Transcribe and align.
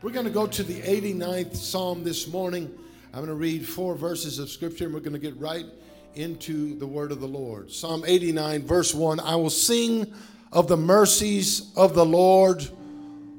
We're 0.00 0.12
going 0.12 0.26
to 0.26 0.30
go 0.30 0.46
to 0.46 0.62
the 0.62 0.80
89th 0.80 1.56
Psalm 1.56 2.04
this 2.04 2.28
morning. 2.28 2.72
I'm 3.06 3.18
going 3.18 3.26
to 3.26 3.34
read 3.34 3.66
four 3.66 3.96
verses 3.96 4.38
of 4.38 4.48
Scripture 4.48 4.84
and 4.84 4.94
we're 4.94 5.00
going 5.00 5.12
to 5.12 5.18
get 5.18 5.36
right 5.40 5.66
into 6.14 6.78
the 6.78 6.86
word 6.86 7.10
of 7.10 7.18
the 7.18 7.26
Lord. 7.26 7.72
Psalm 7.72 8.04
89, 8.06 8.62
verse 8.62 8.94
1 8.94 9.18
I 9.18 9.34
will 9.34 9.50
sing 9.50 10.14
of 10.52 10.68
the 10.68 10.76
mercies 10.76 11.72
of 11.74 11.94
the 11.94 12.06
Lord 12.06 12.64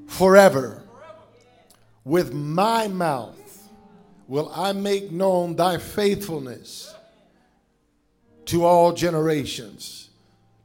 forever. 0.08 0.84
With 2.04 2.34
my 2.34 2.90
mouth 2.90 3.70
will 4.28 4.52
I 4.54 4.74
make 4.74 5.12
known 5.12 5.56
thy 5.56 5.78
faithfulness 5.78 6.94
to 8.48 8.66
all 8.66 8.92
generations. 8.92 10.10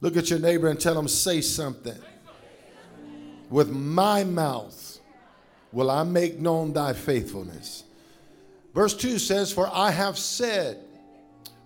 Look 0.01 0.17
at 0.17 0.29
your 0.29 0.39
neighbor 0.39 0.67
and 0.67 0.77
tell 0.77 0.99
him, 0.99 1.07
say 1.07 1.39
something. 1.39 1.97
With 3.49 3.69
my 3.69 4.25
mouth 4.25 4.94
will 5.71 5.91
I 5.91 6.03
make 6.03 6.39
known 6.39 6.73
thy 6.73 6.93
faithfulness. 6.93 7.83
Verse 8.73 8.95
2 8.95 9.19
says, 9.19 9.51
For 9.51 9.69
I 9.71 9.91
have 9.91 10.17
said, 10.17 10.79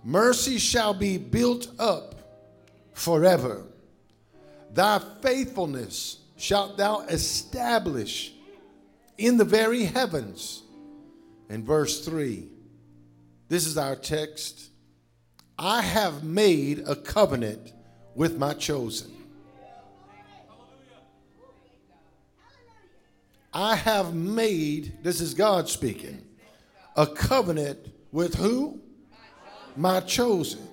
Mercy 0.04 0.58
shall 0.58 0.94
be 0.94 1.18
built 1.18 1.68
up 1.80 2.16
forever. 2.94 3.64
Thy 4.72 5.00
faithfulness 5.22 6.20
shalt 6.38 6.78
thou 6.78 7.02
establish 7.02 8.34
in 9.18 9.38
the 9.38 9.46
very 9.46 9.84
heavens. 9.84 10.64
In 11.50 11.66
verse 11.66 12.06
3, 12.06 12.48
this 13.50 13.66
is 13.66 13.78
our 13.78 13.96
text. 13.96 14.70
I 15.58 15.82
have 15.82 16.24
made 16.24 16.84
a 16.88 16.96
covenant 16.96 17.74
with 18.16 18.38
my 18.38 18.54
chosen. 18.54 19.12
I 23.54 23.76
have 23.76 24.14
made, 24.14 25.04
this 25.04 25.22
is 25.22 25.34
God 25.34 25.68
speaking, 25.68 26.24
a 26.96 27.08
covenant 27.08 27.80
with 28.12 28.36
who? 28.36 28.80
My 29.76 30.02
chosen. 30.02 30.68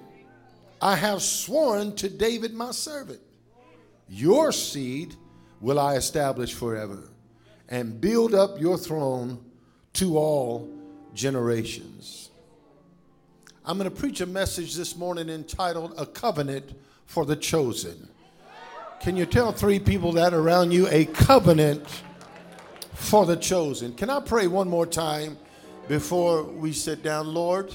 I 0.81 0.97
have 0.97 1.23
sworn 1.23 1.95
to 1.97 2.09
David, 2.09 2.53
my 2.53 2.71
servant, 2.71 3.21
your 4.09 4.53
seed 4.53 5.15
will 5.61 5.79
I 5.79 5.95
establish 5.97 6.53
forever 6.53 7.09
and 7.69 8.01
build 8.01 8.35
up 8.35 8.61
your 8.61 8.77
throne 8.77 9.45
to 9.95 10.19
all 10.19 10.69
generations. 11.15 12.31
I'm 13.65 13.79
going 13.79 13.91
to 13.91 13.97
preach 13.97 14.21
a 14.21 14.27
message 14.27 14.75
this 14.75 14.97
morning 14.97 15.29
entitled 15.29 15.95
A 15.97 16.07
Covenant 16.07 16.73
for 17.07 17.25
the 17.25 17.35
Chosen. 17.35 18.09
Can 19.01 19.17
you 19.17 19.27
tell 19.27 19.51
three 19.51 19.79
people 19.79 20.13
that 20.13 20.35
around 20.35 20.73
you? 20.73 20.87
A 20.89 21.07
covenant 21.07 21.85
for 22.97 23.27
the 23.27 23.37
chosen. 23.37 23.93
Can 23.95 24.11
I 24.11 24.21
pray 24.21 24.47
one 24.47 24.69
more 24.69 24.87
time 24.87 25.39
before 25.87 26.43
we 26.43 26.73
sit 26.73 27.03
down? 27.03 27.33
Lord, 27.33 27.73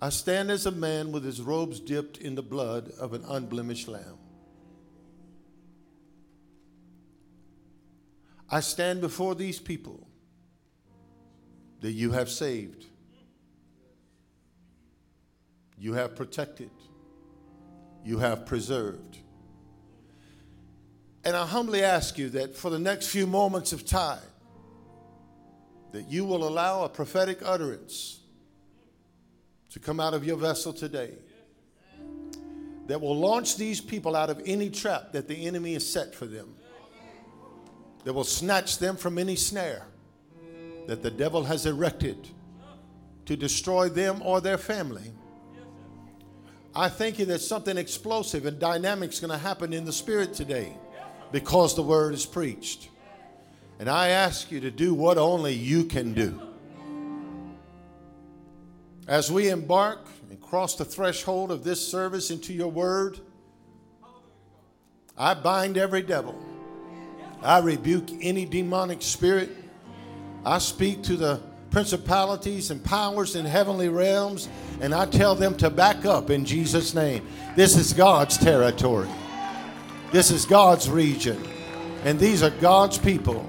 I 0.00 0.08
stand 0.08 0.50
as 0.50 0.66
a 0.66 0.70
man 0.70 1.12
with 1.12 1.24
his 1.24 1.40
robes 1.40 1.78
dipped 1.78 2.18
in 2.18 2.34
the 2.34 2.42
blood 2.42 2.90
of 2.98 3.12
an 3.12 3.24
unblemished 3.28 3.86
lamb. 3.86 4.18
I 8.50 8.60
stand 8.60 9.02
before 9.02 9.34
these 9.34 9.58
people 9.58 10.08
that 11.80 11.92
you 11.92 12.12
have 12.12 12.30
saved, 12.30 12.86
you 15.76 15.92
have 15.92 16.16
protected, 16.16 16.70
you 18.04 18.18
have 18.18 18.46
preserved. 18.46 19.18
And 21.28 21.36
I 21.36 21.44
humbly 21.44 21.82
ask 21.82 22.16
you 22.16 22.30
that 22.30 22.56
for 22.56 22.70
the 22.70 22.78
next 22.78 23.08
few 23.08 23.26
moments 23.26 23.74
of 23.74 23.84
time, 23.84 24.22
that 25.92 26.08
you 26.08 26.24
will 26.24 26.48
allow 26.48 26.84
a 26.84 26.88
prophetic 26.88 27.40
utterance 27.44 28.20
to 29.72 29.78
come 29.78 30.00
out 30.00 30.14
of 30.14 30.24
your 30.24 30.38
vessel 30.38 30.72
today 30.72 31.12
that 32.86 32.98
will 32.98 33.14
launch 33.14 33.58
these 33.58 33.78
people 33.78 34.16
out 34.16 34.30
of 34.30 34.40
any 34.46 34.70
trap 34.70 35.12
that 35.12 35.28
the 35.28 35.46
enemy 35.46 35.74
has 35.74 35.86
set 35.86 36.14
for 36.14 36.24
them, 36.24 36.54
that 38.04 38.14
will 38.14 38.24
snatch 38.24 38.78
them 38.78 38.96
from 38.96 39.18
any 39.18 39.36
snare 39.36 39.84
that 40.86 41.02
the 41.02 41.10
devil 41.10 41.44
has 41.44 41.66
erected 41.66 42.26
to 43.26 43.36
destroy 43.36 43.90
them 43.90 44.22
or 44.24 44.40
their 44.40 44.56
family. 44.56 45.12
I 46.74 46.88
thank 46.88 47.18
you 47.18 47.26
that 47.26 47.40
something 47.40 47.76
explosive 47.76 48.46
and 48.46 48.58
dynamic 48.58 49.12
is 49.12 49.20
going 49.20 49.30
to 49.30 49.36
happen 49.36 49.74
in 49.74 49.84
the 49.84 49.92
spirit 49.92 50.32
today 50.32 50.74
because 51.32 51.74
the 51.74 51.82
word 51.82 52.14
is 52.14 52.26
preached. 52.26 52.88
And 53.78 53.88
I 53.88 54.08
ask 54.08 54.50
you 54.50 54.60
to 54.60 54.70
do 54.70 54.94
what 54.94 55.18
only 55.18 55.54
you 55.54 55.84
can 55.84 56.12
do. 56.12 56.40
As 59.06 59.30
we 59.30 59.48
embark 59.48 60.06
and 60.28 60.40
cross 60.40 60.76
the 60.76 60.84
threshold 60.84 61.50
of 61.50 61.64
this 61.64 61.86
service 61.86 62.30
into 62.30 62.52
your 62.52 62.68
word, 62.68 63.20
I 65.16 65.34
bind 65.34 65.78
every 65.78 66.02
devil. 66.02 66.38
I 67.42 67.58
rebuke 67.58 68.08
any 68.20 68.44
demonic 68.44 69.00
spirit. 69.00 69.50
I 70.44 70.58
speak 70.58 71.02
to 71.04 71.16
the 71.16 71.40
principalities 71.70 72.70
and 72.70 72.82
powers 72.82 73.36
in 73.36 73.44
heavenly 73.44 73.88
realms, 73.88 74.48
and 74.80 74.94
I 74.94 75.06
tell 75.06 75.34
them 75.34 75.56
to 75.58 75.70
back 75.70 76.04
up 76.04 76.30
in 76.30 76.44
Jesus' 76.44 76.94
name. 76.94 77.26
This 77.56 77.76
is 77.76 77.92
God's 77.92 78.38
territory. 78.38 79.08
This 80.10 80.30
is 80.30 80.46
God's 80.46 80.88
region, 80.88 81.38
and 82.04 82.18
these 82.18 82.42
are 82.42 82.48
God's 82.50 82.96
people. 82.96 83.48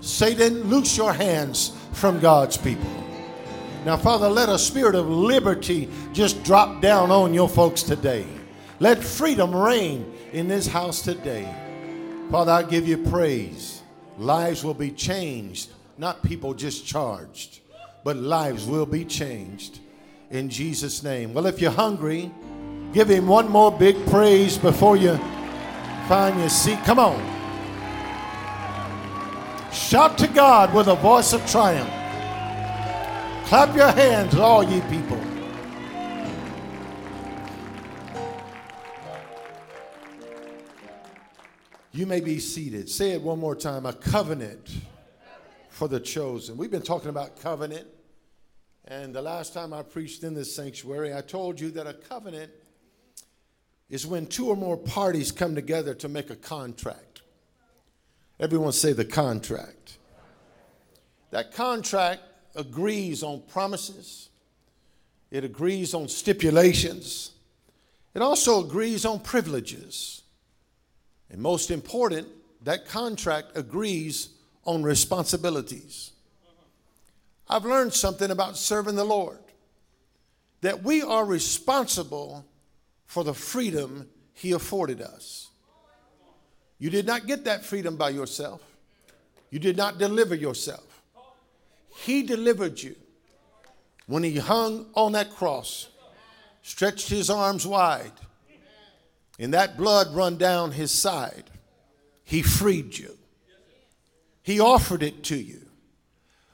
Satan, 0.00 0.62
loose 0.64 0.96
your 0.96 1.12
hands 1.12 1.72
from 1.92 2.20
God's 2.20 2.56
people. 2.56 2.88
Now, 3.84 3.96
Father, 3.96 4.28
let 4.28 4.48
a 4.48 4.60
spirit 4.60 4.94
of 4.94 5.08
liberty 5.08 5.88
just 6.12 6.44
drop 6.44 6.80
down 6.80 7.10
on 7.10 7.34
your 7.34 7.48
folks 7.48 7.82
today. 7.82 8.26
Let 8.78 9.02
freedom 9.02 9.54
reign 9.54 10.12
in 10.32 10.46
this 10.46 10.68
house 10.68 11.02
today. 11.02 11.52
Father, 12.30 12.52
I 12.52 12.62
give 12.62 12.86
you 12.86 12.98
praise. 12.98 13.82
Lives 14.18 14.62
will 14.62 14.74
be 14.74 14.92
changed, 14.92 15.70
not 15.98 16.22
people 16.22 16.54
just 16.54 16.86
charged, 16.86 17.58
but 18.04 18.16
lives 18.16 18.66
will 18.66 18.86
be 18.86 19.04
changed 19.04 19.80
in 20.30 20.48
Jesus' 20.48 21.02
name. 21.02 21.34
Well, 21.34 21.46
if 21.46 21.60
you're 21.60 21.72
hungry, 21.72 22.30
give 22.92 23.08
him 23.08 23.26
one 23.26 23.50
more 23.50 23.72
big 23.72 23.96
praise 24.06 24.58
before 24.58 24.96
you 24.96 25.18
Find 26.08 26.38
your 26.38 26.48
seat. 26.48 26.78
Come 26.84 27.00
on. 27.00 27.20
Shout 29.72 30.16
to 30.18 30.28
God 30.28 30.72
with 30.72 30.86
a 30.86 30.94
voice 30.94 31.32
of 31.32 31.44
triumph. 31.50 31.90
Clap 33.46 33.74
your 33.74 33.90
hands, 33.90 34.34
all 34.36 34.62
ye 34.62 34.80
people. 34.82 35.20
You 41.92 42.06
may 42.06 42.20
be 42.20 42.38
seated. 42.38 42.88
Say 42.88 43.12
it 43.12 43.22
one 43.22 43.40
more 43.40 43.56
time 43.56 43.84
a 43.84 43.92
covenant 43.92 44.70
for 45.70 45.88
the 45.88 45.98
chosen. 45.98 46.56
We've 46.56 46.70
been 46.70 46.82
talking 46.82 47.08
about 47.08 47.40
covenant. 47.40 47.86
And 48.84 49.14
the 49.14 49.22
last 49.22 49.54
time 49.54 49.72
I 49.72 49.82
preached 49.82 50.22
in 50.22 50.34
this 50.34 50.54
sanctuary, 50.54 51.12
I 51.12 51.20
told 51.20 51.58
you 51.58 51.70
that 51.72 51.86
a 51.86 51.94
covenant 51.94 52.52
is 53.88 54.06
when 54.06 54.26
two 54.26 54.48
or 54.48 54.56
more 54.56 54.76
parties 54.76 55.30
come 55.30 55.54
together 55.54 55.94
to 55.94 56.08
make 56.08 56.30
a 56.30 56.36
contract. 56.36 57.22
Everyone 58.40 58.72
say 58.72 58.92
the 58.92 59.04
contract. 59.04 59.98
That 61.30 61.52
contract 61.52 62.22
agrees 62.54 63.22
on 63.22 63.42
promises, 63.48 64.30
it 65.30 65.44
agrees 65.44 65.94
on 65.94 66.08
stipulations, 66.08 67.32
it 68.14 68.22
also 68.22 68.64
agrees 68.64 69.04
on 69.04 69.20
privileges. 69.20 70.22
And 71.28 71.40
most 71.40 71.70
important, 71.70 72.28
that 72.62 72.86
contract 72.86 73.56
agrees 73.56 74.28
on 74.64 74.82
responsibilities. 74.82 76.12
I've 77.48 77.64
learned 77.64 77.92
something 77.92 78.30
about 78.30 78.56
serving 78.56 78.96
the 78.96 79.04
Lord 79.04 79.38
that 80.62 80.82
we 80.82 81.02
are 81.02 81.24
responsible 81.24 82.44
for 83.06 83.24
the 83.24 83.34
freedom 83.34 84.08
he 84.34 84.52
afforded 84.52 85.00
us. 85.00 85.48
You 86.78 86.90
did 86.90 87.06
not 87.06 87.26
get 87.26 87.44
that 87.44 87.64
freedom 87.64 87.96
by 87.96 88.10
yourself. 88.10 88.60
You 89.50 89.58
did 89.58 89.76
not 89.76 89.98
deliver 89.98 90.34
yourself. 90.34 91.02
He 91.88 92.22
delivered 92.22 92.82
you 92.82 92.96
when 94.06 94.22
he 94.22 94.36
hung 94.36 94.86
on 94.94 95.12
that 95.12 95.30
cross, 95.34 95.88
stretched 96.62 97.08
his 97.08 97.30
arms 97.30 97.66
wide, 97.66 98.12
and 99.38 99.54
that 99.54 99.76
blood 99.76 100.14
run 100.14 100.36
down 100.36 100.72
his 100.72 100.90
side. 100.90 101.44
He 102.24 102.42
freed 102.42 102.98
you. 102.98 103.16
He 104.42 104.60
offered 104.60 105.02
it 105.02 105.24
to 105.24 105.36
you. 105.36 105.62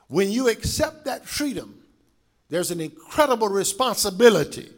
When 0.08 0.30
you 0.30 0.48
accept 0.48 1.06
that 1.06 1.26
freedom, 1.26 1.82
there's 2.48 2.70
an 2.70 2.80
incredible 2.80 3.48
responsibility 3.48 4.70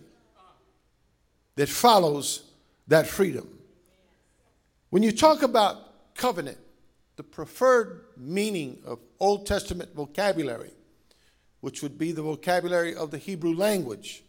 that 1.56 1.69
follows 1.69 2.45
that 2.89 3.06
freedom. 3.06 3.49
When 4.91 5.03
you 5.03 5.12
talk 5.12 5.43
about 5.43 6.15
covenant, 6.15 6.59
the 7.17 7.23
preferred 7.23 8.05
meaning 8.17 8.79
of 8.85 8.99
Old 9.21 9.47
Testament 9.47 9.95
vocabulary, 9.95 10.73
which 11.61 11.83
would 11.83 11.99
be 11.99 12.12
the 12.12 12.23
vocabulary 12.23 12.95
of 12.95 13.11
the 13.11 13.19
Hebrew 13.19 13.55
language, 13.55 14.23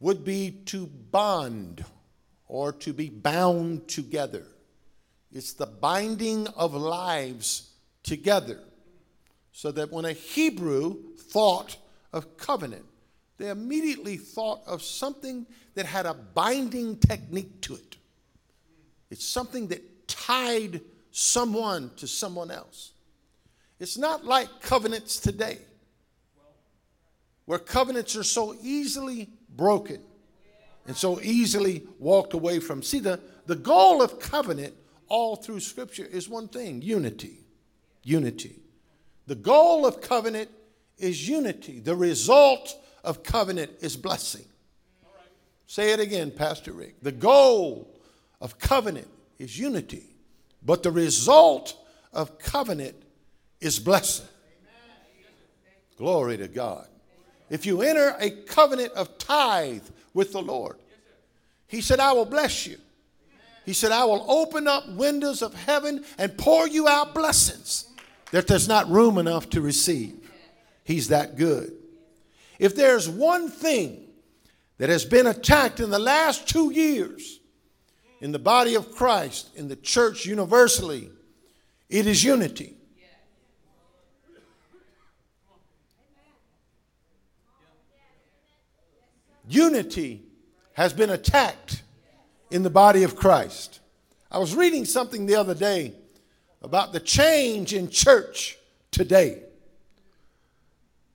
would 0.00 0.24
be 0.24 0.50
to 0.66 0.86
bond 0.86 1.84
or 2.48 2.72
to 2.72 2.92
be 2.92 3.08
bound 3.08 3.88
together. 3.88 4.44
It's 5.32 5.52
the 5.52 5.66
binding 5.66 6.46
of 6.48 6.74
lives 6.74 7.70
together. 8.02 8.60
So 9.52 9.70
that 9.72 9.92
when 9.92 10.04
a 10.04 10.12
Hebrew 10.12 11.14
thought 11.16 11.76
of 12.12 12.36
covenant, 12.36 12.86
they 13.42 13.48
immediately 13.48 14.16
thought 14.16 14.60
of 14.66 14.82
something 14.82 15.46
that 15.74 15.84
had 15.84 16.06
a 16.06 16.14
binding 16.14 16.96
technique 16.96 17.60
to 17.62 17.74
it. 17.74 17.96
It's 19.10 19.26
something 19.26 19.66
that 19.68 20.06
tied 20.06 20.80
someone 21.10 21.90
to 21.96 22.06
someone 22.06 22.52
else. 22.52 22.92
It's 23.80 23.98
not 23.98 24.24
like 24.24 24.60
covenants 24.60 25.18
today, 25.18 25.58
where 27.46 27.58
covenants 27.58 28.14
are 28.14 28.22
so 28.22 28.54
easily 28.62 29.28
broken 29.56 30.00
and 30.86 30.96
so 30.96 31.20
easily 31.20 31.82
walked 31.98 32.34
away 32.34 32.60
from. 32.60 32.80
See, 32.80 33.00
the, 33.00 33.18
the 33.46 33.56
goal 33.56 34.02
of 34.02 34.20
covenant 34.20 34.74
all 35.08 35.34
through 35.34 35.58
Scripture 35.60 36.06
is 36.06 36.28
one 36.28 36.46
thing 36.46 36.80
unity. 36.80 37.38
Unity. 38.04 38.60
The 39.26 39.34
goal 39.34 39.84
of 39.84 40.00
covenant 40.00 40.48
is 40.96 41.28
unity. 41.28 41.80
The 41.80 41.96
result 41.96 42.76
of 43.04 43.22
covenant 43.22 43.72
is 43.80 43.96
blessing. 43.96 44.44
Say 45.66 45.92
it 45.92 46.00
again, 46.00 46.30
Pastor 46.30 46.72
Rick. 46.72 47.00
The 47.00 47.12
goal 47.12 47.88
of 48.40 48.58
covenant 48.58 49.08
is 49.38 49.58
unity, 49.58 50.04
but 50.62 50.82
the 50.82 50.90
result 50.90 51.76
of 52.12 52.38
covenant 52.38 52.96
is 53.60 53.78
blessing. 53.78 54.26
Glory 55.96 56.36
to 56.36 56.48
God. 56.48 56.88
If 57.48 57.64
you 57.66 57.82
enter 57.82 58.16
a 58.18 58.30
covenant 58.30 58.92
of 58.92 59.18
tithe 59.18 59.84
with 60.14 60.32
the 60.32 60.42
Lord, 60.42 60.76
He 61.68 61.80
said, 61.80 62.00
I 62.00 62.12
will 62.12 62.24
bless 62.24 62.66
you. 62.66 62.78
He 63.64 63.72
said, 63.72 63.92
I 63.92 64.04
will 64.04 64.24
open 64.28 64.66
up 64.66 64.88
windows 64.90 65.40
of 65.40 65.54
heaven 65.54 66.04
and 66.18 66.36
pour 66.36 66.66
you 66.66 66.88
out 66.88 67.14
blessings 67.14 67.86
that 68.32 68.46
there's 68.46 68.68
not 68.68 68.88
room 68.88 69.18
enough 69.18 69.48
to 69.50 69.60
receive. 69.60 70.18
He's 70.84 71.08
that 71.08 71.36
good. 71.36 71.72
If 72.62 72.76
there's 72.76 73.08
one 73.08 73.48
thing 73.48 74.04
that 74.78 74.88
has 74.88 75.04
been 75.04 75.26
attacked 75.26 75.80
in 75.80 75.90
the 75.90 75.98
last 75.98 76.48
two 76.48 76.70
years 76.70 77.40
in 78.20 78.30
the 78.30 78.38
body 78.38 78.76
of 78.76 78.94
Christ, 78.94 79.50
in 79.56 79.66
the 79.66 79.74
church 79.74 80.26
universally, 80.26 81.10
it 81.90 82.06
is 82.06 82.22
unity. 82.22 82.76
Unity 89.48 90.22
has 90.74 90.92
been 90.92 91.10
attacked 91.10 91.82
in 92.52 92.62
the 92.62 92.70
body 92.70 93.02
of 93.02 93.16
Christ. 93.16 93.80
I 94.30 94.38
was 94.38 94.54
reading 94.54 94.84
something 94.84 95.26
the 95.26 95.34
other 95.34 95.56
day 95.56 95.94
about 96.62 96.92
the 96.92 97.00
change 97.00 97.74
in 97.74 97.90
church 97.90 98.56
today. 98.92 99.42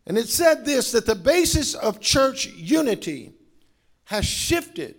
And 0.07 0.18
it 0.18 0.30
said 0.30 0.63
this 0.63 0.94
that 0.94 1.06
the 1.06 1.15
basis 1.15 1.75
of 1.75 2.00
church 2.00 2.48
unity 2.48 3.33
has 4.06 4.25
shifted 4.25 4.95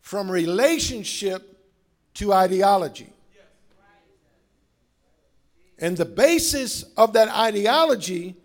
from 0.00 0.28
relationship 0.28 1.56
to 2.14 2.32
ideology. 2.32 3.12
And 5.78 5.96
the 5.96 6.04
basis 6.04 6.84
of 6.96 7.12
that 7.12 7.28
ideology 7.28 8.36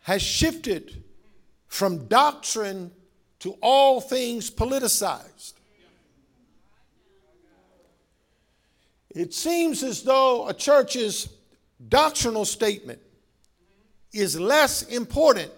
has 0.00 0.22
shifted 0.22 1.04
from 1.68 2.06
doctrine 2.06 2.90
to 3.40 3.56
all 3.62 4.00
things 4.00 4.50
politicized. 4.50 5.54
It 9.10 9.32
seems 9.32 9.84
as 9.84 10.02
though 10.02 10.48
a 10.48 10.54
church's 10.54 11.28
doctrinal 11.88 12.44
statement 12.44 13.00
is 14.12 14.38
less 14.38 14.82
important 14.82 15.50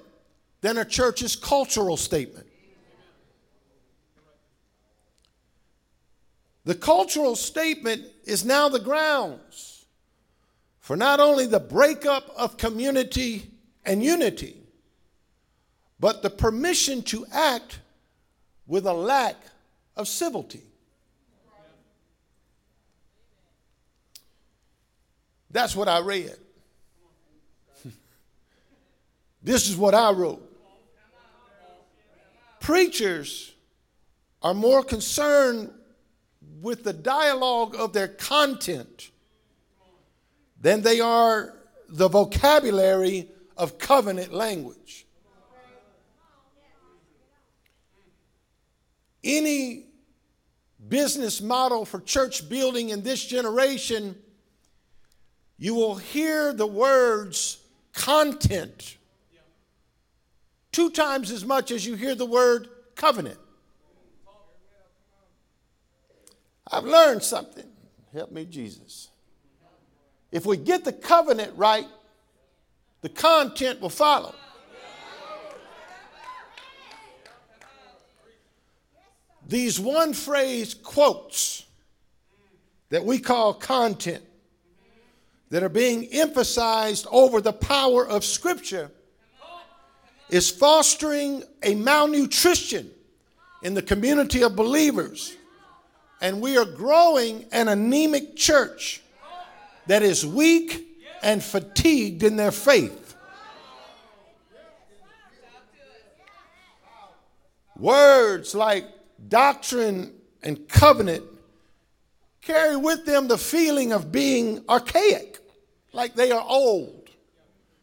than 0.61 0.79
a 0.79 0.85
church's 0.85 1.37
cultural 1.37 1.97
statement. 1.97 2.47
The 6.65 6.75
cultural 6.75 7.37
statement 7.37 8.05
is 8.25 8.45
now 8.45 8.69
the 8.69 8.81
grounds 8.81 9.87
for 10.79 10.97
not 10.97 11.21
only 11.21 11.47
the 11.47 11.61
breakup 11.61 12.29
of 12.37 12.57
community 12.57 13.51
and 13.85 14.03
unity, 14.03 14.57
but 15.99 16.23
the 16.23 16.31
permission 16.31 17.03
to 17.03 17.27
act 17.33 17.79
with 18.67 18.87
a 18.87 18.93
lack 18.93 19.37
of 19.97 20.09
civility. 20.09 20.63
That's 25.51 25.75
what 25.75 25.89
I 25.89 26.01
read. 26.01 26.37
This 29.43 29.69
is 29.69 29.77
what 29.77 29.95
I 29.95 30.11
wrote. 30.11 30.47
Preachers 32.61 33.53
are 34.43 34.55
more 34.55 34.83
concerned 34.83 35.71
with 36.61 36.85
the 36.85 36.93
dialogue 36.93 37.75
of 37.75 37.93
their 37.93 38.09
content 38.09 39.11
than 40.61 40.83
they 40.83 41.01
are 41.01 41.57
the 41.89 42.09
vocabulary 42.09 43.29
of 43.57 43.79
covenant 43.79 44.33
language. 44.33 45.07
Any 49.25 49.87
business 50.89 51.41
model 51.41 51.85
for 51.85 52.01
church 52.01 52.49
building 52.49 52.91
in 52.91 53.03
this 53.03 53.25
generation 53.25 54.17
you 55.61 55.75
will 55.75 55.95
hear 55.95 56.55
the 56.55 56.67
words 56.67 57.59
content 57.93 58.97
two 60.73 60.91
times 60.91 61.31
as 61.31 61.45
much 61.45 61.71
as 61.71 61.87
you 61.87 61.95
hear 61.95 62.15
the 62.15 62.27
word 62.27 62.69
covenant. 62.95 63.39
I've 66.71 66.85
learned 66.85 67.23
something. 67.23 67.67
Help 68.13 68.31
me, 68.31 68.45
Jesus. 68.45 69.11
If 70.31 70.47
we 70.47 70.57
get 70.57 70.85
the 70.85 70.93
covenant 70.93 71.53
right, 71.57 71.87
the 73.01 73.09
content 73.09 73.81
will 73.81 73.89
follow. 73.89 74.35
These 79.47 79.81
one 79.81 80.13
phrase 80.13 80.75
quotes 80.75 81.65
that 82.91 83.05
we 83.05 83.19
call 83.19 83.55
content 83.55 84.23
that 85.49 85.65
are 85.65 85.69
being 85.69 86.07
emphasized 86.13 87.07
over 87.11 87.41
the 87.41 87.53
power 87.53 88.07
of 88.07 88.25
Scripture 88.25 88.93
is 90.31 90.51
fostering 90.51 91.43
a 91.63 91.75
malnutrition 91.75 92.91
in 93.63 93.75
the 93.75 93.83
community 93.83 94.43
of 94.43 94.57
believers. 94.57 95.37
And 96.21 96.41
we 96.41 96.57
are 96.57 96.65
growing 96.65 97.47
an 97.53 97.69
anemic 97.69 98.37
church 98.37 99.03
that 99.87 100.03
is 100.03 100.25
weak 100.25 100.87
and 101.23 101.43
fatigued 101.43 102.23
in 102.23 102.37
their 102.37 102.53
faith. 102.53 103.17
Words 107.77 108.55
like 108.55 108.85
doctrine 109.29 110.13
and 110.43 110.69
covenant 110.69 111.25
carry 112.43 112.77
with 112.77 113.07
them 113.07 113.29
the 113.29 113.39
feeling 113.39 113.93
of 113.93 114.13
being 114.13 114.63
archaic 114.69 115.39
like 115.93 116.15
they 116.15 116.31
are 116.31 116.45
old. 116.47 117.09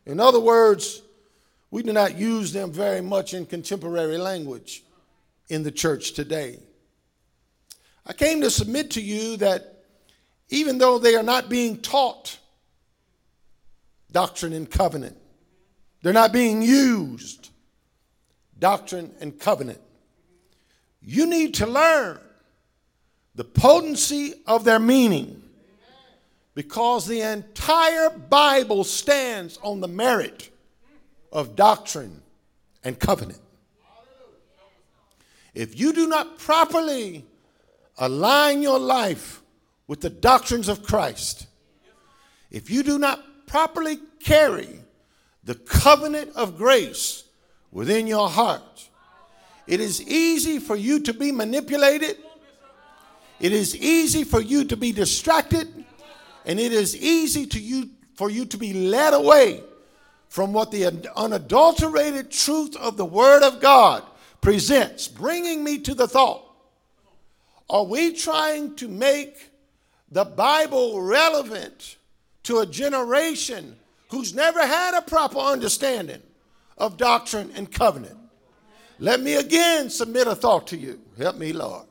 In 0.05 0.19
other 0.19 0.39
words, 0.39 1.01
we 1.69 1.83
do 1.83 1.91
not 1.91 2.17
use 2.17 2.53
them 2.53 2.71
very 2.71 3.01
much 3.01 3.33
in 3.33 3.45
contemporary 3.45 4.17
language 4.17 4.83
in 5.49 5.63
the 5.63 5.71
church 5.71 6.13
today. 6.13 6.59
I 8.05 8.13
came 8.13 8.41
to 8.41 8.49
submit 8.49 8.91
to 8.91 9.01
you 9.01 9.37
that 9.37 9.83
even 10.49 10.77
though 10.77 10.97
they 10.97 11.15
are 11.15 11.23
not 11.23 11.49
being 11.49 11.81
taught 11.81 12.39
doctrine 14.11 14.53
and 14.53 14.69
covenant, 14.69 15.17
they're 16.01 16.13
not 16.13 16.31
being 16.31 16.61
used 16.61 17.49
doctrine 18.59 19.13
and 19.19 19.37
covenant. 19.37 19.81
You 21.01 21.25
need 21.25 21.55
to 21.55 21.67
learn 21.67 22.19
the 23.35 23.43
potency 23.43 24.33
of 24.47 24.63
their 24.63 24.79
meaning 24.79 25.43
because 26.55 27.05
the 27.05 27.21
entire 27.21 28.09
Bible 28.09 28.83
stands 28.83 29.59
on 29.61 29.79
the 29.79 29.87
merit 29.87 30.49
of 31.31 31.55
doctrine 31.55 32.21
and 32.83 32.99
covenant. 32.99 33.41
If 35.53 35.79
you 35.79 35.91
do 35.93 36.07
not 36.07 36.37
properly 36.37 37.25
align 37.97 38.61
your 38.61 38.79
life 38.79 39.41
with 39.87 40.01
the 40.01 40.09
doctrines 40.09 40.69
of 40.69 40.83
Christ, 40.83 41.47
if 42.51 42.69
you 42.69 42.83
do 42.83 42.99
not 42.99 43.23
properly 43.47 43.97
carry 44.19 44.79
the 45.43 45.55
covenant 45.55 46.35
of 46.35 46.57
grace 46.57 47.23
within 47.71 48.07
your 48.07 48.29
heart, 48.29 48.89
it 49.65 49.79
is 49.81 50.01
easy 50.01 50.59
for 50.59 50.75
you 50.75 50.99
to 51.01 51.13
be 51.13 51.31
manipulated. 51.31 52.17
It 53.39 53.51
is 53.51 53.75
easy 53.75 54.23
for 54.23 54.41
you 54.41 54.63
to 54.65 54.77
be 54.77 54.91
distracted. 54.91 55.85
And 56.45 56.59
it 56.59 56.71
is 56.71 56.95
easy 56.95 57.45
to 57.47 57.59
you, 57.59 57.89
for 58.15 58.29
you 58.29 58.45
to 58.45 58.57
be 58.57 58.73
led 58.73 59.13
away 59.13 59.61
from 60.29 60.53
what 60.53 60.71
the 60.71 60.85
unadulterated 61.15 62.31
truth 62.31 62.75
of 62.75 62.97
the 62.97 63.05
Word 63.05 63.43
of 63.43 63.59
God 63.59 64.03
presents, 64.41 65.07
bringing 65.07 65.63
me 65.63 65.79
to 65.79 65.93
the 65.93 66.07
thought 66.07 66.47
are 67.69 67.83
we 67.83 68.13
trying 68.13 68.75
to 68.75 68.87
make 68.87 69.51
the 70.09 70.23
Bible 70.23 71.01
relevant 71.01 71.97
to 72.43 72.59
a 72.59 72.65
generation 72.65 73.75
who's 74.09 74.33
never 74.33 74.65
had 74.65 74.97
a 74.97 75.01
proper 75.01 75.37
understanding 75.37 76.21
of 76.77 76.95
doctrine 76.95 77.51
and 77.55 77.69
covenant? 77.69 78.17
Let 78.99 79.19
me 79.19 79.35
again 79.35 79.89
submit 79.89 80.27
a 80.27 80.35
thought 80.35 80.67
to 80.67 80.77
you. 80.77 81.01
Help 81.17 81.35
me, 81.35 81.51
Lord. 81.51 81.85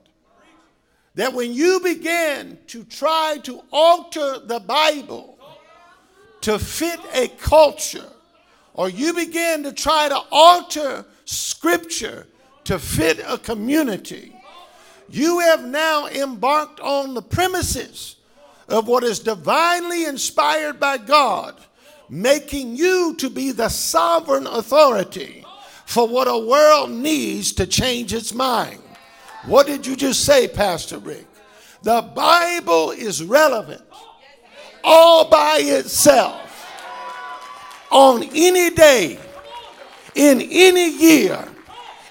That 1.14 1.34
when 1.34 1.52
you 1.52 1.80
begin 1.80 2.58
to 2.68 2.84
try 2.84 3.38
to 3.44 3.62
alter 3.70 4.38
the 4.38 4.60
Bible 4.60 5.38
to 6.42 6.58
fit 6.58 7.00
a 7.14 7.28
culture, 7.28 8.08
or 8.76 8.90
you 8.90 9.14
begin 9.14 9.62
to 9.64 9.72
try 9.72 10.08
to 10.08 10.20
alter 10.30 11.04
scripture 11.24 12.26
to 12.64 12.78
fit 12.78 13.18
a 13.26 13.38
community, 13.38 14.32
you 15.08 15.40
have 15.40 15.64
now 15.64 16.06
embarked 16.06 16.78
on 16.80 17.14
the 17.14 17.22
premises 17.22 18.16
of 18.68 18.86
what 18.86 19.02
is 19.02 19.18
divinely 19.18 20.04
inspired 20.04 20.78
by 20.78 20.98
God, 20.98 21.56
making 22.10 22.76
you 22.76 23.14
to 23.16 23.30
be 23.30 23.50
the 23.50 23.68
sovereign 23.68 24.46
authority 24.46 25.44
for 25.86 26.06
what 26.06 26.28
a 26.28 26.46
world 26.46 26.90
needs 26.90 27.52
to 27.52 27.66
change 27.66 28.12
its 28.12 28.34
mind. 28.34 28.80
What 29.46 29.66
did 29.66 29.86
you 29.86 29.96
just 29.96 30.24
say, 30.24 30.48
Pastor 30.48 30.98
Rick? 30.98 31.26
The 31.82 32.02
Bible 32.14 32.90
is 32.90 33.22
relevant 33.22 33.82
all 34.84 35.30
by 35.30 35.60
itself 35.62 36.45
on 37.90 38.22
any 38.34 38.70
day, 38.70 39.18
in 40.14 40.40
any 40.40 40.90
year, 40.90 41.46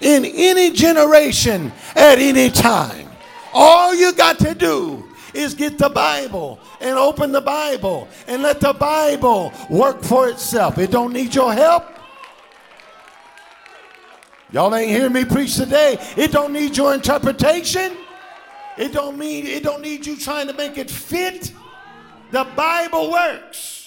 in 0.01 0.25
any 0.25 0.71
generation, 0.71 1.71
at 1.95 2.19
any 2.19 2.49
time. 2.49 3.07
All 3.53 3.95
you 3.95 4.13
got 4.13 4.39
to 4.39 4.53
do 4.53 5.03
is 5.33 5.53
get 5.53 5.77
the 5.77 5.89
Bible 5.89 6.59
and 6.79 6.97
open 6.97 7.31
the 7.31 7.41
Bible 7.41 8.07
and 8.27 8.41
let 8.41 8.59
the 8.59 8.73
Bible 8.73 9.53
work 9.69 10.01
for 10.03 10.29
itself. 10.29 10.77
It 10.77 10.91
don't 10.91 11.13
need 11.13 11.35
your 11.35 11.53
help. 11.53 11.85
Y'all 14.51 14.73
ain't 14.75 14.89
hearing 14.89 15.13
me 15.13 15.25
preach 15.25 15.55
today. 15.55 15.97
It 16.15 16.31
don't 16.31 16.53
need 16.53 16.77
your 16.77 16.93
interpretation. 16.93 17.97
It 18.77 18.93
don't 18.93 19.17
mean 19.17 19.47
it 19.47 19.63
don't 19.63 19.81
need 19.81 20.05
you 20.05 20.17
trying 20.17 20.47
to 20.47 20.53
make 20.53 20.77
it 20.77 20.89
fit. 20.89 21.51
The 22.31 22.45
Bible 22.55 23.11
works. 23.11 23.84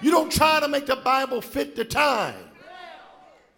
You 0.00 0.10
don't 0.10 0.30
try 0.30 0.60
to 0.60 0.68
make 0.68 0.86
the 0.86 0.96
Bible 0.96 1.40
fit 1.40 1.76
the 1.76 1.84
time. 1.84 2.34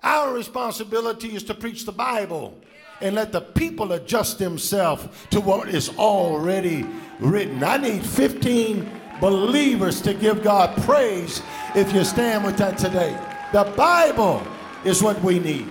Our 0.02 0.32
responsibility 0.32 1.34
is 1.34 1.42
to 1.44 1.54
preach 1.54 1.84
the 1.84 1.92
Bible 1.92 2.60
and 3.00 3.14
let 3.14 3.32
the 3.32 3.40
people 3.40 3.92
adjust 3.92 4.38
themselves 4.38 5.06
to 5.30 5.40
what 5.40 5.68
is 5.68 5.90
already 5.96 6.86
written. 7.18 7.62
I 7.62 7.76
need 7.78 8.04
15 8.04 8.88
believers 9.20 10.00
to 10.02 10.14
give 10.14 10.42
God 10.42 10.80
praise 10.82 11.42
if 11.74 11.92
you 11.92 12.04
stand 12.04 12.44
with 12.44 12.56
that 12.58 12.78
today. 12.78 13.18
The 13.52 13.64
Bible 13.76 14.46
is 14.84 15.02
what 15.02 15.20
we 15.22 15.38
need. 15.38 15.68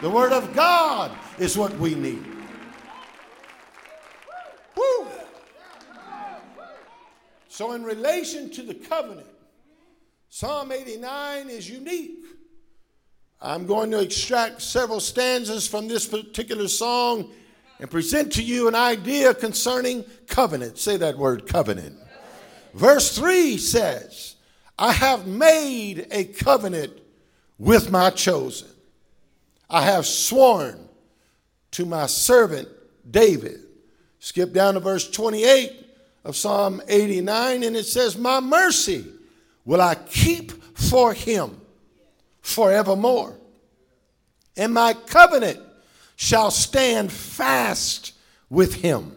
The 0.00 0.10
Word 0.10 0.32
of 0.32 0.54
God 0.54 1.12
is 1.38 1.56
what 1.56 1.76
we 1.78 1.94
need. 1.94 2.24
Woo. 4.76 5.06
So, 7.48 7.72
in 7.72 7.82
relation 7.82 8.50
to 8.50 8.62
the 8.62 8.74
covenant, 8.74 9.26
Psalm 10.30 10.72
89 10.72 11.48
is 11.48 11.68
unique. 11.70 12.24
I'm 13.40 13.66
going 13.66 13.90
to 13.92 14.00
extract 14.00 14.60
several 14.60 15.00
stanzas 15.00 15.66
from 15.66 15.88
this 15.88 16.06
particular 16.06 16.68
song 16.68 17.30
and 17.78 17.90
present 17.90 18.32
to 18.32 18.42
you 18.42 18.68
an 18.68 18.74
idea 18.74 19.32
concerning 19.32 20.04
covenant. 20.26 20.76
Say 20.78 20.96
that 20.98 21.16
word, 21.16 21.46
covenant. 21.46 21.96
Verse 22.74 23.16
3 23.16 23.56
says, 23.56 24.36
I 24.78 24.92
have 24.92 25.26
made 25.26 26.06
a 26.10 26.24
covenant 26.24 26.92
with 27.58 27.90
my 27.90 28.10
chosen. 28.10 28.68
I 29.70 29.82
have 29.82 30.06
sworn 30.06 30.88
to 31.72 31.86
my 31.86 32.06
servant 32.06 32.68
David. 33.10 33.60
Skip 34.18 34.52
down 34.52 34.74
to 34.74 34.80
verse 34.80 35.10
28 35.10 35.86
of 36.24 36.36
Psalm 36.36 36.82
89, 36.86 37.62
and 37.62 37.76
it 37.76 37.86
says, 37.86 38.18
My 38.18 38.40
mercy 38.40 39.04
will 39.68 39.82
I 39.82 39.96
keep 39.96 40.50
for 40.74 41.12
him 41.12 41.60
forevermore, 42.40 43.36
and 44.56 44.72
my 44.72 44.94
covenant 44.94 45.60
shall 46.16 46.50
stand 46.50 47.12
fast 47.12 48.14
with 48.48 48.76
him. 48.76 49.14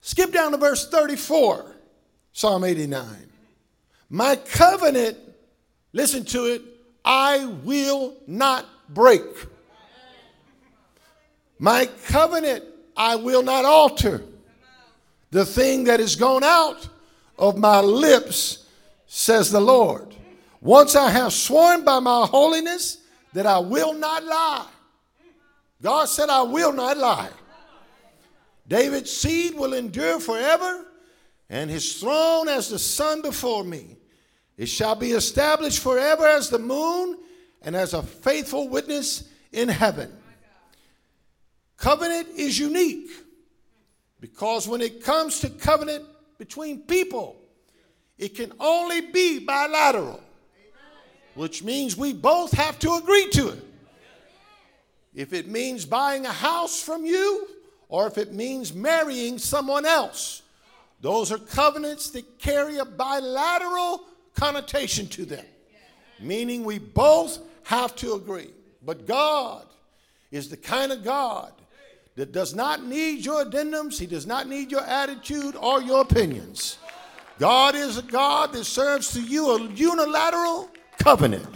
Skip 0.00 0.32
down 0.32 0.52
to 0.52 0.56
verse 0.56 0.88
34, 0.88 1.76
Psalm 2.32 2.64
89. 2.64 3.04
My 4.08 4.36
covenant, 4.36 5.18
listen 5.92 6.24
to 6.24 6.46
it, 6.46 6.62
I 7.04 7.44
will 7.62 8.14
not 8.26 8.64
break. 8.88 9.20
My 11.58 11.90
covenant 12.06 12.64
I 12.96 13.16
will 13.16 13.42
not 13.42 13.66
alter. 13.66 14.24
The 15.30 15.44
thing 15.44 15.84
that 15.84 16.00
is 16.00 16.16
gone 16.16 16.42
out 16.42 16.88
of 17.38 17.58
my 17.58 17.80
lips, 17.80 18.66
says 19.06 19.50
the 19.50 19.60
Lord. 19.60 20.14
Once 20.60 20.96
I 20.96 21.10
have 21.10 21.32
sworn 21.32 21.84
by 21.84 21.98
my 22.00 22.26
holiness 22.26 22.98
that 23.32 23.46
I 23.46 23.58
will 23.58 23.92
not 23.92 24.24
lie. 24.24 24.66
God 25.82 26.06
said, 26.06 26.28
I 26.28 26.42
will 26.42 26.72
not 26.72 26.96
lie. 26.96 27.28
David's 28.66 29.12
seed 29.12 29.54
will 29.54 29.74
endure 29.74 30.18
forever, 30.18 30.86
and 31.48 31.70
his 31.70 32.00
throne 32.00 32.48
as 32.48 32.70
the 32.70 32.78
sun 32.78 33.22
before 33.22 33.62
me. 33.62 33.96
It 34.56 34.66
shall 34.66 34.94
be 34.94 35.12
established 35.12 35.80
forever 35.80 36.26
as 36.26 36.48
the 36.48 36.58
moon 36.58 37.18
and 37.62 37.76
as 37.76 37.94
a 37.94 38.02
faithful 38.02 38.68
witness 38.68 39.28
in 39.52 39.68
heaven. 39.68 40.12
Covenant 41.76 42.28
is 42.36 42.58
unique 42.58 43.10
because 44.18 44.66
when 44.66 44.80
it 44.80 45.04
comes 45.04 45.40
to 45.40 45.50
covenant 45.50 46.04
between 46.38 46.80
people, 46.80 47.36
it 48.18 48.34
can 48.34 48.52
only 48.58 49.00
be 49.00 49.38
bilateral, 49.38 50.20
which 51.34 51.62
means 51.62 51.96
we 51.96 52.12
both 52.12 52.52
have 52.52 52.78
to 52.80 52.94
agree 52.94 53.28
to 53.30 53.48
it. 53.48 53.64
If 55.14 55.32
it 55.32 55.48
means 55.48 55.84
buying 55.84 56.26
a 56.26 56.32
house 56.32 56.82
from 56.82 57.04
you, 57.04 57.48
or 57.88 58.06
if 58.06 58.18
it 58.18 58.32
means 58.32 58.74
marrying 58.74 59.38
someone 59.38 59.86
else, 59.86 60.42
those 61.00 61.30
are 61.30 61.38
covenants 61.38 62.10
that 62.10 62.38
carry 62.38 62.78
a 62.78 62.84
bilateral 62.84 64.04
connotation 64.34 65.06
to 65.08 65.24
them, 65.24 65.44
meaning 66.20 66.64
we 66.64 66.78
both 66.78 67.38
have 67.64 67.94
to 67.96 68.14
agree. 68.14 68.50
But 68.82 69.06
God 69.06 69.66
is 70.30 70.48
the 70.48 70.56
kind 70.56 70.92
of 70.92 71.02
God 71.02 71.52
that 72.16 72.32
does 72.32 72.54
not 72.54 72.84
need 72.84 73.24
your 73.24 73.44
addendums, 73.44 73.98
He 73.98 74.06
does 74.06 74.26
not 74.26 74.48
need 74.48 74.72
your 74.72 74.82
attitude 74.82 75.54
or 75.56 75.82
your 75.82 76.00
opinions. 76.00 76.78
God 77.38 77.74
is 77.74 77.98
a 77.98 78.02
God 78.02 78.52
that 78.54 78.64
serves 78.64 79.12
to 79.12 79.20
you 79.20 79.50
a 79.50 79.70
unilateral 79.72 80.70
covenant. 80.98 81.46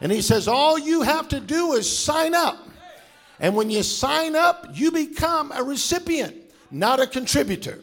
And 0.00 0.10
He 0.10 0.22
says, 0.22 0.48
all 0.48 0.78
you 0.78 1.02
have 1.02 1.28
to 1.28 1.40
do 1.40 1.74
is 1.74 1.98
sign 1.98 2.34
up. 2.34 2.56
And 3.38 3.54
when 3.54 3.70
you 3.70 3.82
sign 3.82 4.34
up, 4.34 4.66
you 4.72 4.90
become 4.90 5.52
a 5.52 5.62
recipient, 5.62 6.34
not 6.70 7.00
a 7.00 7.06
contributor. 7.06 7.78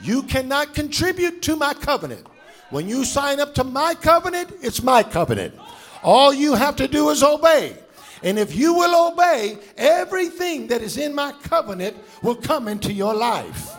You 0.00 0.22
cannot 0.22 0.74
contribute 0.74 1.42
to 1.42 1.56
my 1.56 1.74
covenant. 1.74 2.26
When 2.70 2.88
you 2.88 3.04
sign 3.04 3.40
up 3.40 3.54
to 3.54 3.64
my 3.64 3.94
covenant, 3.94 4.52
it's 4.62 4.82
my 4.82 5.02
covenant. 5.02 5.54
All 6.02 6.32
you 6.32 6.54
have 6.54 6.76
to 6.76 6.88
do 6.88 7.10
is 7.10 7.22
obey. 7.22 7.76
And 8.22 8.38
if 8.38 8.54
you 8.54 8.74
will 8.74 9.12
obey, 9.12 9.58
everything 9.76 10.66
that 10.68 10.82
is 10.82 10.96
in 10.96 11.14
my 11.14 11.32
covenant 11.42 11.96
will 12.22 12.34
come 12.34 12.68
into 12.68 12.92
your 12.92 13.14
life. 13.14 13.74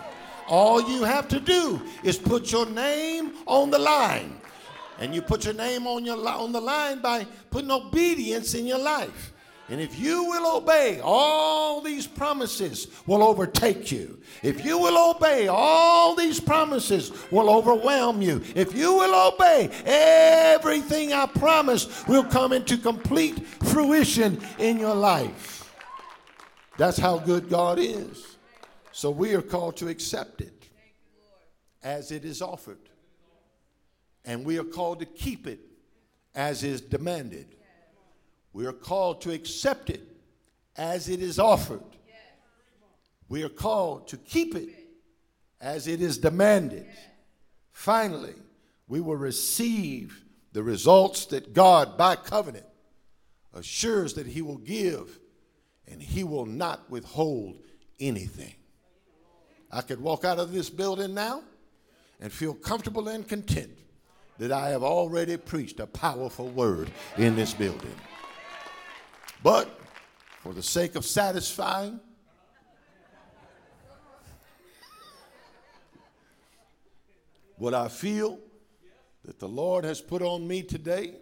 All 0.47 0.81
you 0.81 1.03
have 1.03 1.27
to 1.29 1.39
do 1.39 1.81
is 2.03 2.17
put 2.17 2.51
your 2.51 2.65
name 2.65 3.33
on 3.45 3.69
the 3.69 3.79
line. 3.79 4.39
And 4.99 5.13
you 5.13 5.21
put 5.21 5.45
your 5.45 5.53
name 5.53 5.87
on, 5.87 6.05
your, 6.05 6.27
on 6.27 6.51
the 6.51 6.59
line 6.59 6.99
by 6.99 7.25
putting 7.49 7.71
obedience 7.71 8.53
in 8.53 8.65
your 8.65 8.79
life. 8.79 9.33
And 9.69 9.79
if 9.79 9.99
you 9.99 10.23
will 10.23 10.57
obey, 10.57 10.99
all 11.03 11.79
these 11.79 12.07
promises 12.07 12.87
will 13.05 13.21
overtake 13.21 13.91
you. 13.91 14.19
If 14.41 14.65
you 14.65 14.79
will 14.79 15.11
obey, 15.11 15.47
all 15.47 16.15
these 16.15 16.39
promises 16.39 17.11
will 17.29 17.51
overwhelm 17.51 18.19
you. 18.21 18.41
If 18.55 18.73
you 18.75 18.93
will 18.95 19.33
obey, 19.33 19.69
everything 19.85 21.13
I 21.13 21.27
promise 21.27 22.07
will 22.07 22.23
come 22.23 22.51
into 22.51 22.77
complete 22.77 23.45
fruition 23.45 24.41
in 24.57 24.79
your 24.79 24.95
life. 24.95 25.71
That's 26.77 26.97
how 26.97 27.19
good 27.19 27.47
God 27.47 27.77
is. 27.77 28.37
So 28.91 29.11
we 29.11 29.35
are 29.35 29.41
called 29.41 29.77
to 29.77 29.87
accept 29.87 30.41
it 30.41 30.63
as 31.83 32.11
it 32.11 32.25
is 32.25 32.41
offered. 32.41 32.79
And 34.25 34.43
we 34.43 34.57
are 34.57 34.63
called 34.63 34.99
to 34.99 35.05
keep 35.05 35.45
it 35.45 35.59
as 36.33 36.63
is 36.63 36.81
demanded. 36.81 37.55
We 38.53 38.65
are 38.65 38.73
called 38.73 39.21
to 39.21 39.31
accept 39.31 39.89
it 39.89 40.01
as 40.75 41.09
it 41.09 41.21
is 41.21 41.39
offered. 41.39 41.83
We 43.27 43.43
are 43.43 43.49
called 43.49 44.07
to 44.09 44.17
keep 44.17 44.55
it 44.55 44.69
as 45.61 45.87
it 45.87 46.01
is 46.01 46.17
demanded. 46.17 46.87
Finally, 47.71 48.35
we 48.87 48.99
will 48.99 49.15
receive 49.15 50.23
the 50.51 50.63
results 50.63 51.27
that 51.27 51.53
God, 51.53 51.97
by 51.97 52.15
covenant, 52.15 52.65
assures 53.53 54.15
that 54.15 54.25
He 54.25 54.41
will 54.41 54.57
give 54.57 55.19
and 55.87 56.01
He 56.01 56.23
will 56.23 56.45
not 56.45 56.89
withhold 56.89 57.57
anything. 57.99 58.55
I 59.71 59.81
could 59.81 60.01
walk 60.01 60.25
out 60.25 60.39
of 60.39 60.51
this 60.51 60.69
building 60.69 61.13
now 61.13 61.43
and 62.19 62.31
feel 62.31 62.53
comfortable 62.55 63.07
and 63.07 63.27
content 63.27 63.77
that 64.39 64.51
I 64.51 64.69
have 64.69 64.83
already 64.83 65.37
preached 65.37 65.79
a 65.79 65.85
powerful 65.87 66.47
word 66.47 66.89
in 67.17 67.35
this 67.35 67.53
building. 67.53 67.95
But 69.41 69.79
for 70.41 70.53
the 70.53 70.63
sake 70.63 70.95
of 70.95 71.05
satisfying, 71.05 71.99
what 77.57 77.73
I 77.73 77.87
feel 77.87 78.39
that 79.25 79.39
the 79.39 79.47
Lord 79.47 79.83
has 79.85 80.01
put 80.01 80.21
on 80.21 80.47
me 80.47 80.63
today, 80.63 81.15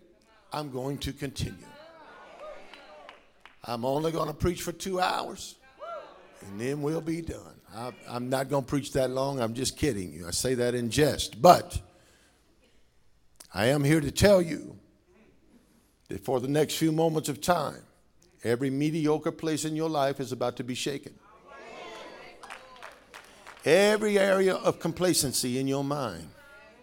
I'm 0.53 0.71
going 0.71 0.97
to 1.00 1.13
continue. 1.13 1.65
I'm 3.65 3.83
only 3.83 4.12
going 4.12 4.27
to 4.27 4.33
preach 4.33 4.62
for 4.62 4.71
two 4.71 5.00
hours, 5.00 5.55
and 6.41 6.62
then 6.62 6.81
we'll 6.81 7.01
be 7.01 7.21
done. 7.21 7.59
I, 7.75 7.91
am 8.07 8.29
not 8.29 8.50
going 8.50 8.63
to 8.63 8.69
preach 8.69 8.93
that 8.93 9.09
long. 9.09 9.41
I'm 9.41 9.53
just 9.53 9.77
kidding 9.77 10.13
you. 10.13 10.25
I 10.27 10.31
say 10.31 10.53
that 10.53 10.74
in 10.74 10.89
jest. 10.89 11.41
But 11.41 11.81
I 13.53 13.65
am 13.65 13.83
here 13.83 14.00
to 14.00 14.12
tell 14.12 14.41
you 14.41 14.77
that 16.07 16.24
for 16.24 16.39
the 16.39 16.47
next 16.47 16.77
few 16.77 16.91
moments 16.91 17.27
of 17.27 17.41
time, 17.41 17.81
Every 18.47 18.69
mediocre 18.69 19.33
place 19.33 19.65
in 19.65 19.75
your 19.75 19.89
life 19.89 20.21
is 20.21 20.31
about 20.31 20.55
to 20.55 20.63
be 20.63 20.73
shaken. 20.73 21.13
Every 23.65 24.17
area 24.17 24.55
of 24.55 24.79
complacency 24.79 25.59
in 25.59 25.67
your 25.67 25.83
mind 25.83 26.29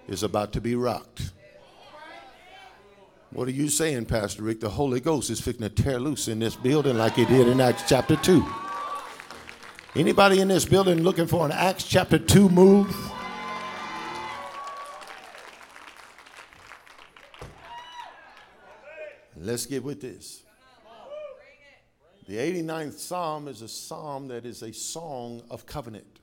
is 0.06 0.22
about 0.22 0.52
to 0.52 0.60
be 0.60 0.74
rocked. 0.74 1.32
What 3.30 3.48
are 3.48 3.52
you 3.52 3.70
saying, 3.70 4.04
Pastor 4.04 4.42
Rick? 4.42 4.60
The 4.60 4.68
Holy 4.68 5.00
Ghost 5.00 5.30
is 5.30 5.40
fixing 5.40 5.62
to 5.62 5.70
tear 5.70 5.98
loose 5.98 6.28
in 6.28 6.38
this 6.38 6.54
building 6.54 6.98
like 6.98 7.14
he 7.14 7.24
did 7.24 7.48
in 7.48 7.62
Acts 7.62 7.84
chapter 7.88 8.16
2. 8.16 8.44
Anybody 9.96 10.40
in 10.40 10.48
this 10.48 10.66
building 10.66 11.02
looking 11.02 11.26
for 11.26 11.46
an 11.46 11.52
Acts 11.52 11.84
chapter 11.84 12.18
2 12.18 12.50
move? 12.50 12.94
Let's 19.34 19.64
get 19.64 19.82
with 19.82 20.02
this. 20.02 20.43
The 22.26 22.36
89th 22.36 22.98
Psalm 22.98 23.48
is 23.48 23.60
a 23.60 23.68
psalm 23.68 24.28
that 24.28 24.46
is 24.46 24.62
a 24.62 24.72
song 24.72 25.42
of 25.50 25.66
covenant. 25.66 26.20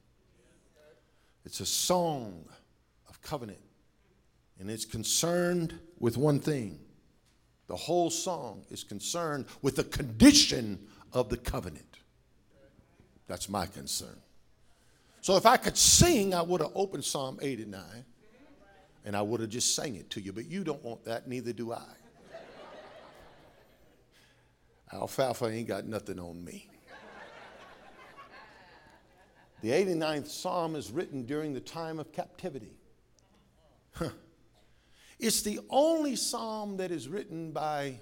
It's 1.46 1.60
a 1.60 1.66
song 1.66 2.46
of 3.08 3.22
covenant. 3.22 3.62
And 4.60 4.70
it's 4.70 4.86
concerned 4.86 5.80
with 6.00 6.18
one 6.18 6.40
thing. 6.40 6.80
The 7.68 7.76
whole 7.76 8.10
song 8.10 8.64
is 8.70 8.84
concerned 8.84 9.46
with 9.62 9.76
the 9.76 9.84
condition 9.84 10.80
of 11.14 11.30
the 11.30 11.38
covenant. 11.38 11.98
That's 13.28 13.48
my 13.48 13.66
concern. 13.66 14.18
So 15.22 15.38
if 15.38 15.46
I 15.46 15.58
could 15.58 15.78
sing, 15.78 16.34
I 16.34 16.42
would 16.42 16.62
have 16.62 16.72
opened 16.74 17.06
Psalm 17.06 17.38
89 17.42 17.82
and 19.06 19.16
I 19.16 19.22
would 19.22 19.40
have 19.40 19.50
just 19.50 19.76
sang 19.76 19.96
it 19.96 20.10
to 20.12 20.22
you. 20.22 20.34
But 20.34 20.46
you 20.46 20.64
don't 20.64 20.84
want 20.84 21.06
that, 21.06 21.28
neither 21.28 21.54
do 21.54 21.74
I. 21.74 22.01
Alfalfa 24.94 25.48
ain't 25.48 25.68
got 25.68 25.86
nothing 25.86 26.20
on 26.20 26.44
me. 26.44 26.68
The 29.62 29.70
89th 29.70 30.28
Psalm 30.28 30.76
is 30.76 30.92
written 30.92 31.26
during 31.26 31.54
the 31.54 31.60
time 31.60 32.00
of 32.00 32.12
captivity. 32.12 32.74
It's 35.20 35.44
the 35.44 35.60
only 35.70 36.16
psalm 36.16 36.78
that 36.78 36.90
is 36.90 37.08
written 37.08 37.52
by 37.52 38.00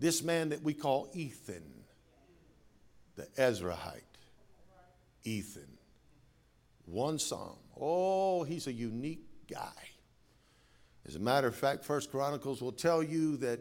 this 0.00 0.22
man 0.24 0.48
that 0.48 0.62
we 0.62 0.74
call 0.74 1.08
Ethan, 1.14 1.62
the 3.14 3.28
Ezrahite. 3.38 4.02
Ethan. 5.22 5.78
One 6.86 7.20
psalm. 7.20 7.58
Oh, 7.80 8.42
he's 8.42 8.66
a 8.66 8.72
unique 8.72 9.26
guy. 9.48 9.90
As 11.06 11.14
a 11.14 11.20
matter 11.20 11.46
of 11.46 11.54
fact, 11.54 11.84
First 11.84 12.10
Chronicles 12.10 12.60
will 12.60 12.72
tell 12.72 13.00
you 13.02 13.36
that 13.38 13.60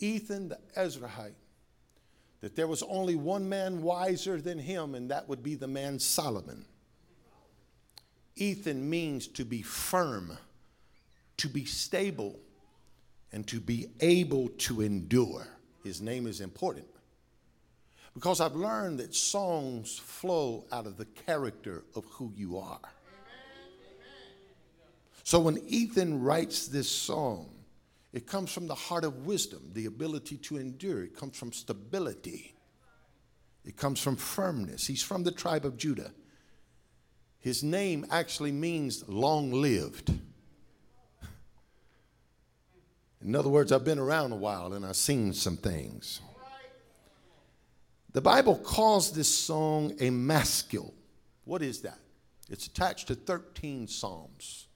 Ethan 0.00 0.48
the 0.48 0.58
Ezrahite 0.76 1.34
that 2.42 2.56
there 2.56 2.66
was 2.66 2.82
only 2.82 3.14
one 3.14 3.48
man 3.48 3.82
wiser 3.82 4.40
than 4.40 4.58
him, 4.58 4.94
and 4.94 5.10
that 5.10 5.28
would 5.28 5.42
be 5.42 5.54
the 5.54 5.68
man 5.68 5.98
Solomon. 5.98 6.66
Ethan 8.36 8.90
means 8.90 9.28
to 9.28 9.44
be 9.44 9.62
firm, 9.62 10.36
to 11.36 11.48
be 11.48 11.64
stable, 11.64 12.38
and 13.32 13.46
to 13.46 13.60
be 13.60 13.86
able 14.00 14.48
to 14.48 14.82
endure. 14.82 15.46
His 15.84 16.00
name 16.00 16.26
is 16.26 16.40
important 16.40 16.86
because 18.14 18.40
I've 18.40 18.56
learned 18.56 18.98
that 18.98 19.14
songs 19.14 19.98
flow 19.98 20.64
out 20.70 20.86
of 20.86 20.96
the 20.96 21.06
character 21.06 21.84
of 21.94 22.04
who 22.06 22.32
you 22.36 22.58
are. 22.58 22.80
So 25.24 25.38
when 25.38 25.62
Ethan 25.68 26.22
writes 26.22 26.66
this 26.66 26.90
song, 26.90 27.48
it 28.12 28.26
comes 28.26 28.52
from 28.52 28.66
the 28.66 28.74
heart 28.74 29.04
of 29.04 29.26
wisdom, 29.26 29.70
the 29.72 29.86
ability 29.86 30.36
to 30.36 30.58
endure. 30.58 31.02
It 31.02 31.16
comes 31.16 31.38
from 31.38 31.52
stability. 31.52 32.54
It 33.64 33.76
comes 33.76 34.00
from 34.00 34.16
firmness. 34.16 34.86
He's 34.86 35.02
from 35.02 35.22
the 35.24 35.30
tribe 35.30 35.64
of 35.64 35.76
Judah. 35.76 36.12
His 37.38 37.62
name 37.62 38.04
actually 38.10 38.52
means 38.52 39.08
long 39.08 39.50
lived. 39.50 40.12
In 43.24 43.36
other 43.36 43.48
words, 43.48 43.72
I've 43.72 43.84
been 43.84 43.98
around 43.98 44.32
a 44.32 44.36
while 44.36 44.72
and 44.74 44.84
I've 44.84 44.96
seen 44.96 45.32
some 45.32 45.56
things. 45.56 46.20
The 48.12 48.20
Bible 48.20 48.58
calls 48.58 49.12
this 49.12 49.28
song 49.28 49.94
a 50.00 50.10
maskil. 50.10 50.92
What 51.44 51.62
is 51.62 51.80
that? 51.80 51.98
It's 52.50 52.66
attached 52.66 53.08
to 53.08 53.14
13 53.14 53.88
Psalms. 53.88 54.66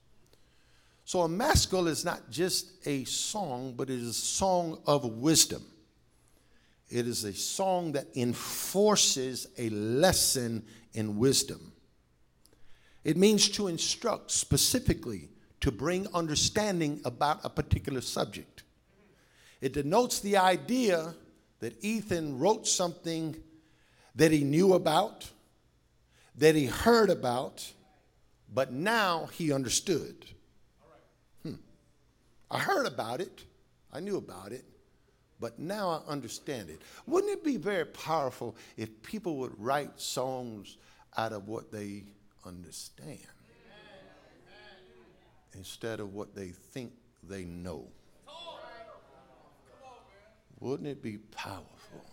So 1.07 1.21
a 1.21 1.29
maskil 1.29 1.87
is 1.87 2.03
not 2.03 2.29
just 2.29 2.85
a 2.85 3.05
song, 3.05 3.75
but 3.77 3.89
it 3.89 3.97
is 3.97 4.09
a 4.09 4.13
song 4.13 4.81
of 4.85 5.05
wisdom. 5.05 5.63
It 6.89 7.07
is 7.07 7.23
a 7.23 7.31
song 7.31 7.93
that 7.93 8.07
enforces 8.13 9.47
a 9.57 9.69
lesson 9.69 10.65
in 10.91 11.17
wisdom. 11.17 11.71
It 13.05 13.15
means 13.15 13.47
to 13.51 13.69
instruct 13.69 14.31
specifically, 14.31 15.29
to 15.61 15.71
bring 15.71 16.13
understanding 16.13 16.99
about 17.05 17.39
a 17.45 17.49
particular 17.49 18.01
subject. 18.01 18.63
It 19.61 19.71
denotes 19.71 20.19
the 20.19 20.35
idea 20.35 21.15
that 21.61 21.81
Ethan 21.81 22.37
wrote 22.37 22.67
something 22.67 23.33
that 24.15 24.33
he 24.33 24.43
knew 24.43 24.73
about, 24.73 25.31
that 26.35 26.55
he 26.55 26.65
heard 26.65 27.09
about, 27.09 27.71
but 28.53 28.73
now 28.73 29.29
he 29.31 29.53
understood. 29.53 30.25
I 32.49 32.59
heard 32.59 32.85
about 32.85 33.21
it, 33.21 33.43
I 33.91 33.99
knew 33.99 34.17
about 34.17 34.51
it, 34.51 34.63
but 35.39 35.59
now 35.59 35.89
I 35.89 36.11
understand 36.11 36.69
it. 36.69 36.81
Wouldn't 37.05 37.31
it 37.31 37.43
be 37.43 37.57
very 37.57 37.85
powerful 37.85 38.55
if 38.75 39.01
people 39.03 39.37
would 39.37 39.53
write 39.57 39.99
songs 39.99 40.77
out 41.17 41.33
of 41.33 41.47
what 41.47 41.71
they 41.71 42.03
understand 42.45 43.19
instead 45.53 45.99
of 45.99 46.13
what 46.13 46.35
they 46.35 46.49
think 46.49 46.93
they 47.23 47.43
know? 47.43 47.87
Wouldn't 50.59 50.87
it 50.87 51.03
be 51.03 51.17
powerful 51.17 52.03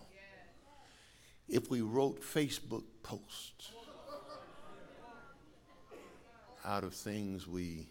if 1.47 1.69
we 1.69 1.81
wrote 1.81 2.21
Facebook 2.21 2.83
posts 3.01 3.71
out 6.63 6.83
of 6.83 6.93
things 6.93 7.47
we 7.47 7.87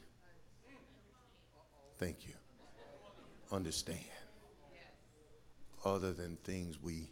Thank 2.04 2.26
you. 2.26 2.34
Understand. 3.50 3.98
Other 5.86 6.12
than 6.12 6.36
things 6.44 6.78
we 6.82 7.08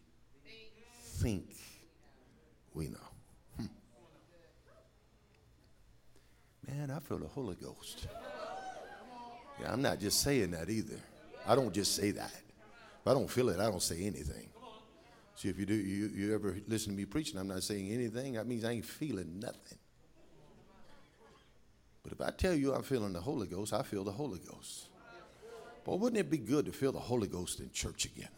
think 1.16 1.56
we 2.74 2.88
know. 2.88 2.98
Hmm. 3.56 3.66
Man, 6.68 6.90
I 6.90 6.98
feel 6.98 7.20
the 7.20 7.26
Holy 7.26 7.54
Ghost. 7.54 8.06
Yeah, 9.58 9.72
I'm 9.72 9.80
not 9.80 9.98
just 9.98 10.20
saying 10.20 10.50
that 10.50 10.68
either. 10.68 11.00
I 11.46 11.54
don't 11.54 11.72
just 11.72 11.96
say 11.96 12.10
that. 12.10 12.42
If 13.00 13.06
I 13.06 13.14
don't 13.14 13.30
feel 13.30 13.48
it, 13.48 13.60
I 13.60 13.70
don't 13.70 13.80
say 13.80 14.02
anything. 14.02 14.50
See, 15.36 15.48
if 15.48 15.58
you 15.58 15.64
do, 15.64 15.74
you, 15.74 16.10
you 16.14 16.34
ever 16.34 16.58
listen 16.68 16.92
to 16.92 16.98
me 16.98 17.06
preaching, 17.06 17.38
I'm 17.38 17.48
not 17.48 17.62
saying 17.62 17.90
anything. 17.90 18.34
That 18.34 18.46
means 18.46 18.62
I 18.62 18.72
ain't 18.72 18.84
feeling 18.84 19.40
nothing. 19.40 19.78
But 22.02 22.12
if 22.12 22.20
I 22.20 22.30
tell 22.30 22.54
you 22.54 22.74
I'm 22.74 22.82
feeling 22.82 23.12
the 23.12 23.20
Holy 23.20 23.46
Ghost, 23.46 23.72
I 23.72 23.82
feel 23.82 24.04
the 24.04 24.12
Holy 24.12 24.40
Ghost. 24.40 24.88
But 25.84 25.98
wouldn't 25.98 26.18
it 26.18 26.30
be 26.30 26.38
good 26.38 26.66
to 26.66 26.72
feel 26.72 26.92
the 26.92 26.98
Holy 26.98 27.26
Ghost 27.26 27.60
in 27.60 27.70
church 27.72 28.04
again? 28.04 28.28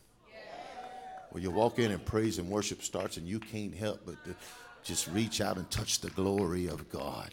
Where 1.31 1.43
you 1.43 1.51
walk 1.51 1.79
in 1.79 1.91
and 1.91 2.05
praise 2.05 2.39
and 2.39 2.49
worship 2.49 2.83
starts 2.83 3.17
and 3.17 3.27
you 3.27 3.41
can't 3.41 3.75
help 3.75 4.07
but 4.07 4.17
just 4.85 5.09
reach 5.09 5.41
out 5.41 5.57
and 5.57 5.69
touch 5.71 6.01
the 6.01 6.11
glory 6.11 6.67
of 6.67 6.89
God. 6.91 7.31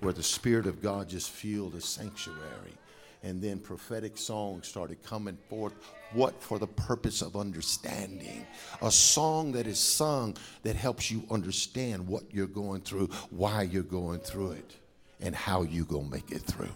Where 0.00 0.12
the 0.12 0.22
Spirit 0.22 0.66
of 0.66 0.82
God 0.82 1.08
just 1.08 1.30
filled 1.30 1.72
the 1.72 1.80
sanctuary. 1.80 2.74
And 3.22 3.42
then 3.42 3.58
prophetic 3.58 4.16
songs 4.16 4.66
started 4.66 5.02
coming 5.02 5.36
forth. 5.48 5.74
What? 6.12 6.42
For 6.42 6.58
the 6.58 6.66
purpose 6.66 7.20
of 7.22 7.36
understanding. 7.36 8.46
A 8.82 8.90
song 8.90 9.52
that 9.52 9.66
is 9.66 9.78
sung 9.78 10.36
that 10.62 10.74
helps 10.74 11.10
you 11.10 11.24
understand 11.30 12.06
what 12.06 12.22
you're 12.32 12.46
going 12.46 12.80
through, 12.80 13.08
why 13.30 13.62
you're 13.62 13.82
going 13.82 14.20
through 14.20 14.52
it, 14.52 14.76
and 15.20 15.34
how 15.34 15.62
you 15.62 15.84
to 15.84 16.02
make 16.02 16.30
it 16.30 16.42
through. 16.42 16.74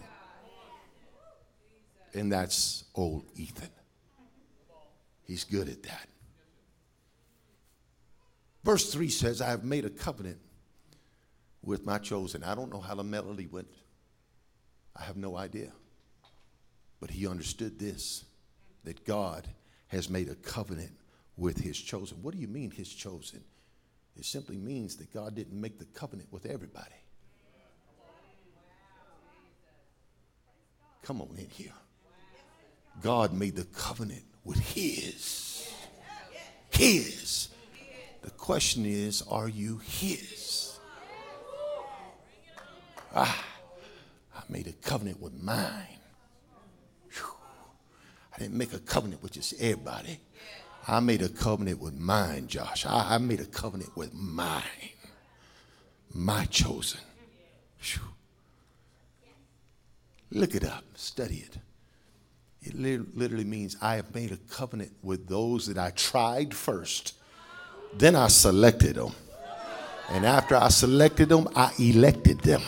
And 2.13 2.31
that's 2.31 2.85
old 2.95 3.25
Ethan. 3.35 3.69
He's 5.23 5.43
good 5.43 5.67
at 5.67 5.83
that. 5.83 6.07
Verse 8.63 8.91
3 8.91 9.09
says, 9.09 9.41
I 9.41 9.49
have 9.49 9.63
made 9.63 9.85
a 9.85 9.89
covenant 9.89 10.39
with 11.61 11.85
my 11.85 11.97
chosen. 11.97 12.43
I 12.43 12.55
don't 12.55 12.71
know 12.71 12.79
how 12.79 12.95
the 12.95 13.03
melody 13.03 13.47
went. 13.47 13.67
I 14.95 15.03
have 15.03 15.17
no 15.17 15.35
idea. 15.35 15.71
But 16.99 17.09
he 17.11 17.27
understood 17.27 17.77
this 17.77 18.25
that 18.83 19.03
God 19.03 19.47
has 19.87 20.09
made 20.09 20.29
a 20.29 20.35
covenant 20.35 20.91
with 21.37 21.57
his 21.57 21.77
chosen. 21.77 22.21
What 22.21 22.33
do 22.33 22.39
you 22.39 22.47
mean, 22.47 22.71
his 22.71 22.93
chosen? 22.93 23.43
It 24.15 24.25
simply 24.25 24.57
means 24.57 24.95
that 24.97 25.13
God 25.13 25.35
didn't 25.35 25.59
make 25.59 25.79
the 25.79 25.85
covenant 25.85 26.31
with 26.31 26.45
everybody. 26.45 26.95
Come 31.05 31.21
on 31.21 31.29
in 31.37 31.47
here. 31.49 31.71
God 33.03 33.31
made 33.31 33.55
the 33.55 33.65
covenant 33.65 34.23
with 34.43 34.57
his. 34.57 35.71
His. 36.71 37.49
The 38.23 38.31
question 38.31 38.87
is, 38.87 39.21
are 39.29 39.47
you 39.47 39.77
his? 39.77 40.79
Ah, 43.15 43.45
I 44.35 44.41
made 44.49 44.65
a 44.65 44.71
covenant 44.71 45.21
with 45.21 45.39
mine. 45.43 45.99
I 48.33 48.39
didn't 48.39 48.55
make 48.55 48.73
a 48.73 48.79
covenant 48.79 49.21
with 49.21 49.33
just 49.33 49.53
everybody. 49.61 50.19
I 50.87 50.99
made 51.01 51.21
a 51.21 51.29
covenant 51.29 51.79
with 51.79 51.93
mine, 51.93 52.47
Josh. 52.47 52.83
I, 52.87 53.13
I 53.13 53.17
made 53.19 53.41
a 53.41 53.45
covenant 53.45 53.95
with 53.95 54.11
mine, 54.11 54.63
my 56.11 56.45
chosen. 56.45 56.99
Whew. 57.79 58.14
Look 60.31 60.55
it 60.55 60.65
up, 60.65 60.83
study 60.95 61.45
it. 61.45 61.57
It 62.61 62.75
literally 63.15 63.43
means 63.43 63.77
I 63.81 63.95
have 63.95 64.13
made 64.15 64.31
a 64.31 64.37
covenant 64.37 64.91
with 65.03 65.27
those 65.27 65.67
that 65.67 65.77
I 65.77 65.91
tried 65.91 66.53
first 66.53 67.13
then 67.97 68.15
I 68.15 68.27
selected 68.27 68.95
them. 68.95 69.13
And 70.09 70.25
after 70.25 70.55
I 70.55 70.67
selected 70.69 71.29
them, 71.29 71.47
I 71.55 71.71
elected 71.79 72.39
them. 72.41 72.61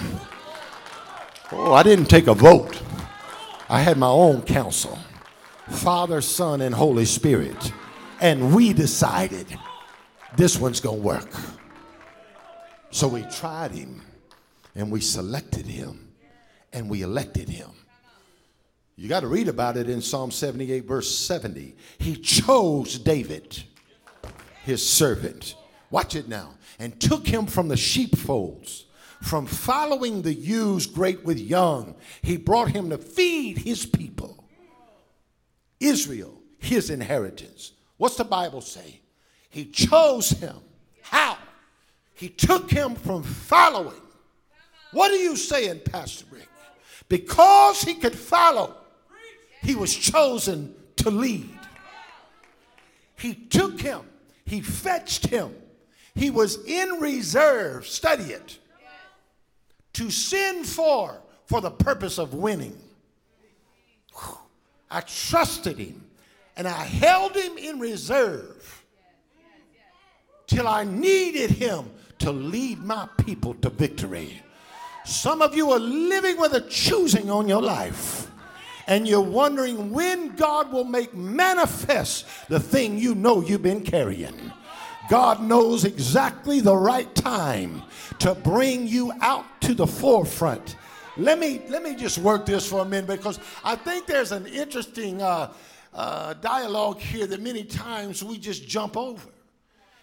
Oh, 1.51 1.73
I 1.73 1.83
didn't 1.83 2.05
take 2.05 2.27
a 2.27 2.33
vote. 2.33 2.81
I 3.69 3.81
had 3.81 3.97
my 3.97 4.07
own 4.07 4.41
council 4.41 4.97
Father, 5.69 6.21
Son, 6.21 6.61
and 6.61 6.73
Holy 6.73 7.05
Spirit. 7.05 7.73
And 8.21 8.55
we 8.55 8.73
decided 8.73 9.45
this 10.37 10.57
one's 10.57 10.79
going 10.79 11.01
to 11.01 11.03
work. 11.03 11.29
So 12.89 13.07
we 13.07 13.23
tried 13.23 13.71
him 13.71 14.01
and 14.75 14.89
we 14.89 15.01
selected 15.01 15.65
him 15.65 16.06
and 16.77 16.89
we 16.89 17.01
elected 17.01 17.49
him. 17.49 17.71
You 18.95 19.09
got 19.09 19.21
to 19.21 19.27
read 19.27 19.47
about 19.47 19.77
it 19.77 19.89
in 19.89 20.01
Psalm 20.01 20.31
78, 20.31 20.85
verse 20.85 21.13
70. 21.13 21.75
He 21.97 22.15
chose 22.15 22.99
David 22.99 23.63
his 24.63 24.87
servant. 24.87 25.55
Watch 25.89 26.15
it 26.15 26.27
now. 26.27 26.53
And 26.77 26.99
took 26.99 27.27
him 27.27 27.47
from 27.47 27.67
the 27.67 27.77
sheepfolds, 27.77 28.85
from 29.23 29.47
following 29.47 30.21
the 30.21 30.33
ewes 30.33 30.85
great 30.85 31.23
with 31.25 31.39
young. 31.39 31.95
He 32.21 32.37
brought 32.37 32.69
him 32.69 32.91
to 32.91 32.97
feed 32.99 33.57
his 33.57 33.85
people, 33.85 34.43
Israel, 35.79 36.39
his 36.59 36.91
inheritance. 36.91 37.71
What's 37.97 38.17
the 38.17 38.23
Bible 38.23 38.61
say? 38.61 39.01
He 39.49 39.65
chose 39.65 40.29
him. 40.29 40.57
How? 41.01 41.37
He 42.13 42.29
took 42.29 42.69
him 42.69 42.93
from 42.93 43.23
following. 43.23 44.01
What 44.91 45.11
are 45.11 45.17
you 45.17 45.35
saying, 45.35 45.81
Pastor 45.85 46.25
Rick? 46.31 46.47
Because 47.09 47.81
he 47.81 47.95
could 47.95 48.15
follow, 48.15 48.75
he 49.61 49.75
was 49.75 49.95
chosen 49.95 50.75
to 50.97 51.09
lead. 51.09 51.59
He 53.15 53.33
took 53.33 53.79
him 53.79 54.01
he 54.47 54.61
fetched 54.61 55.27
him. 55.27 55.53
He 56.15 56.31
was 56.31 56.63
in 56.65 56.99
reserve, 57.01 57.85
study 57.85 58.31
it, 58.31 58.57
to 59.93 60.09
send 60.09 60.65
for 60.65 61.21
for 61.45 61.59
the 61.59 61.69
purpose 61.69 62.17
of 62.17 62.33
winning. 62.33 62.77
I 64.89 65.01
trusted 65.01 65.77
him 65.77 66.01
and 66.55 66.65
I 66.65 66.83
held 66.83 67.35
him 67.35 67.57
in 67.57 67.77
reserve 67.79 68.85
till 70.47 70.65
I 70.65 70.85
needed 70.85 71.51
him 71.51 71.91
to 72.19 72.31
lead 72.31 72.79
my 72.79 73.09
people 73.17 73.53
to 73.55 73.69
victory. 73.69 74.41
Some 75.07 75.41
of 75.41 75.55
you 75.55 75.71
are 75.71 75.79
living 75.79 76.37
with 76.37 76.51
a 76.51 76.59
choosing 76.59 77.31
on 77.31 77.47
your 77.47 77.61
life 77.61 78.29
and 78.87 79.07
you're 79.07 79.21
wondering 79.21 79.91
when 79.91 80.35
God 80.35 80.69
will 80.69 80.83
make 80.83 81.13
manifest 81.13 82.25
the 82.49 82.59
thing 82.59 82.97
you 82.97 83.15
know 83.15 83.41
you've 83.41 83.61
been 83.61 83.83
carrying. 83.83 84.51
God 85.09 85.41
knows 85.41 85.85
exactly 85.85 86.59
the 86.59 86.75
right 86.75 87.13
time 87.15 87.83
to 88.19 88.35
bring 88.35 88.85
you 88.85 89.13
out 89.21 89.45
to 89.61 89.73
the 89.73 89.87
forefront. 89.87 90.75
Let 91.15 91.39
me 91.39 91.61
let 91.69 91.83
me 91.83 91.95
just 91.95 92.17
work 92.17 92.45
this 92.45 92.67
for 92.67 92.81
a 92.81 92.85
minute 92.85 93.07
because 93.07 93.39
I 93.63 93.77
think 93.77 94.07
there's 94.07 94.33
an 94.33 94.45
interesting 94.45 95.21
uh, 95.21 95.53
uh, 95.93 96.33
dialogue 96.33 96.99
here 96.99 97.27
that 97.27 97.41
many 97.41 97.63
times 97.63 98.25
we 98.25 98.37
just 98.37 98.67
jump 98.67 98.97
over. 98.97 99.29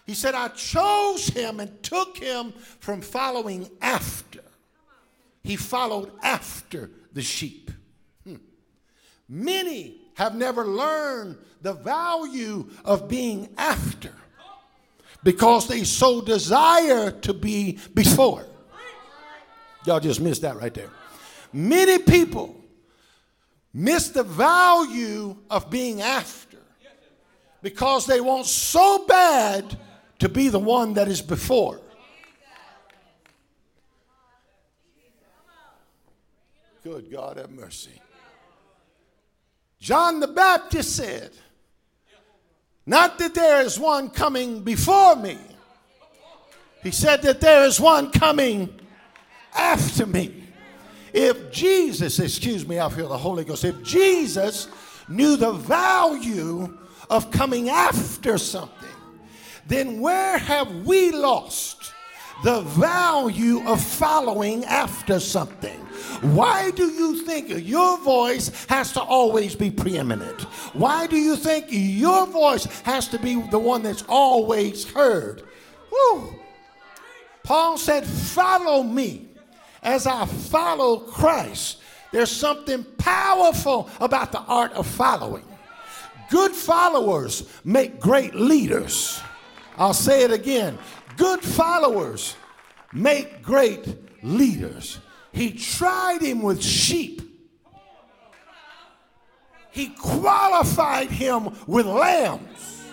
He 0.07 0.15
said, 0.15 0.33
"I 0.33 0.47
chose 0.47 1.27
him 1.27 1.59
and 1.59 1.83
took 1.83 2.17
him 2.17 2.53
from 2.79 3.01
following 3.01 3.69
after. 3.83 4.41
He 5.45 5.55
followed 5.55 6.11
after 6.21 6.91
the 7.13 7.21
sheep." 7.21 7.71
Hmm. 8.23 8.35
Many 9.29 10.01
have 10.15 10.35
never 10.35 10.65
learned 10.65 11.37
the 11.61 11.73
value 11.73 12.69
of 12.83 13.07
being 13.07 13.49
after 13.57 14.13
because 15.23 15.67
they 15.67 15.83
so 15.83 16.21
desire 16.21 17.11
to 17.11 17.33
be 17.33 17.79
before. 17.93 18.45
Y'all 19.85 19.99
just 19.99 20.21
missed 20.21 20.41
that 20.41 20.57
right 20.57 20.73
there. 20.73 20.89
Many 21.51 21.99
people 21.99 22.55
miss 23.73 24.09
the 24.09 24.23
value 24.23 25.37
of 25.49 25.69
being 25.69 26.01
after 26.01 26.57
because 27.61 28.05
they 28.05 28.21
want 28.21 28.45
so 28.45 29.05
bad 29.05 29.77
to 30.19 30.29
be 30.29 30.49
the 30.49 30.59
one 30.59 30.93
that 30.93 31.07
is 31.07 31.21
before. 31.21 31.81
Good 36.85 37.11
God 37.11 37.37
have 37.37 37.49
mercy. 37.49 37.99
John 39.79 40.19
the 40.19 40.27
Baptist 40.27 40.95
said, 40.95 41.31
Not 42.85 43.17
that 43.17 43.33
there 43.33 43.61
is 43.61 43.79
one 43.79 44.11
coming 44.11 44.61
before 44.61 45.15
me. 45.15 45.39
He 46.83 46.91
said 46.91 47.23
that 47.23 47.41
there 47.41 47.65
is 47.65 47.79
one 47.79 48.11
coming 48.11 48.69
after 49.55 50.05
me. 50.05 50.43
If 51.11 51.51
Jesus, 51.51 52.19
excuse 52.19 52.67
me, 52.67 52.79
I 52.79 52.87
feel 52.89 53.09
the 53.09 53.17
Holy 53.17 53.45
Ghost, 53.45 53.63
if 53.63 53.81
Jesus 53.81 54.67
knew 55.09 55.37
the 55.37 55.53
value 55.53 56.77
of 57.09 57.31
coming 57.31 57.69
after 57.69 58.37
something, 58.37 58.87
then 59.65 60.01
where 60.01 60.37
have 60.37 60.85
we 60.85 61.09
lost 61.09 61.94
the 62.43 62.61
value 62.61 63.65
of 63.67 63.81
following 63.81 64.65
after 64.65 65.19
something. 65.19 65.79
Why 66.21 66.71
do 66.71 66.87
you 66.87 67.21
think 67.21 67.49
your 67.49 67.97
voice 67.99 68.65
has 68.65 68.91
to 68.93 69.01
always 69.01 69.55
be 69.55 69.71
preeminent? 69.71 70.41
Why 70.73 71.07
do 71.07 71.17
you 71.17 71.35
think 71.35 71.67
your 71.69 72.27
voice 72.27 72.65
has 72.81 73.07
to 73.09 73.19
be 73.19 73.41
the 73.49 73.59
one 73.59 73.83
that's 73.83 74.03
always 74.07 74.89
heard? 74.89 75.43
Woo. 75.91 76.35
Paul 77.43 77.77
said, 77.77 78.05
Follow 78.05 78.83
me 78.83 79.27
as 79.83 80.07
I 80.07 80.25
follow 80.25 80.97
Christ. 80.97 81.77
There's 82.11 82.31
something 82.31 82.83
powerful 82.97 83.89
about 83.99 84.31
the 84.31 84.39
art 84.39 84.73
of 84.73 84.87
following. 84.87 85.45
Good 86.29 86.53
followers 86.53 87.47
make 87.63 87.99
great 87.99 88.33
leaders. 88.33 89.21
I'll 89.77 89.93
say 89.93 90.23
it 90.23 90.31
again. 90.31 90.77
Good 91.17 91.41
followers 91.41 92.35
make 92.93 93.41
great 93.41 93.97
leaders. 94.23 94.99
He 95.31 95.51
tried 95.51 96.21
him 96.21 96.41
with 96.41 96.63
sheep. 96.63 97.21
He 99.71 99.89
qualified 99.89 101.11
him 101.11 101.49
with 101.67 101.85
lambs. 101.85 102.83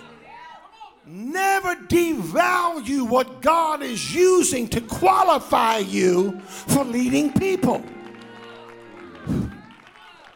Never 1.06 1.76
devalue 1.76 3.08
what 3.08 3.40
God 3.40 3.82
is 3.82 4.14
using 4.14 4.68
to 4.68 4.80
qualify 4.80 5.78
you 5.78 6.40
for 6.40 6.84
leading 6.84 7.32
people. 7.32 7.84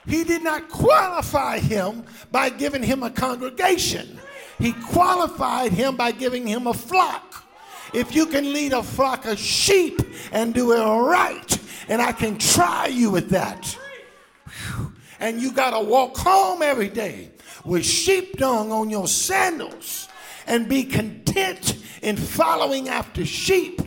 He 0.07 0.23
did 0.23 0.43
not 0.45 0.69
qualify 0.69 1.59
him 1.59 2.05
by 2.31 2.51
giving 2.51 2.83
him 2.83 3.03
a 3.03 3.11
congregation. 3.11 4.21
He 4.59 4.73
qualified 4.73 5.73
him 5.73 5.97
by 5.97 6.13
giving 6.13 6.47
him 6.47 6.67
a 6.67 6.75
flock. 6.75 7.46
If 7.93 8.15
you 8.15 8.27
can 8.27 8.53
lead 8.53 8.73
a 8.73 8.83
flock 8.83 9.27
of 9.27 9.39
sheep 9.39 10.01
and 10.33 10.53
do 10.53 10.73
it 10.73 10.79
right, 10.79 11.59
and 11.89 12.03
I 12.03 12.13
can 12.13 12.39
try 12.39 12.87
you 12.87 13.11
with 13.11 13.31
that. 13.31 13.79
And 15.21 15.41
you 15.41 15.53
got 15.53 15.71
to 15.71 15.81
walk 15.81 16.17
home 16.17 16.63
every 16.63 16.89
day 16.89 17.31
with 17.65 17.85
sheep 17.85 18.37
dung 18.39 18.71
on 18.71 18.91
your 18.91 19.09
sandals 19.09 20.09
and 20.47 20.69
be 20.69 20.85
content 20.85 21.77
in 22.03 22.17
following 22.17 22.89
after 22.89 23.25
sheep, 23.25 23.81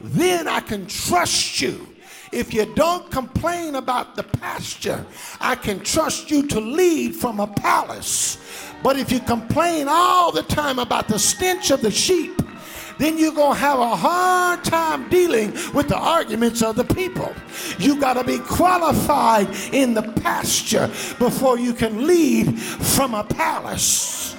then 0.00 0.48
I 0.48 0.60
can 0.60 0.86
trust 0.86 1.60
you. 1.60 1.88
If 2.32 2.54
you 2.54 2.72
don't 2.74 3.10
complain 3.10 3.74
about 3.74 4.16
the 4.16 4.22
pasture, 4.22 5.04
I 5.40 5.54
can 5.54 5.80
trust 5.80 6.30
you 6.30 6.46
to 6.48 6.60
lead 6.60 7.14
from 7.14 7.40
a 7.40 7.46
palace. 7.46 8.38
But 8.82 8.98
if 8.98 9.12
you 9.12 9.20
complain 9.20 9.86
all 9.88 10.32
the 10.32 10.42
time 10.42 10.78
about 10.78 11.08
the 11.08 11.18
stench 11.18 11.70
of 11.70 11.82
the 11.82 11.90
sheep, 11.90 12.42
then 13.02 13.18
you're 13.18 13.32
going 13.32 13.54
to 13.54 13.60
have 13.60 13.80
a 13.80 13.96
hard 13.96 14.64
time 14.64 15.08
dealing 15.08 15.50
with 15.74 15.88
the 15.88 15.96
arguments 15.96 16.62
of 16.62 16.76
the 16.76 16.84
people. 16.84 17.34
You 17.78 17.98
got 18.00 18.14
to 18.14 18.24
be 18.24 18.38
qualified 18.38 19.48
in 19.72 19.94
the 19.94 20.02
pasture 20.02 20.86
before 21.18 21.58
you 21.58 21.72
can 21.74 22.06
lead 22.06 22.60
from 22.60 23.14
a 23.14 23.24
palace. 23.24 24.31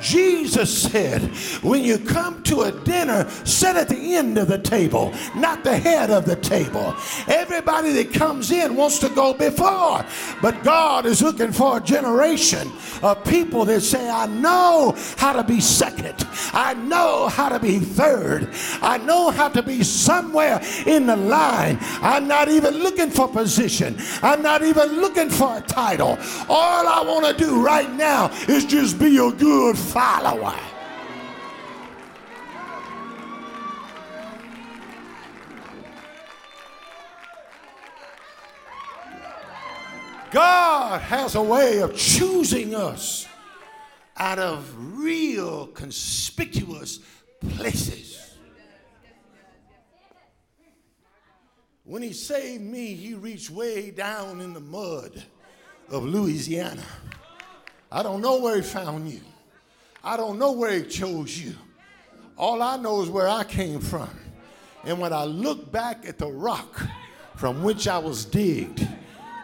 Jesus 0.00 0.82
said, 0.82 1.22
when 1.62 1.84
you 1.84 1.98
come 1.98 2.42
to 2.44 2.62
a 2.62 2.72
dinner, 2.72 3.28
sit 3.44 3.76
at 3.76 3.88
the 3.88 4.16
end 4.16 4.38
of 4.38 4.48
the 4.48 4.58
table, 4.58 5.12
not 5.34 5.64
the 5.64 5.76
head 5.76 6.10
of 6.10 6.24
the 6.24 6.36
table. 6.36 6.94
Everybody 7.28 7.92
that 7.92 8.12
comes 8.12 8.50
in 8.50 8.76
wants 8.76 8.98
to 9.00 9.08
go 9.10 9.34
before, 9.34 10.04
but 10.42 10.62
God 10.64 11.06
is 11.06 11.22
looking 11.22 11.52
for 11.52 11.78
a 11.78 11.80
generation 11.80 12.70
of 13.02 13.24
people 13.24 13.64
that 13.66 13.80
say, 13.82 14.08
I 14.08 14.26
know 14.26 14.94
how 15.16 15.32
to 15.32 15.44
be 15.44 15.60
second, 15.60 16.26
I 16.52 16.74
know 16.74 17.28
how 17.28 17.48
to 17.48 17.58
be 17.58 17.78
third, 17.78 18.48
I 18.82 18.98
know 18.98 19.30
how 19.30 19.48
to 19.48 19.62
be 19.62 19.82
somewhere 19.82 20.60
in 20.86 21.06
the 21.06 21.16
line. 21.16 21.78
I'm 22.02 22.26
not 22.26 22.48
even 22.48 22.74
looking 22.74 23.10
for 23.10 23.28
position, 23.28 23.96
I'm 24.22 24.42
not 24.42 24.62
even 24.62 25.00
looking 25.00 25.30
for 25.30 25.58
a 25.58 25.60
title. 25.60 26.18
All 26.48 26.88
I 26.88 27.02
want 27.06 27.26
to 27.26 27.44
do 27.44 27.64
right 27.64 27.90
now 27.94 28.30
is 28.48 28.64
just 28.64 28.98
be 28.98 29.18
a 29.18 29.30
good 29.32 29.76
follower. 29.92 30.54
God 40.30 41.00
has 41.00 41.34
a 41.34 41.42
way 41.42 41.78
of 41.78 41.96
choosing 41.96 42.74
us 42.74 43.26
out 44.16 44.38
of 44.38 44.72
real 44.96 45.66
conspicuous 45.68 47.00
places. 47.56 48.36
When 51.82 52.02
he 52.02 52.12
saved 52.12 52.62
me, 52.62 52.94
he 52.94 53.14
reached 53.14 53.50
way 53.50 53.90
down 53.90 54.40
in 54.40 54.54
the 54.54 54.60
mud 54.60 55.24
of 55.88 56.04
Louisiana. 56.04 56.84
I 57.90 58.04
don't 58.04 58.20
know 58.20 58.38
where 58.38 58.54
he 58.54 58.62
found 58.62 59.10
you. 59.10 59.20
I 60.02 60.16
don't 60.16 60.38
know 60.38 60.52
where 60.52 60.72
he 60.78 60.84
chose 60.84 61.38
you. 61.38 61.54
All 62.36 62.62
I 62.62 62.76
know 62.78 63.02
is 63.02 63.10
where 63.10 63.28
I 63.28 63.44
came 63.44 63.80
from. 63.80 64.08
And 64.84 64.98
when 64.98 65.12
I 65.12 65.24
look 65.24 65.70
back 65.70 66.06
at 66.06 66.16
the 66.16 66.26
rock 66.26 66.82
from 67.36 67.62
which 67.62 67.86
I 67.86 67.98
was 67.98 68.24
digged 68.24 68.86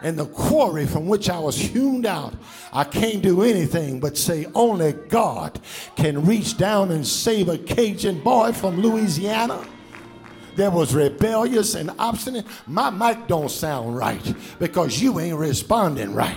and 0.01 0.17
the 0.17 0.25
quarry 0.25 0.87
from 0.87 1.07
which 1.07 1.29
I 1.29 1.37
was 1.37 1.55
hewn 1.55 2.07
out, 2.07 2.33
I 2.73 2.83
can't 2.83 3.21
do 3.21 3.43
anything 3.43 3.99
but 3.99 4.17
say 4.17 4.47
only 4.55 4.93
God 4.93 5.59
can 5.95 6.25
reach 6.25 6.57
down 6.57 6.91
and 6.91 7.05
save 7.05 7.49
a 7.49 7.57
Cajun 7.57 8.21
boy 8.21 8.51
from 8.51 8.81
Louisiana 8.81 9.63
that 10.55 10.73
was 10.73 10.93
rebellious 10.93 11.75
and 11.75 11.91
obstinate. 11.99 12.45
My 12.65 12.89
mic 12.89 13.27
don't 13.27 13.49
sound 13.49 13.95
right 13.95 14.35
because 14.57 14.99
you 14.99 15.19
ain't 15.19 15.37
responding 15.37 16.15
right. 16.15 16.35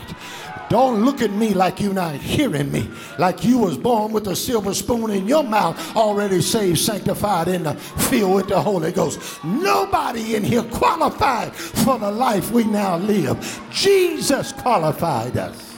Don't 0.70 1.04
look 1.04 1.20
at 1.20 1.32
me 1.32 1.52
like 1.52 1.80
you're 1.80 1.92
not 1.92 2.14
hearing 2.14 2.70
me, 2.70 2.88
like 3.18 3.42
you 3.42 3.58
was 3.58 3.76
born 3.76 4.12
with 4.12 4.28
a 4.28 4.36
silver 4.36 4.72
spoon 4.72 5.10
in 5.10 5.26
your 5.26 5.42
mouth, 5.42 5.96
already 5.96 6.40
saved, 6.40 6.78
sanctified, 6.78 7.48
the 7.48 7.74
field 7.74 8.36
with 8.36 8.48
the 8.48 8.60
Holy 8.60 8.92
Ghost. 8.92 9.42
Nobody 9.42 10.36
in 10.36 10.44
here 10.44 10.62
qualified 10.62 11.52
for 11.52 11.98
the 11.98 12.08
life 12.08 12.52
we 12.52 12.62
now 12.62 12.98
live. 12.98 13.60
Jesus 13.72 14.52
qualified 14.52 15.36
us. 15.36 15.76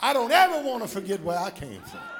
I 0.00 0.14
don't 0.14 0.32
ever 0.32 0.66
want 0.66 0.82
to 0.82 0.88
forget 0.88 1.22
where 1.22 1.38
I 1.38 1.50
came 1.50 1.82
from. 1.82 2.13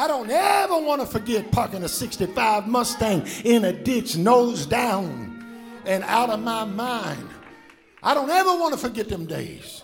I 0.00 0.06
don't 0.06 0.30
ever 0.30 0.78
want 0.78 1.02
to 1.02 1.06
forget 1.06 1.52
parking 1.52 1.84
a 1.84 1.88
65 1.88 2.66
Mustang 2.66 3.22
in 3.44 3.66
a 3.66 3.72
ditch, 3.74 4.16
nose 4.16 4.64
down 4.64 5.44
and 5.84 6.02
out 6.04 6.30
of 6.30 6.40
my 6.40 6.64
mind. 6.64 7.28
I 8.02 8.14
don't 8.14 8.30
ever 8.30 8.54
want 8.54 8.72
to 8.72 8.80
forget 8.80 9.10
them 9.10 9.26
days 9.26 9.82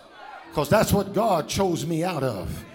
because 0.49 0.69
that's 0.69 0.91
what 0.91 1.13
God 1.13 1.47
chose 1.47 1.85
me 1.85 2.03
out 2.03 2.23
of. 2.23 2.65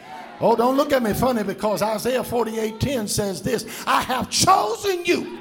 Oh, 0.40 0.54
don't 0.54 0.76
look 0.76 0.92
at 0.92 1.02
me 1.02 1.14
funny 1.14 1.42
because 1.42 1.82
Isaiah 1.82 2.22
48:10 2.22 3.08
says 3.08 3.42
this 3.42 3.66
I 3.88 4.02
have 4.02 4.30
chosen 4.30 5.04
you 5.04 5.40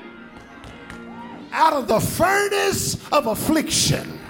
out 1.52 1.74
of 1.74 1.88
the 1.88 2.00
furnace 2.00 2.96
of 3.12 3.28
affliction 3.28 4.21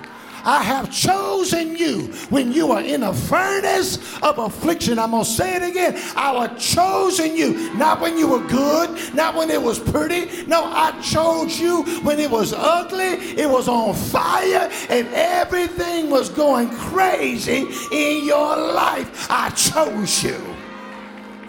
I 0.44 0.64
have 0.64 0.92
chosen 0.92 1.76
you 1.76 2.08
when 2.30 2.52
you 2.52 2.72
are 2.72 2.82
in 2.82 3.04
a 3.04 3.14
furnace 3.14 3.98
of 4.22 4.38
affliction. 4.38 5.00
I'm 5.00 5.12
going 5.12 5.24
to 5.24 5.30
say 5.30 5.56
it 5.56 5.64
again. 5.64 5.94
I 6.16 6.48
have 6.48 6.60
chosen 6.60 7.36
you, 7.36 7.74
not 7.76 8.02
when 8.02 8.18
you 8.18 8.28
were 8.28 8.48
good, 8.48 9.14
not 9.14 9.36
when 9.36 9.50
it 9.50 9.62
was 9.62 9.80
pretty. 9.80 10.46
No, 10.46 10.66
I 10.66 11.00
chose 11.02 11.60
you 11.60 11.84
when 12.02 12.20
it 12.20 12.30
was 12.30 12.54
ugly, 12.54 13.14
it 13.38 13.50
was 13.50 13.68
on 13.68 13.94
fire, 13.94 14.70
and 14.90 15.08
everything 15.14 16.10
was 16.10 16.30
going 16.30 16.70
crazy 16.70 17.68
in 17.92 18.26
your 18.26 18.56
life. 18.56 19.28
I 19.30 19.50
chose 19.52 20.24
you 20.24 20.42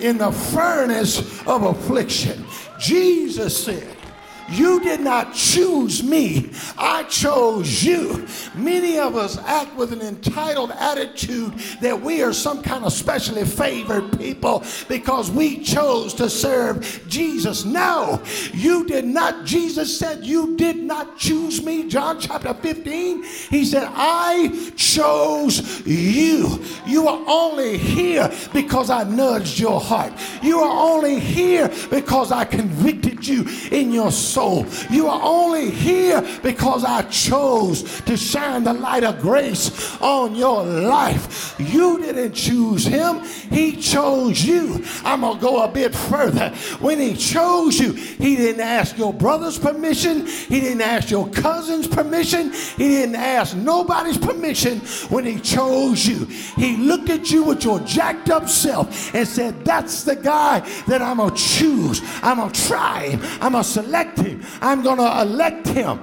in 0.01 0.19
the 0.19 0.33
furnace 0.33 1.41
of 1.47 1.63
affliction. 1.63 2.45
Jesus 2.79 3.65
said, 3.65 3.97
you 4.51 4.81
did 4.81 5.01
not 5.01 5.35
choose 5.35 6.03
me, 6.03 6.51
I 6.77 7.05
chose 7.05 7.83
you. 7.83 8.27
Many 8.55 8.99
of 8.99 9.17
us 9.17 9.39
act 9.39 9.75
with 9.77 9.93
an 9.93 10.03
entitled 10.03 10.73
attitude 10.73 11.55
that 11.81 12.01
we 12.01 12.23
are 12.23 12.33
some 12.33 12.63
kind 12.63 12.85
of 12.85 12.93
specially 12.93 13.45
favored 13.45 14.19
people 14.19 14.65
because 14.89 15.31
we 15.31 15.63
chose 15.63 16.15
to 16.15 16.29
serve 16.29 17.03
Jesus. 17.09 17.65
No, 17.65 18.23
you 18.53 18.85
did 18.85 19.05
not. 19.05 19.45
Jesus 19.45 19.97
said, 19.99 20.25
You 20.25 20.57
did 20.57 20.77
not 20.77 21.17
choose 21.17 21.65
me. 21.65 21.89
John 21.89 22.21
chapter 22.21 22.55
15, 22.55 23.23
he 23.23 23.65
said, 23.65 23.89
I 23.89 24.71
chose 24.77 25.87
you. 25.87 26.63
You 26.87 27.09
are 27.09 27.25
only 27.27 27.79
here 27.79 28.31
because 28.53 28.91
I 28.91 29.05
nudged 29.05 29.59
your 29.59 29.81
heart. 29.81 30.13
You 30.43 30.61
are 30.61 30.93
only 30.93 31.19
here 31.19 31.71
because 31.91 32.33
I 32.33 32.45
convicted 32.45 33.27
you 33.27 33.47
in 33.71 33.93
your 33.93 34.11
soul. 34.11 34.32
You 34.37 35.09
are 35.09 35.21
only 35.23 35.71
here 35.71 36.23
because 36.43 36.85
I 36.85 37.03
chose 37.03 38.01
to 38.03 38.17
shine 38.17 38.65
the 38.65 38.73
light 38.73 39.05
of 39.05 39.21
grace 39.21 40.01
on 40.01 40.35
your 40.35 40.65
life. 40.65 41.55
You 41.59 42.01
didn't 42.01 42.33
choose 42.33 42.85
him, 42.85 43.21
he 43.51 43.77
chose 43.77 44.45
you. 44.45 44.85
I'm 45.05 45.21
going 45.21 45.37
to 45.37 45.41
go 45.41 45.63
a 45.63 45.69
bit 45.69 45.95
further. 45.95 46.51
When 46.81 46.99
he 46.99 47.15
chose 47.15 47.79
you, 47.79 47.93
he 47.93 48.37
didn't 48.37 48.61
ask 48.61 48.97
your 48.97 49.13
brother's 49.13 49.59
permission, 49.59 50.27
he 50.27 50.61
didn't 50.61 50.83
ask 50.83 51.11
your 51.11 51.29
cousin's 51.31 51.87
permission, 51.87 52.53
he 52.53 52.89
didn't 52.89 53.17
ask 53.17 53.57
nobody's 53.57 54.19
permission 54.19 54.81
when 55.11 55.25
he 55.25 55.39
chose 55.41 56.07
you. 56.07 56.25
He 56.57 56.77
looked 56.77 57.11
at 57.11 57.31
you 57.31 57.45
with 57.45 57.65
your 57.65 57.81
jacked 57.81 58.31
up 58.31 58.49
self 58.49 59.15
and 59.15 59.27
said, 59.27 59.65
That's 59.65 60.05
the 60.05 60.17
guy 60.17 60.61
that 60.87 61.03
I'm 61.03 61.19
going 61.19 61.35
to 61.35 61.37
choose. 61.37 62.01
I'm 62.23 62.39
going 62.39 62.53
to 62.53 62.67
try 62.67 63.09
him. 63.09 63.21
I'm 63.41 63.53
going 63.53 63.65
to 63.65 63.71
select 63.71 64.19
him. 64.23 64.43
I'm 64.61 64.83
going 64.83 64.99
to 64.99 65.23
elect 65.23 65.69
him. 65.69 66.01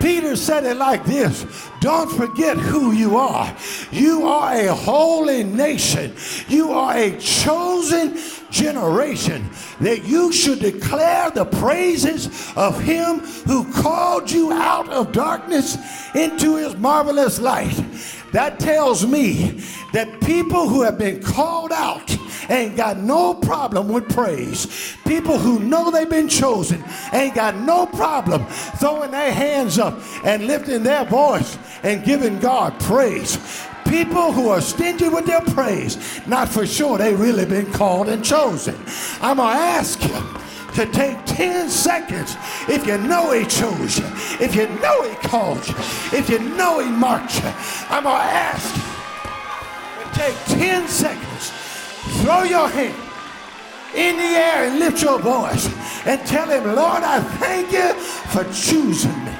Peter 0.00 0.34
said 0.34 0.64
it 0.64 0.78
like 0.78 1.04
this 1.04 1.46
Don't 1.80 2.10
forget 2.10 2.56
who 2.56 2.92
you 2.92 3.16
are. 3.16 3.54
You 3.92 4.26
are 4.26 4.54
a 4.54 4.74
holy 4.74 5.44
nation, 5.44 6.14
you 6.48 6.72
are 6.72 6.96
a 6.96 7.18
chosen 7.18 8.18
generation 8.50 9.48
that 9.80 10.04
you 10.04 10.32
should 10.32 10.58
declare 10.58 11.30
the 11.30 11.44
praises 11.44 12.52
of 12.56 12.80
him 12.80 13.20
who 13.46 13.70
called 13.72 14.30
you 14.30 14.52
out 14.52 14.88
of 14.88 15.12
darkness 15.12 15.76
into 16.14 16.56
his 16.56 16.74
marvelous 16.76 17.38
light. 17.38 17.78
That 18.32 18.60
tells 18.60 19.06
me 19.06 19.60
that 19.92 20.20
people 20.20 20.68
who 20.68 20.82
have 20.82 20.98
been 20.98 21.22
called 21.22 21.72
out 21.72 22.16
ain't 22.48 22.76
got 22.76 22.98
no 22.98 23.34
problem 23.34 23.88
with 23.88 24.08
praise. 24.08 24.96
People 25.06 25.38
who 25.38 25.58
know 25.60 25.90
they've 25.90 26.08
been 26.08 26.28
chosen 26.28 26.82
ain't 27.12 27.34
got 27.34 27.56
no 27.56 27.86
problem 27.86 28.44
throwing 28.78 29.10
their 29.10 29.32
hands 29.32 29.78
up 29.78 29.98
and 30.24 30.46
lifting 30.46 30.82
their 30.82 31.04
voice 31.04 31.58
and 31.82 32.04
giving 32.04 32.38
God 32.38 32.78
praise. 32.80 33.38
People 33.86 34.32
who 34.32 34.48
are 34.48 34.60
stingy 34.60 35.08
with 35.08 35.26
their 35.26 35.40
praise, 35.40 36.20
not 36.26 36.48
for 36.48 36.64
sure 36.64 36.96
they 36.96 37.14
really 37.14 37.44
been 37.44 37.70
called 37.72 38.08
and 38.08 38.24
chosen. 38.24 38.76
I'm 39.20 39.38
going 39.38 39.52
to 39.52 39.60
ask 39.60 40.02
you 40.04 40.40
to 40.74 40.86
take 40.86 41.24
10 41.26 41.68
seconds 41.68 42.36
if 42.68 42.86
you 42.86 42.98
know 42.98 43.32
he 43.32 43.44
chose 43.46 43.98
you, 43.98 44.06
if 44.40 44.54
you 44.54 44.68
know 44.80 45.02
he 45.08 45.14
called 45.16 45.66
you, 45.66 45.74
if 46.12 46.28
you 46.28 46.38
know 46.38 46.78
he 46.80 46.90
marked 46.90 47.36
you. 47.42 47.50
I'm 47.88 48.04
going 48.04 48.16
to 48.16 48.22
ask 48.22 48.76
you 48.76 50.04
to 50.04 50.18
take 50.18 50.58
10 50.58 50.88
seconds, 50.88 51.50
throw 52.22 52.42
your 52.44 52.68
hand 52.68 52.94
in 53.94 54.16
the 54.16 54.22
air 54.22 54.64
and 54.68 54.78
lift 54.78 55.02
your 55.02 55.18
voice 55.18 55.66
and 56.06 56.24
tell 56.26 56.48
him, 56.48 56.64
Lord, 56.64 57.02
I 57.02 57.20
thank 57.38 57.72
you 57.72 57.92
for 57.94 58.44
choosing 58.52 59.24
me. 59.24 59.34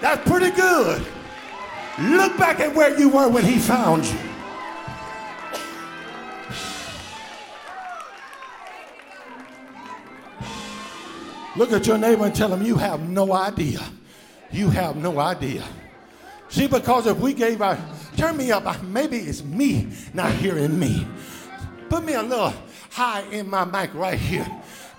That's 0.00 0.28
pretty 0.28 0.50
good. 0.50 1.06
Look 1.98 2.36
back 2.36 2.60
at 2.60 2.74
where 2.74 2.98
you 2.98 3.08
were 3.08 3.28
when 3.28 3.44
he 3.44 3.58
found 3.58 4.04
you. 4.04 4.33
Look 11.56 11.72
at 11.72 11.86
your 11.86 11.98
neighbor 11.98 12.24
and 12.24 12.34
tell 12.34 12.52
him 12.52 12.62
you 12.62 12.76
have 12.76 13.08
no 13.08 13.32
idea. 13.32 13.80
You 14.50 14.70
have 14.70 14.96
no 14.96 15.18
idea. 15.18 15.62
See, 16.48 16.66
because 16.66 17.06
if 17.06 17.18
we 17.18 17.32
gave 17.32 17.62
our, 17.62 17.78
turn 18.16 18.36
me 18.36 18.50
up, 18.50 18.82
maybe 18.82 19.18
it's 19.18 19.42
me 19.42 19.88
not 20.12 20.32
hearing 20.32 20.78
me. 20.78 21.06
Put 21.88 22.04
me 22.04 22.14
a 22.14 22.22
little 22.22 22.52
high 22.90 23.22
in 23.30 23.48
my 23.48 23.64
mic 23.64 23.94
right 23.94 24.18
here. 24.18 24.46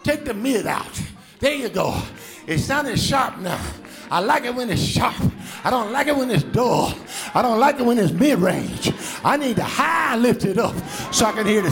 Take 0.04 0.26
the 0.26 0.34
mid 0.34 0.68
out. 0.68 1.02
There 1.40 1.54
you 1.54 1.70
go. 1.70 2.02
It's 2.48 2.64
sounding 2.64 2.96
sharp 2.96 3.38
now. 3.40 3.62
I 4.10 4.20
like 4.20 4.46
it 4.46 4.54
when 4.54 4.70
it's 4.70 4.82
sharp. 4.82 5.16
I 5.64 5.70
don't 5.70 5.92
like 5.92 6.08
it 6.08 6.16
when 6.16 6.30
it's 6.30 6.44
dull. 6.44 6.94
I 7.34 7.42
don't 7.42 7.60
like 7.60 7.80
it 7.80 7.86
when 7.86 7.98
it's 7.98 8.12
mid 8.12 8.40
range. 8.40 8.94
I 9.24 9.36
need 9.36 9.56
the 9.58 9.64
high 9.64 10.16
lifted 10.16 10.60
up 10.60 10.76
so 11.12 11.26
I 11.26 11.32
can 11.34 11.48
hear 11.48 11.64
the 11.64 11.72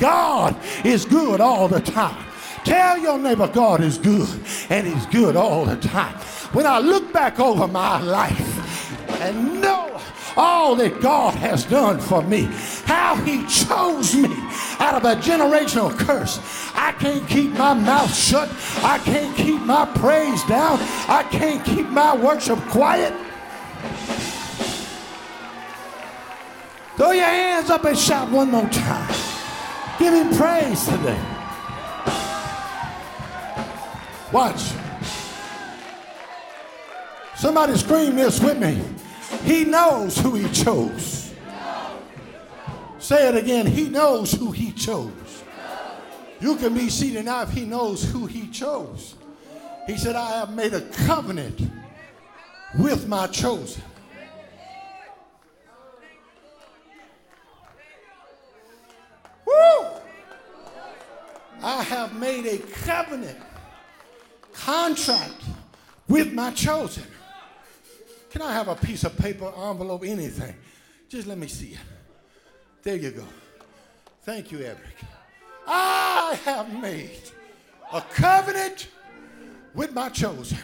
God 0.00 0.56
is 0.84 1.04
good 1.04 1.40
all 1.40 1.68
the 1.68 1.80
time. 1.80 2.29
Tell 2.64 2.98
your 2.98 3.18
neighbor 3.18 3.48
God 3.48 3.80
is 3.80 3.98
good 3.98 4.28
and 4.68 4.86
he's 4.86 5.06
good 5.06 5.36
all 5.36 5.64
the 5.64 5.76
time. 5.76 6.14
When 6.52 6.66
I 6.66 6.78
look 6.78 7.12
back 7.12 7.40
over 7.40 7.66
my 7.66 8.00
life 8.00 9.20
and 9.20 9.60
know 9.60 10.00
all 10.36 10.76
that 10.76 11.00
God 11.00 11.34
has 11.34 11.64
done 11.64 12.00
for 12.00 12.22
me, 12.22 12.48
how 12.84 13.16
he 13.16 13.46
chose 13.46 14.14
me 14.14 14.34
out 14.78 14.94
of 14.94 15.04
a 15.04 15.20
generational 15.20 15.96
curse. 15.98 16.40
I 16.74 16.92
can't 16.92 17.26
keep 17.28 17.52
my 17.52 17.74
mouth 17.74 18.14
shut. 18.14 18.48
I 18.82 18.98
can't 18.98 19.36
keep 19.36 19.60
my 19.62 19.86
praise 19.96 20.42
down. 20.44 20.78
I 21.08 21.26
can't 21.30 21.64
keep 21.64 21.88
my 21.88 22.16
worship 22.16 22.58
quiet. 22.68 23.14
Throw 26.96 27.12
your 27.12 27.24
hands 27.24 27.70
up 27.70 27.84
and 27.84 27.98
shout 27.98 28.30
one 28.30 28.50
more 28.50 28.68
time. 28.68 29.14
Give 29.98 30.12
him 30.12 30.36
praise 30.36 30.84
today. 30.84 31.39
Watch. 34.32 34.72
Somebody 37.36 37.76
scream 37.76 38.16
this 38.16 38.40
with 38.40 38.58
me. 38.58 38.80
He 39.44 39.64
knows 39.64 40.18
who 40.18 40.34
he 40.34 40.48
chose. 40.52 41.34
Say 42.98 43.28
it 43.28 43.36
again. 43.36 43.66
He 43.66 43.88
knows 43.88 44.32
who 44.32 44.52
he 44.52 44.72
chose. 44.72 45.42
You 46.40 46.56
can 46.56 46.74
be 46.74 46.88
seated 46.88 47.24
now 47.24 47.42
if 47.42 47.50
he 47.50 47.64
knows 47.64 48.04
who 48.04 48.26
he 48.26 48.46
chose. 48.48 49.14
He 49.86 49.96
said, 49.96 50.14
I 50.14 50.38
have 50.38 50.54
made 50.54 50.74
a 50.74 50.80
covenant 50.80 51.60
with 52.78 53.08
my 53.08 53.26
chosen. 53.26 53.82
Woo! 59.44 59.86
I 61.62 61.82
have 61.82 62.14
made 62.14 62.46
a 62.46 62.58
covenant 62.58 63.38
contract 64.64 65.42
with 66.08 66.32
my 66.32 66.50
chosen. 66.52 67.04
Can 68.30 68.42
I 68.42 68.52
have 68.52 68.68
a 68.68 68.76
piece 68.76 69.04
of 69.04 69.16
paper, 69.16 69.52
envelope, 69.56 70.04
anything? 70.04 70.54
Just 71.08 71.26
let 71.26 71.38
me 71.38 71.48
see 71.48 71.68
it. 71.68 71.78
There 72.82 72.96
you 72.96 73.10
go. 73.10 73.24
Thank 74.22 74.52
you, 74.52 74.60
Eric. 74.60 74.78
I 75.66 76.38
have 76.44 76.72
made 76.80 77.30
a 77.92 78.00
covenant 78.00 78.88
with 79.74 79.92
my 79.92 80.08
chosen. 80.08 80.58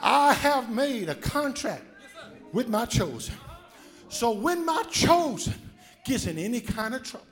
I 0.00 0.32
have 0.34 0.70
made 0.70 1.08
a 1.08 1.14
contract 1.14 1.84
with 2.52 2.68
my 2.68 2.86
chosen. 2.86 3.34
So 4.08 4.32
when 4.32 4.64
my 4.64 4.82
chosen 4.90 5.54
gets 6.04 6.26
in 6.26 6.38
any 6.38 6.60
kind 6.60 6.94
of 6.94 7.02
trouble, 7.02 7.26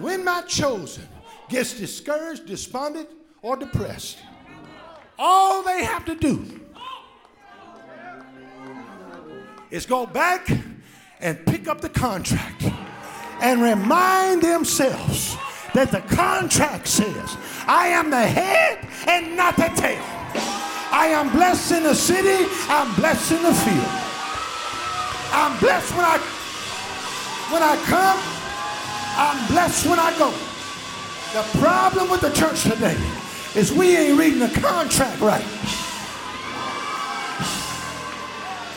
when 0.00 0.24
my 0.24 0.42
chosen 0.42 1.06
gets 1.48 1.74
discouraged, 1.74 2.46
despondent, 2.46 3.08
or 3.42 3.56
depressed, 3.56 4.18
all 5.18 5.62
they 5.62 5.84
have 5.84 6.04
to 6.04 6.14
do 6.14 6.44
is 9.70 9.84
go 9.84 10.06
back 10.06 10.48
and 11.20 11.44
pick 11.46 11.68
up 11.68 11.80
the 11.80 11.88
contract 11.88 12.64
and 13.40 13.60
remind 13.60 14.42
themselves 14.42 15.36
that 15.74 15.90
the 15.90 16.00
contract 16.14 16.86
says, 16.86 17.36
I 17.66 17.88
am 17.88 18.10
the 18.10 18.26
head 18.26 18.86
and 19.06 19.36
not 19.36 19.56
the 19.56 19.70
tail. 19.76 20.02
I 20.90 21.08
am 21.08 21.30
blessed 21.30 21.72
in 21.72 21.82
the 21.82 21.94
city, 21.94 22.46
I'm 22.68 22.94
blessed 22.94 23.32
in 23.32 23.42
the 23.42 23.54
field. 23.54 24.08
I'm 25.30 25.58
blessed 25.60 25.94
when 25.94 26.04
I 26.04 26.18
when 27.50 27.62
I 27.62 27.76
come, 27.86 28.18
I'm 29.16 29.52
blessed 29.52 29.86
when 29.86 29.98
I 29.98 30.16
go. 30.18 30.30
The 31.32 31.58
problem 31.58 32.10
with 32.10 32.20
the 32.20 32.30
church 32.30 32.62
today 32.62 32.96
is 33.54 33.72
we 33.72 33.96
ain't 33.96 34.18
reading 34.18 34.40
the 34.40 34.60
contract 34.60 35.20
right. 35.20 35.44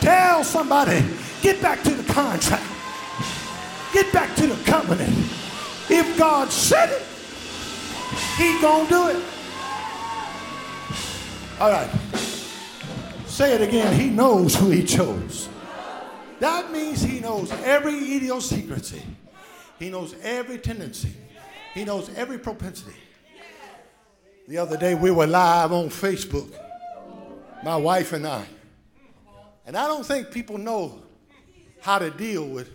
Tell 0.00 0.42
somebody, 0.42 1.04
get 1.42 1.62
back 1.62 1.82
to 1.84 1.90
the 1.90 2.12
contract. 2.12 2.64
Get 3.92 4.12
back 4.12 4.34
to 4.36 4.46
the 4.46 4.64
covenant. 4.64 5.14
If 5.88 6.18
God 6.18 6.50
said 6.50 6.90
it, 6.90 7.02
he 8.36 8.60
gonna 8.60 8.88
do 8.88 9.08
it. 9.08 9.22
All 11.60 11.70
right. 11.70 11.90
Say 13.26 13.54
it 13.54 13.60
again. 13.60 13.98
He 13.98 14.08
knows 14.08 14.54
who 14.54 14.70
he 14.70 14.82
chose. 14.82 15.48
That 16.40 16.72
means 16.72 17.02
he 17.02 17.20
knows 17.20 17.52
every 17.62 18.16
idiosyncrasy. 18.16 19.02
He 19.78 19.90
knows 19.90 20.14
every 20.22 20.58
tendency. 20.58 21.12
He 21.74 21.84
knows 21.84 22.10
every 22.16 22.38
propensity. 22.38 22.96
The 24.48 24.58
other 24.58 24.76
day 24.76 24.94
we 24.94 25.10
were 25.10 25.26
live 25.26 25.72
on 25.72 25.88
Facebook, 25.88 26.52
my 27.62 27.76
wife 27.76 28.12
and 28.12 28.26
I. 28.26 28.44
And 29.66 29.76
I 29.76 29.86
don't 29.86 30.04
think 30.04 30.32
people 30.32 30.58
know 30.58 31.00
how 31.80 31.98
to 31.98 32.10
deal 32.10 32.48
with 32.48 32.68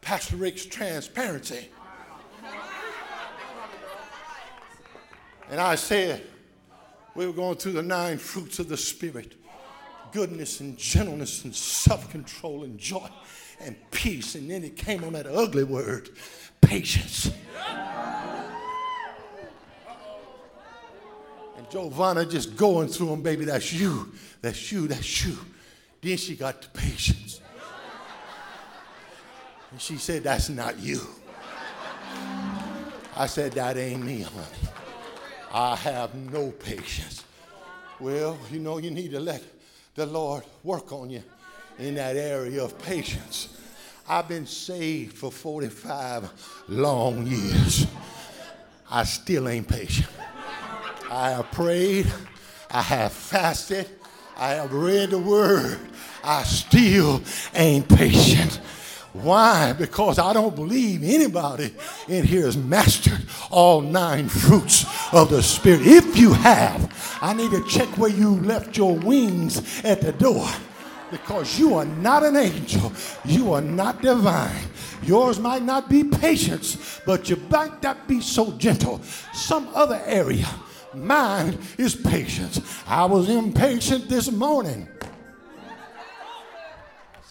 Pastor 0.00 0.36
Rick's 0.36 0.64
transparency. 0.64 1.68
And 5.50 5.60
I 5.60 5.74
said, 5.74 6.22
we 7.14 7.26
were 7.26 7.32
going 7.32 7.56
through 7.56 7.72
the 7.72 7.82
nine 7.82 8.16
fruits 8.16 8.58
of 8.58 8.68
the 8.68 8.76
Spirit 8.76 9.34
goodness 10.12 10.60
and 10.60 10.76
gentleness 10.76 11.44
and 11.44 11.54
self 11.54 12.10
control 12.10 12.64
and 12.64 12.78
joy 12.78 13.08
and 13.60 13.76
peace. 13.90 14.34
And 14.34 14.50
then 14.50 14.64
it 14.64 14.76
came 14.76 15.04
on 15.04 15.12
that 15.12 15.26
ugly 15.26 15.64
word 15.64 16.08
patience. 16.60 17.30
And 21.60 21.68
Giovanna 21.68 22.24
just 22.24 22.56
going 22.56 22.88
through 22.88 23.08
them, 23.08 23.20
baby, 23.20 23.44
that's 23.44 23.70
you, 23.70 24.10
that's 24.40 24.72
you, 24.72 24.88
that's 24.88 25.26
you. 25.26 25.36
Then 26.00 26.16
she 26.16 26.34
got 26.34 26.62
the 26.62 26.68
patience. 26.68 27.42
And 29.70 29.78
she 29.78 29.98
said, 29.98 30.22
That's 30.22 30.48
not 30.48 30.78
you. 30.78 31.02
I 33.14 33.26
said, 33.26 33.52
That 33.52 33.76
ain't 33.76 34.02
me, 34.02 34.22
honey. 34.22 34.72
I 35.52 35.76
have 35.76 36.14
no 36.14 36.50
patience. 36.50 37.24
Well, 37.98 38.38
you 38.50 38.60
know, 38.60 38.78
you 38.78 38.90
need 38.90 39.10
to 39.10 39.20
let 39.20 39.42
the 39.96 40.06
Lord 40.06 40.44
work 40.64 40.90
on 40.92 41.10
you 41.10 41.22
in 41.78 41.96
that 41.96 42.16
area 42.16 42.64
of 42.64 42.78
patience. 42.78 43.60
I've 44.08 44.28
been 44.28 44.46
saved 44.46 45.18
for 45.18 45.30
45 45.30 46.64
long 46.68 47.26
years. 47.26 47.86
I 48.90 49.04
still 49.04 49.46
ain't 49.46 49.68
patient. 49.68 50.08
I 51.10 51.30
have 51.30 51.50
prayed, 51.50 52.06
I 52.70 52.82
have 52.82 53.12
fasted, 53.12 53.88
I 54.36 54.50
have 54.50 54.72
read 54.72 55.10
the 55.10 55.18
word. 55.18 55.78
I 56.22 56.44
still 56.44 57.20
ain't 57.54 57.88
patient. 57.88 58.60
Why? 59.12 59.72
Because 59.72 60.20
I 60.20 60.32
don't 60.32 60.54
believe 60.54 61.02
anybody 61.02 61.74
in 62.06 62.24
here 62.24 62.44
has 62.44 62.56
mastered 62.56 63.20
all 63.50 63.80
nine 63.80 64.28
fruits 64.28 64.86
of 65.12 65.30
the 65.30 65.42
Spirit. 65.42 65.80
If 65.84 66.16
you 66.16 66.32
have, 66.32 67.18
I 67.20 67.34
need 67.34 67.50
to 67.50 67.64
check 67.66 67.88
where 67.98 68.10
you 68.10 68.36
left 68.36 68.76
your 68.76 68.94
wings 68.94 69.82
at 69.82 70.00
the 70.00 70.12
door 70.12 70.48
because 71.10 71.58
you 71.58 71.74
are 71.74 71.84
not 71.84 72.22
an 72.22 72.36
angel. 72.36 72.92
You 73.24 73.52
are 73.52 73.60
not 73.60 74.00
divine. 74.00 74.64
Yours 75.02 75.40
might 75.40 75.62
not 75.62 75.88
be 75.88 76.04
patience, 76.04 77.00
but 77.04 77.28
you 77.28 77.36
might 77.50 77.82
not 77.82 78.06
be 78.06 78.20
so 78.20 78.52
gentle. 78.52 79.00
Some 79.32 79.68
other 79.74 80.00
area. 80.06 80.46
Mine 80.94 81.58
is 81.78 81.94
patience. 81.94 82.60
I 82.86 83.04
was 83.04 83.28
impatient 83.28 84.08
this 84.08 84.30
morning 84.30 84.88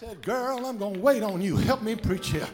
I 0.00 0.06
said, 0.06 0.22
Girl, 0.22 0.64
I'm 0.64 0.78
going 0.78 0.94
to 0.94 1.00
wait 1.00 1.22
on 1.22 1.42
you. 1.42 1.56
Help 1.56 1.82
me 1.82 1.94
preach 1.94 2.30
here. 2.30 2.48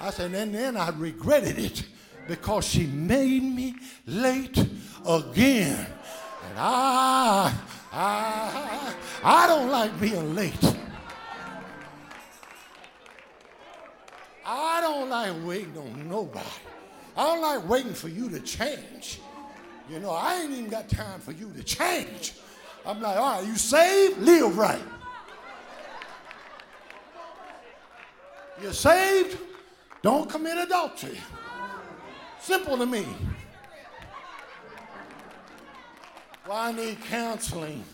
I 0.00 0.10
said, 0.10 0.32
And 0.32 0.54
then 0.54 0.76
I 0.76 0.88
regretted 0.90 1.58
it 1.58 1.84
because 2.26 2.66
she 2.66 2.86
made 2.86 3.42
me 3.42 3.74
late 4.06 4.56
again. 5.06 5.86
And 6.48 6.58
I, 6.58 7.54
I, 7.92 8.94
I 9.22 9.46
don't 9.46 9.70
like 9.70 10.00
being 10.00 10.34
late. 10.34 10.76
I 14.44 14.80
don't 14.80 15.10
like 15.10 15.32
waiting 15.44 15.76
on 15.76 16.08
nobody. 16.08 16.46
I 17.16 17.26
don't 17.26 17.42
like 17.42 17.68
waiting 17.68 17.94
for 17.94 18.08
you 18.08 18.30
to 18.30 18.40
change. 18.40 19.20
You 19.88 20.00
know, 20.00 20.10
I 20.10 20.42
ain't 20.42 20.52
even 20.52 20.68
got 20.68 20.88
time 20.88 21.20
for 21.20 21.32
you 21.32 21.52
to 21.56 21.62
change. 21.62 22.34
I'm 22.84 23.00
like, 23.00 23.16
all 23.16 23.38
right, 23.38 23.46
you 23.46 23.56
saved? 23.56 24.18
Live 24.18 24.56
right. 24.56 24.82
You're 28.62 28.72
saved, 28.72 29.38
don't 30.02 30.28
commit 30.30 30.56
adultery. 30.56 31.18
Simple 32.40 32.78
to 32.78 32.86
me. 32.86 33.04
Well, 36.48 36.56
I 36.56 36.72
need 36.72 37.00
counseling. 37.02 37.84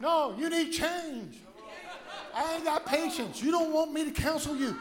No, 0.00 0.36
you 0.36 0.50
need 0.50 0.72
change. 0.72 1.38
I 2.34 2.54
ain't 2.54 2.64
got 2.64 2.84
patience. 2.86 3.42
You 3.42 3.50
don't 3.50 3.72
want 3.72 3.92
me 3.92 4.04
to 4.04 4.10
counsel 4.10 4.56
you. 4.56 4.76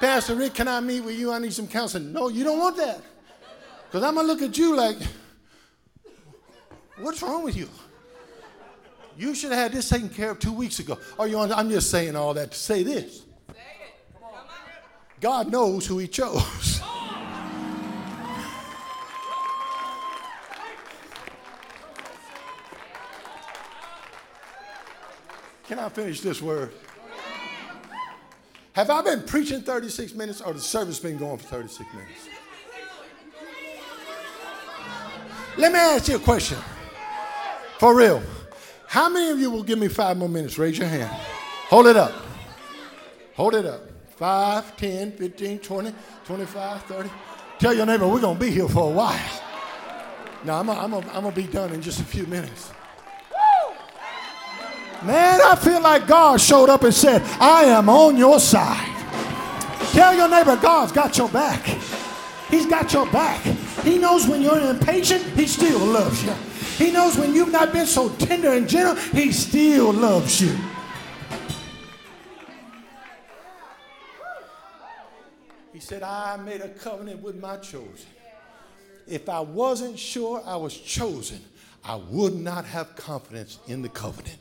Pastor 0.00 0.34
Rick, 0.34 0.54
can 0.54 0.68
I 0.68 0.80
meet 0.80 1.00
with 1.00 1.18
you? 1.18 1.32
I 1.32 1.38
need 1.38 1.52
some 1.52 1.68
counseling. 1.68 2.12
No, 2.12 2.28
you 2.28 2.44
don't 2.44 2.58
want 2.58 2.76
that. 2.76 3.00
Because 3.86 4.02
I'm 4.02 4.14
going 4.14 4.26
to 4.26 4.32
look 4.32 4.42
at 4.42 4.58
you 4.58 4.76
like, 4.76 4.96
what's 6.98 7.22
wrong 7.22 7.44
with 7.44 7.56
you? 7.56 7.68
You 9.18 9.34
should 9.34 9.50
have 9.50 9.58
had 9.58 9.72
this 9.72 9.88
taken 9.88 10.08
care 10.10 10.30
of 10.30 10.38
two 10.38 10.52
weeks 10.52 10.78
ago. 10.78 10.98
Are 11.18 11.26
you 11.26 11.38
on? 11.38 11.50
I'm 11.52 11.70
just 11.70 11.90
saying 11.90 12.16
all 12.16 12.34
that 12.34 12.50
to 12.50 12.58
say 12.58 12.82
this. 12.82 13.22
God 15.20 15.50
knows 15.50 15.86
who 15.86 15.98
He 15.98 16.06
chose. 16.06 16.82
Can 25.66 25.80
I 25.80 25.88
finish 25.88 26.20
this 26.20 26.42
word? 26.42 26.72
Have 28.74 28.90
I 28.90 29.00
been 29.02 29.22
preaching 29.22 29.62
36 29.62 30.12
minutes 30.12 30.40
or 30.40 30.52
the 30.52 30.60
service 30.60 31.00
been 31.00 31.16
going 31.16 31.38
for 31.38 31.46
36 31.46 31.92
minutes? 31.94 32.35
Let 35.58 35.72
me 35.72 35.78
ask 35.78 36.08
you 36.08 36.16
a 36.16 36.18
question. 36.18 36.58
For 37.78 37.94
real. 37.94 38.22
How 38.86 39.08
many 39.08 39.30
of 39.30 39.38
you 39.38 39.50
will 39.50 39.62
give 39.62 39.78
me 39.78 39.88
five 39.88 40.16
more 40.16 40.28
minutes? 40.28 40.58
Raise 40.58 40.78
your 40.78 40.88
hand. 40.88 41.10
Hold 41.68 41.86
it 41.86 41.96
up. 41.96 42.12
Hold 43.34 43.54
it 43.54 43.66
up. 43.66 43.82
5, 44.16 44.76
10, 44.76 45.12
15, 45.12 45.58
20, 45.58 45.94
25, 46.24 46.82
30. 46.82 47.10
Tell 47.58 47.74
your 47.74 47.84
neighbor 47.84 48.06
we're 48.06 48.20
going 48.20 48.38
to 48.38 48.44
be 48.44 48.50
here 48.50 48.68
for 48.68 48.90
a 48.90 48.92
while. 48.92 49.42
Now, 50.44 50.60
I'm 50.60 50.90
going 50.90 51.04
I'm 51.10 51.24
to 51.24 51.32
be 51.32 51.42
done 51.42 51.72
in 51.72 51.82
just 51.82 52.00
a 52.00 52.04
few 52.04 52.26
minutes. 52.26 52.70
Man, 55.02 55.40
I 55.44 55.56
feel 55.56 55.80
like 55.82 56.06
God 56.06 56.40
showed 56.40 56.70
up 56.70 56.82
and 56.82 56.94
said, 56.94 57.22
I 57.40 57.64
am 57.64 57.88
on 57.88 58.16
your 58.16 58.40
side. 58.40 58.92
Tell 59.92 60.14
your 60.14 60.28
neighbor 60.28 60.56
God's 60.56 60.92
got 60.92 61.16
your 61.18 61.28
back. 61.28 61.64
He's 62.50 62.66
got 62.66 62.92
your 62.92 63.06
back. 63.10 63.42
He 63.82 63.98
knows 63.98 64.26
when 64.28 64.42
you're 64.42 64.60
impatient, 64.60 65.22
He 65.36 65.46
still 65.46 65.78
loves 65.78 66.24
you. 66.24 66.32
He 66.76 66.92
knows 66.92 67.16
when 67.16 67.34
you've 67.34 67.52
not 67.52 67.72
been 67.72 67.86
so 67.86 68.08
tender 68.10 68.52
and 68.52 68.68
gentle, 68.68 68.94
He 68.94 69.32
still 69.32 69.92
loves 69.92 70.40
you. 70.40 70.56
He 75.72 75.80
said, 75.80 76.02
I 76.02 76.36
made 76.38 76.60
a 76.62 76.68
covenant 76.68 77.22
with 77.22 77.38
my 77.40 77.56
chosen. 77.58 78.08
If 79.06 79.28
I 79.28 79.40
wasn't 79.40 79.98
sure 79.98 80.42
I 80.44 80.56
was 80.56 80.76
chosen, 80.76 81.40
I 81.84 81.96
would 81.96 82.34
not 82.34 82.64
have 82.64 82.96
confidence 82.96 83.58
in 83.68 83.82
the 83.82 83.88
covenant. 83.88 84.38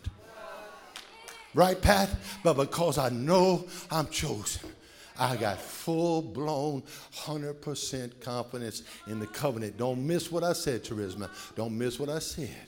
Right, 1.54 1.80
Pat? 1.80 2.10
But 2.44 2.56
because 2.56 2.98
I 2.98 3.10
know 3.10 3.66
I'm 3.92 4.08
chosen, 4.08 4.70
I 5.18 5.38
got 5.38 5.60
full 5.60 6.22
blown 6.22 6.84
100% 7.14 8.20
confidence 8.20 8.84
in 9.08 9.20
the 9.20 9.28
covenant. 9.28 9.78
Don't 9.78 10.06
miss 10.06 10.32
what 10.32 10.44
I 10.44 10.54
said, 10.54 10.84
Charisma. 10.84 11.30
Don't 11.56 11.78
miss 11.78 12.00
what 12.00 12.10
I 12.10 12.20
said. 12.20 12.68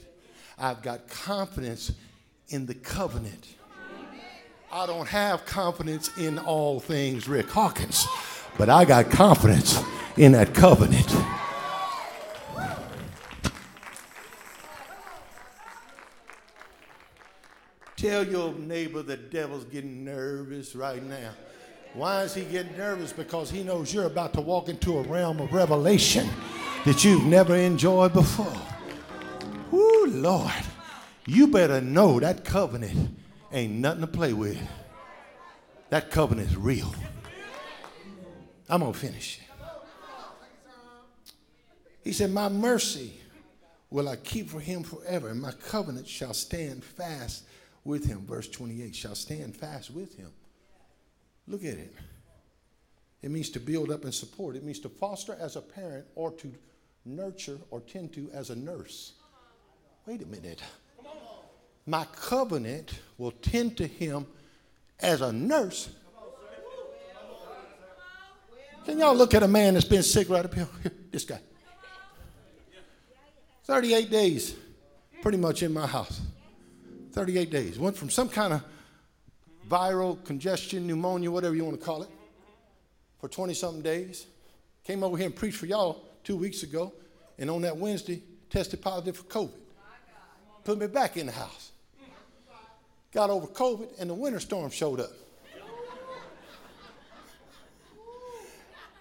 I've 0.58 0.82
got 0.82 1.08
confidence 1.08 1.92
in 2.50 2.66
the 2.66 2.74
covenant. 2.74 3.48
I 4.72 4.86
don't 4.86 5.08
have 5.08 5.46
confidence 5.46 6.10
in 6.18 6.40
all 6.40 6.80
things, 6.80 7.28
Rick 7.28 7.50
Hawkins. 7.50 8.08
But 8.58 8.70
I 8.70 8.86
got 8.86 9.10
confidence 9.10 9.82
in 10.18 10.32
that 10.34 10.54
covenant. 10.54 11.08
Tell 17.98 18.26
your 18.26 18.54
neighbor 18.54 19.02
the 19.02 19.18
devil's 19.18 19.66
getting 19.66 20.06
nervous 20.06 20.76
right 20.76 21.04
now. 21.04 21.32
Why 21.98 22.22
is 22.22 22.36
he 22.36 22.44
getting 22.44 22.78
nervous? 22.78 23.12
Because 23.12 23.50
he 23.50 23.64
knows 23.64 23.92
you're 23.92 24.06
about 24.06 24.32
to 24.34 24.42
walk 24.42 24.70
into 24.70 25.00
a 25.00 25.02
realm 25.02 25.40
of 25.40 25.52
revelation 25.52 26.30
that 26.86 27.04
you've 27.04 27.26
never 27.26 27.56
enjoyed 27.56 28.14
before. 28.14 28.54
Whoo, 29.72 30.06
Lord. 30.06 30.52
You 31.26 31.48
better 31.48 31.82
know 31.82 32.20
that 32.20 32.46
covenant 32.46 33.18
ain't 33.52 33.74
nothing 33.74 34.02
to 34.02 34.08
play 34.08 34.32
with. 34.32 34.60
That 35.90 36.12
covenant 36.12 36.52
is 36.52 36.56
real. 36.56 36.94
I'm 38.70 38.82
going 38.82 38.94
to 38.94 39.00
finish. 39.00 39.40
He 42.04 42.14
said, 42.14 42.30
My 42.30 42.48
mercy 42.48 43.20
will 43.90 44.08
I 44.08 44.18
keep 44.18 44.50
for 44.50 44.60
him 44.60 44.84
forever, 44.84 45.30
and 45.30 45.42
my 45.42 45.52
covenant 45.52 46.08
shall 46.08 46.36
stand 46.36 46.84
fast 46.84 47.46
with 47.84 48.06
him. 48.06 48.24
Verse 48.28 48.48
28 48.48 48.96
shall 48.96 49.16
stand 49.16 49.58
fast 49.58 49.90
with 49.90 50.16
him. 50.16 50.30
Look 51.48 51.64
at 51.64 51.76
it. 51.76 51.94
It 53.22 53.32
means 53.32 53.50
to 53.52 53.60
build 53.60 53.92
up 53.92 54.04
and 54.04 54.14
support, 54.14 54.56
it 54.56 54.64
means 54.64 54.80
to 54.80 54.90
foster 54.90 55.36
as 55.40 55.56
a 55.56 55.62
parent 55.62 56.06
or 56.16 56.32
to 56.34 56.54
nurture 57.06 57.58
or 57.72 57.82
tend 57.82 58.14
to 58.14 58.30
as 58.34 58.50
a 58.50 58.56
nurse. 58.56 59.14
Wait 60.06 60.22
a 60.22 60.26
minute. 60.26 60.62
My 61.86 62.06
covenant 62.16 63.00
will 63.18 63.32
tend 63.32 63.78
to 63.78 63.88
him 63.88 64.28
as 65.00 65.22
a 65.22 65.32
nurse 65.32 65.90
can 68.88 69.00
y'all 69.00 69.14
look 69.14 69.34
at 69.34 69.44
a 69.44 69.50
man 69.50 69.74
that's 69.74 69.86
been 69.86 70.02
sick 70.02 70.30
right 70.30 70.46
up 70.46 70.54
here? 70.54 70.66
this 71.12 71.26
guy. 71.26 71.42
38 73.66 74.10
days, 74.10 74.56
pretty 75.22 75.38
much 75.38 75.62
in 75.62 75.74
my 75.74 75.86
house. 75.86 76.22
38 77.12 77.50
days. 77.52 77.78
Went 77.78 77.98
from 77.98 78.10
some 78.10 78.30
kind 78.30 78.54
of 78.54 78.64
viral 79.68 80.24
congestion, 80.24 80.88
pneumonia, 80.88 81.30
whatever 81.30 81.56
you 81.56 81.66
want 81.66 81.80
to 81.80 81.86
call 81.86 82.04
it, 82.04 82.10
for 83.20 83.28
20 83.28 83.54
something 83.54 83.82
days. 83.82 84.26
Came 84.84 85.04
over 85.04 85.18
here 85.18 85.26
and 85.26 85.36
preached 85.36 85.58
for 85.58 85.66
y'all 85.66 86.04
two 86.24 86.38
weeks 86.38 86.64
ago, 86.64 86.94
and 87.38 87.50
on 87.50 87.62
that 87.64 87.76
Wednesday, 87.76 88.22
tested 88.50 88.82
positive 88.82 89.18
for 89.18 89.24
COVID. 89.24 89.52
Put 90.64 90.78
me 90.78 90.88
back 90.88 91.18
in 91.18 91.26
the 91.26 91.32
house. 91.32 91.72
Got 93.14 93.30
over 93.30 93.48
COVID, 93.48 94.00
and 94.00 94.10
the 94.10 94.14
winter 94.14 94.40
storm 94.40 94.70
showed 94.70 95.00
up. 95.00 95.12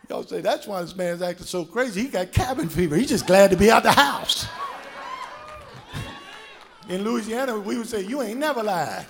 Y'all 0.09 0.23
say 0.23 0.41
that's 0.41 0.69
why 0.69 0.81
this 0.83 0.95
man's 0.95 1.21
acting 1.21 1.47
so 1.47 1.65
crazy. 1.65 2.03
He 2.03 2.09
got 2.09 2.31
cabin 2.31 2.69
fever. 2.69 2.95
He's 2.95 3.09
just 3.09 3.27
glad 3.27 3.51
to 3.51 3.57
be 3.57 3.71
out 3.71 3.83
the 3.83 3.91
house. 3.91 4.47
In 6.89 7.03
Louisiana, 7.03 7.59
we 7.59 7.77
would 7.77 7.89
say, 7.89 8.03
You 8.03 8.23
ain't 8.23 8.39
never 8.39 8.63
lied. 8.63 9.07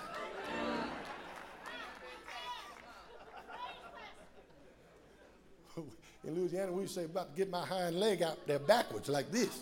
In 6.26 6.34
Louisiana, 6.34 6.72
we 6.72 6.86
say, 6.86 7.04
About 7.04 7.30
to 7.30 7.36
get 7.36 7.50
my 7.50 7.64
hind 7.64 7.98
leg 8.00 8.22
out 8.22 8.44
there 8.46 8.58
backwards 8.58 9.08
like 9.08 9.30
this. 9.30 9.60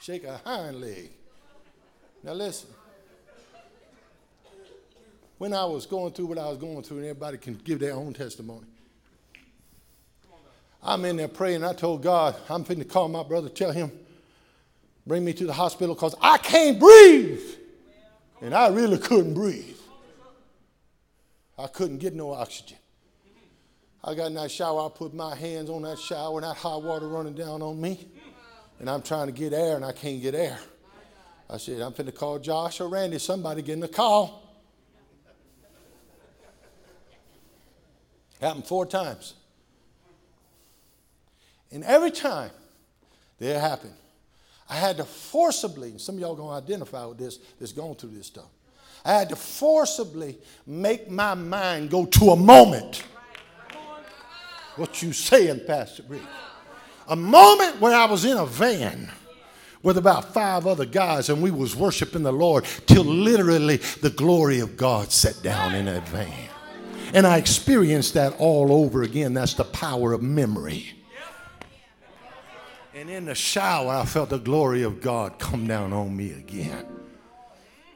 Shake 0.00 0.24
a 0.24 0.36
hind 0.44 0.80
leg. 0.80 1.10
Now, 2.22 2.34
listen. 2.34 2.68
When 5.38 5.52
I 5.54 5.64
was 5.64 5.86
going 5.86 6.12
through 6.12 6.26
what 6.26 6.38
I 6.38 6.48
was 6.48 6.58
going 6.58 6.82
through, 6.82 6.98
and 6.98 7.06
everybody 7.06 7.38
can 7.38 7.54
give 7.54 7.80
their 7.80 7.94
own 7.94 8.12
testimony. 8.12 8.66
I'm 10.82 11.04
in 11.06 11.16
there 11.16 11.28
praying. 11.28 11.64
I 11.64 11.72
told 11.72 12.02
God, 12.02 12.36
I'm 12.50 12.62
finna 12.64 12.88
call 12.88 13.08
my 13.08 13.22
brother, 13.22 13.48
tell 13.48 13.72
him, 13.72 13.90
bring 15.06 15.24
me 15.24 15.32
to 15.32 15.46
the 15.46 15.52
hospital 15.52 15.94
because 15.94 16.14
I 16.20 16.36
can't 16.38 16.78
breathe. 16.78 17.42
And 18.42 18.54
I 18.54 18.68
really 18.68 18.98
couldn't 18.98 19.32
breathe. 19.32 19.78
I 21.58 21.68
couldn't 21.68 21.98
get 21.98 22.14
no 22.14 22.32
oxygen. 22.32 22.76
I 24.06 24.14
got 24.14 24.26
in 24.26 24.34
that 24.34 24.50
shower, 24.50 24.84
I 24.84 24.88
put 24.94 25.14
my 25.14 25.34
hands 25.34 25.70
on 25.70 25.82
that 25.82 25.98
shower, 25.98 26.38
and 26.38 26.44
that 26.44 26.56
hot 26.56 26.82
water 26.82 27.08
running 27.08 27.32
down 27.32 27.62
on 27.62 27.80
me. 27.80 28.06
And 28.78 28.90
I'm 28.90 29.00
trying 29.00 29.28
to 29.28 29.32
get 29.32 29.54
air, 29.54 29.76
and 29.76 29.84
I 29.84 29.92
can't 29.92 30.20
get 30.20 30.34
air. 30.34 30.58
I 31.48 31.56
said, 31.56 31.80
I'm 31.80 31.92
finna 31.92 32.14
call 32.14 32.38
Josh 32.38 32.82
or 32.82 32.88
Randy, 32.88 33.18
somebody 33.18 33.62
getting 33.62 33.82
a 33.82 33.88
call. 33.88 34.42
Happened 38.40 38.66
four 38.66 38.84
times. 38.84 39.34
And 41.72 41.82
every 41.84 42.10
time 42.10 42.50
that 43.38 43.56
it 43.56 43.60
happened, 43.60 43.94
I 44.68 44.74
had 44.74 44.98
to 44.98 45.04
forcibly, 45.04 45.90
and 45.90 46.00
some 46.00 46.16
of 46.16 46.20
y'all 46.20 46.34
gonna 46.34 46.58
identify 46.58 47.06
with 47.06 47.16
this 47.16 47.38
that's 47.58 47.72
going 47.72 47.94
through 47.94 48.10
this 48.10 48.26
stuff. 48.26 48.50
I 49.02 49.14
had 49.14 49.30
to 49.30 49.36
forcibly 49.36 50.38
make 50.66 51.10
my 51.10 51.34
mind 51.34 51.90
go 51.90 52.04
to 52.04 52.30
a 52.30 52.36
moment. 52.36 53.02
What 54.76 55.02
you 55.02 55.12
saying, 55.12 55.60
Pastor 55.66 56.02
Rick? 56.08 56.22
A 57.08 57.16
moment 57.16 57.80
where 57.80 57.94
I 57.94 58.06
was 58.06 58.24
in 58.24 58.36
a 58.36 58.46
van 58.46 59.10
with 59.82 59.98
about 59.98 60.32
five 60.32 60.66
other 60.66 60.86
guys 60.86 61.28
and 61.28 61.42
we 61.42 61.50
was 61.50 61.76
worshiping 61.76 62.22
the 62.22 62.32
Lord 62.32 62.64
till 62.86 63.04
literally 63.04 63.76
the 63.76 64.10
glory 64.10 64.60
of 64.60 64.76
God 64.76 65.12
sat 65.12 65.40
down 65.42 65.74
in 65.74 65.84
that 65.84 66.08
van. 66.08 66.48
And 67.12 67.26
I 67.26 67.36
experienced 67.36 68.14
that 68.14 68.34
all 68.38 68.72
over 68.72 69.02
again. 69.02 69.34
That's 69.34 69.54
the 69.54 69.64
power 69.64 70.12
of 70.12 70.22
memory. 70.22 70.94
And 72.94 73.10
in 73.10 73.26
the 73.26 73.34
shower, 73.34 73.92
I 73.92 74.04
felt 74.04 74.30
the 74.30 74.38
glory 74.38 74.82
of 74.82 75.00
God 75.00 75.38
come 75.38 75.66
down 75.66 75.92
on 75.92 76.16
me 76.16 76.32
again. 76.32 76.86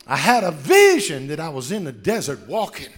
I 0.06 0.16
had 0.16 0.44
a 0.44 0.50
vision 0.50 1.28
that 1.28 1.40
I 1.40 1.48
was 1.48 1.72
in 1.72 1.84
the 1.84 1.92
desert 1.92 2.46
walking 2.46 2.92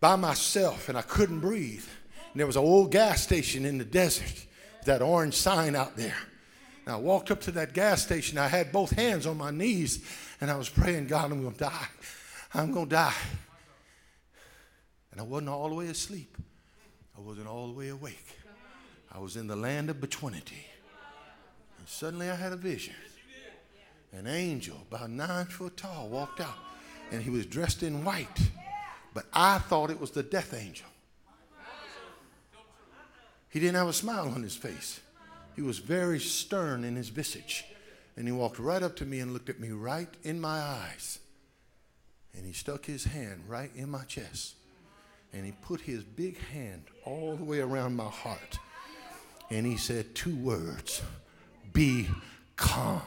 by 0.00 0.16
myself 0.16 0.88
and 0.88 0.96
I 0.96 1.02
couldn't 1.02 1.40
breathe. 1.40 1.86
And 2.34 2.40
there 2.40 2.48
was 2.48 2.56
an 2.56 2.64
old 2.64 2.90
gas 2.90 3.22
station 3.22 3.64
in 3.64 3.78
the 3.78 3.84
desert, 3.84 4.46
that 4.86 5.02
orange 5.02 5.34
sign 5.34 5.76
out 5.76 5.96
there. 5.96 6.16
And 6.84 6.92
I 6.92 6.98
walked 6.98 7.30
up 7.30 7.40
to 7.42 7.52
that 7.52 7.74
gas 7.74 8.02
station. 8.02 8.38
I 8.38 8.48
had 8.48 8.72
both 8.72 8.90
hands 8.90 9.24
on 9.24 9.38
my 9.38 9.52
knees 9.52 10.04
and 10.40 10.50
I 10.50 10.56
was 10.56 10.68
praying, 10.68 11.06
God, 11.06 11.30
I'm 11.30 11.42
going 11.42 11.54
to 11.54 11.60
die. 11.60 11.86
I'm 12.52 12.72
going 12.72 12.86
to 12.86 12.94
die. 12.96 13.14
And 15.12 15.20
I 15.20 15.24
wasn't 15.24 15.50
all 15.50 15.68
the 15.68 15.76
way 15.76 15.86
asleep, 15.86 16.36
I 17.16 17.20
wasn't 17.20 17.46
all 17.46 17.68
the 17.68 17.72
way 17.72 17.90
awake. 17.90 18.36
I 19.12 19.20
was 19.20 19.36
in 19.36 19.46
the 19.46 19.54
land 19.54 19.90
of 19.90 19.98
betweenity. 19.98 20.64
And 21.78 21.86
suddenly 21.86 22.28
I 22.28 22.34
had 22.34 22.52
a 22.52 22.56
vision. 22.56 22.94
An 24.12 24.26
angel, 24.26 24.76
about 24.90 25.08
nine 25.08 25.46
foot 25.46 25.76
tall, 25.76 26.08
walked 26.08 26.40
out. 26.40 26.58
And 27.12 27.22
he 27.22 27.30
was 27.30 27.46
dressed 27.46 27.84
in 27.84 28.04
white. 28.04 28.50
But 29.12 29.26
I 29.32 29.58
thought 29.58 29.90
it 29.90 30.00
was 30.00 30.10
the 30.10 30.24
death 30.24 30.52
angel. 30.52 30.88
He 33.54 33.60
didn't 33.60 33.76
have 33.76 33.88
a 33.88 33.94
smile 33.94 34.28
on 34.28 34.42
his 34.42 34.54
face. 34.54 35.00
He 35.56 35.62
was 35.62 35.78
very 35.78 36.20
stern 36.20 36.84
in 36.84 36.94
his 36.96 37.08
visage. 37.08 37.64
And 38.16 38.26
he 38.26 38.32
walked 38.32 38.58
right 38.58 38.82
up 38.82 38.96
to 38.96 39.06
me 39.06 39.20
and 39.20 39.32
looked 39.32 39.48
at 39.48 39.58
me 39.58 39.70
right 39.70 40.08
in 40.22 40.38
my 40.38 40.58
eyes. 40.58 41.18
And 42.36 42.44
he 42.44 42.52
stuck 42.52 42.84
his 42.84 43.04
hand 43.04 43.44
right 43.48 43.70
in 43.74 43.88
my 43.88 44.04
chest. 44.04 44.56
And 45.32 45.46
he 45.46 45.52
put 45.62 45.80
his 45.80 46.04
big 46.04 46.38
hand 46.38 46.82
all 47.06 47.36
the 47.36 47.44
way 47.44 47.60
around 47.60 47.96
my 47.96 48.10
heart 48.10 48.58
and 49.50 49.66
he 49.66 49.76
said 49.76 50.14
two 50.14 50.36
words 50.36 51.02
be 51.72 52.08
calm. 52.56 53.02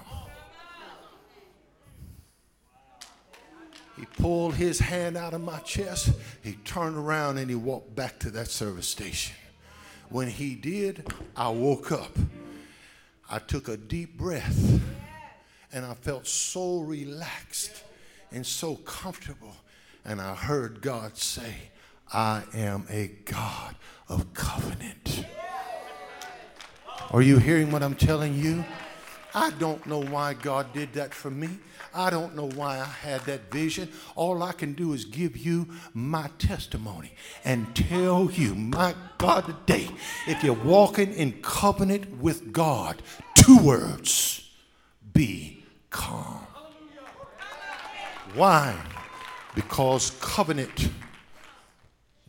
He 3.98 4.06
pulled 4.06 4.54
his 4.56 4.80
hand 4.80 5.18
out 5.18 5.34
of 5.34 5.42
my 5.42 5.58
chest. 5.60 6.12
He 6.44 6.54
turned 6.54 6.96
around 6.96 7.40
and 7.40 7.50
he 7.50 7.56
walked 7.56 7.96
back 7.96 8.20
to 8.20 8.32
that 8.32 8.48
service 8.48 8.88
station. 8.88 9.36
When 10.10 10.28
he 10.28 10.56
did, 10.56 11.06
I 11.36 11.50
woke 11.50 11.92
up. 11.92 12.18
I 13.30 13.40
took 13.40 13.68
a 13.68 13.76
deep 13.76 14.18
breath 14.18 14.80
and 15.74 15.86
I 15.86 15.94
felt 15.96 16.28
so 16.28 16.80
relaxed 16.80 17.84
and 18.32 18.46
so 18.46 18.76
comfortable. 18.76 19.56
And 20.06 20.22
I 20.22 20.34
heard 20.34 20.82
God 20.82 21.18
say, 21.18 21.54
I 22.14 22.44
am 22.54 22.86
a 22.90 23.08
God 23.26 23.76
of 24.08 24.34
covenant. 24.34 25.26
Are 27.12 27.22
you 27.22 27.38
hearing 27.38 27.72
what 27.72 27.84
I'm 27.84 27.96
telling 27.96 28.36
you? 28.36 28.64
I 29.38 29.52
don't 29.52 29.86
know 29.86 30.02
why 30.02 30.34
God 30.34 30.74
did 30.74 30.94
that 30.94 31.14
for 31.14 31.30
me. 31.30 31.60
I 31.94 32.10
don't 32.10 32.36
know 32.36 32.50
why 32.56 32.80
I 32.80 32.86
had 32.86 33.22
that 33.26 33.52
vision. 33.52 33.88
All 34.16 34.42
I 34.42 34.52
can 34.52 34.74
do 34.74 34.94
is 34.94 35.06
give 35.06 35.38
you 35.38 35.68
my 35.94 36.32
testimony 36.40 37.14
and 37.46 37.76
tell 37.76 38.32
you, 38.32 38.56
my 38.56 38.96
God, 39.20 39.46
today, 39.46 39.90
if 40.26 40.44
you're 40.44 40.56
walking 40.56 41.14
in 41.14 41.34
covenant 41.44 42.18
with 42.18 42.52
God, 42.52 43.04
two 43.36 43.60
words 43.60 44.50
be 45.14 45.64
calm. 45.92 46.48
Why? 48.34 48.76
Because 49.54 50.18
covenant 50.20 50.90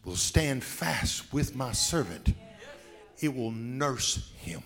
will 0.05 0.17
stand 0.17 0.63
fast 0.63 1.33
with 1.33 1.57
my 1.57 1.73
servant 1.73 2.35
it 3.21 3.35
will 3.35 3.51
nurse 3.51 4.31
him. 4.37 4.63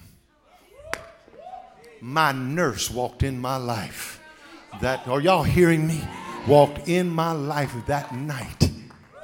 My 2.04 2.32
nurse 2.32 2.90
walked 2.90 3.22
in 3.22 3.40
my 3.40 3.56
life. 3.56 4.20
That 4.80 5.06
are 5.06 5.20
y'all 5.20 5.44
hearing 5.44 5.86
me? 5.86 6.02
Walked 6.48 6.88
in 6.88 7.08
my 7.08 7.30
life 7.30 7.72
that 7.86 8.12
night. 8.12 8.72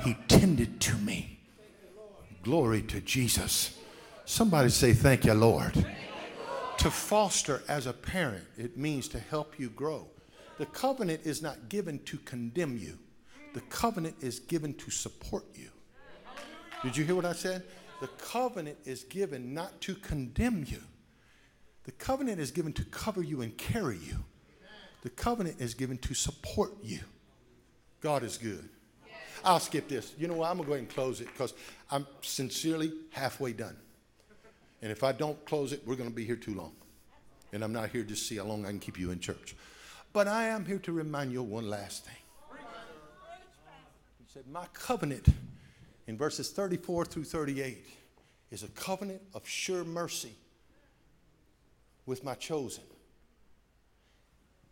He 0.05 0.14
tended 0.29 0.81
to 0.83 0.95
me. 0.99 1.41
Glory 2.45 2.83
to 2.83 3.01
Jesus. 3.01 3.76
Somebody 4.24 4.68
say, 4.68 4.93
Thank 4.93 5.24
you, 5.24 5.35
Lord. 5.35 5.74
To 6.76 6.89
foster 6.89 7.64
as 7.66 7.89
a 7.89 7.93
parent, 7.93 8.45
it 8.57 8.79
means 8.79 9.09
to 9.09 9.18
help 9.18 9.59
you 9.59 9.70
grow. 9.70 10.07
The 10.59 10.66
covenant 10.66 11.22
is 11.24 11.43
not 11.43 11.68
given 11.68 11.99
to 12.05 12.16
condemn 12.18 12.79
you, 12.79 12.97
the 13.55 13.61
covenant 13.62 14.14
is 14.20 14.39
given 14.39 14.72
to 14.74 14.93
support 14.93 15.45
you. 15.53 15.70
Did 16.85 16.97
you 16.97 17.05
hear 17.05 17.16
what 17.16 17.24
I 17.24 17.33
said? 17.33 17.64
The 18.01 18.07
covenant 18.07 18.79
is 18.85 19.03
given 19.03 19.53
not 19.53 19.81
to 19.81 19.97
condemn 19.97 20.64
you. 20.68 20.81
The 21.89 21.93
covenant 21.93 22.39
is 22.39 22.51
given 22.51 22.74
to 22.74 22.84
cover 22.84 23.22
you 23.22 23.41
and 23.41 23.57
carry 23.57 23.97
you. 23.97 24.22
The 25.01 25.09
covenant 25.09 25.57
is 25.59 25.72
given 25.72 25.97
to 25.97 26.12
support 26.12 26.74
you. 26.82 27.01
God 28.03 28.22
is 28.22 28.36
good. 28.36 28.68
I'll 29.43 29.59
skip 29.59 29.89
this. 29.89 30.12
You 30.18 30.28
know 30.28 30.34
what? 30.34 30.51
I'm 30.51 30.59
going 30.59 30.64
to 30.64 30.68
go 30.68 30.72
ahead 30.74 30.84
and 30.84 30.95
close 30.95 31.22
it 31.22 31.28
because 31.28 31.55
I'm 31.91 32.07
sincerely 32.20 32.93
halfway 33.09 33.55
done. 33.55 33.74
And 34.82 34.93
if 34.93 35.03
I 35.03 35.12
don't 35.12 35.43
close 35.47 35.72
it, 35.72 35.80
we're 35.86 35.97
going 35.97 36.11
to 36.11 36.14
be 36.14 36.26
here 36.26 36.36
too 36.36 36.53
long. 36.53 36.72
And 37.55 37.64
I'm 37.64 37.72
not 37.72 37.89
here 37.89 38.05
to 38.05 38.14
see 38.14 38.36
how 38.36 38.45
long 38.45 38.66
I 38.66 38.68
can 38.68 38.80
keep 38.80 38.99
you 38.99 39.11
in 39.11 39.18
church. 39.18 39.57
But 40.12 40.28
I 40.28 40.49
am 40.49 40.66
here 40.66 40.80
to 40.80 40.93
remind 40.93 41.32
you 41.32 41.41
of 41.41 41.49
one 41.49 41.70
last 41.70 42.05
thing. 42.05 42.16
He 44.18 44.26
said, 44.30 44.47
My 44.53 44.66
covenant 44.74 45.28
in 46.07 46.18
verses 46.18 46.51
34 46.51 47.07
through 47.07 47.24
38 47.24 47.82
is 48.51 48.62
a 48.62 48.68
covenant 48.68 49.22
of 49.32 49.49
sure 49.49 49.84
mercy 49.84 50.34
with 52.09 52.25
my 52.25 52.35
chosen. 52.35 52.83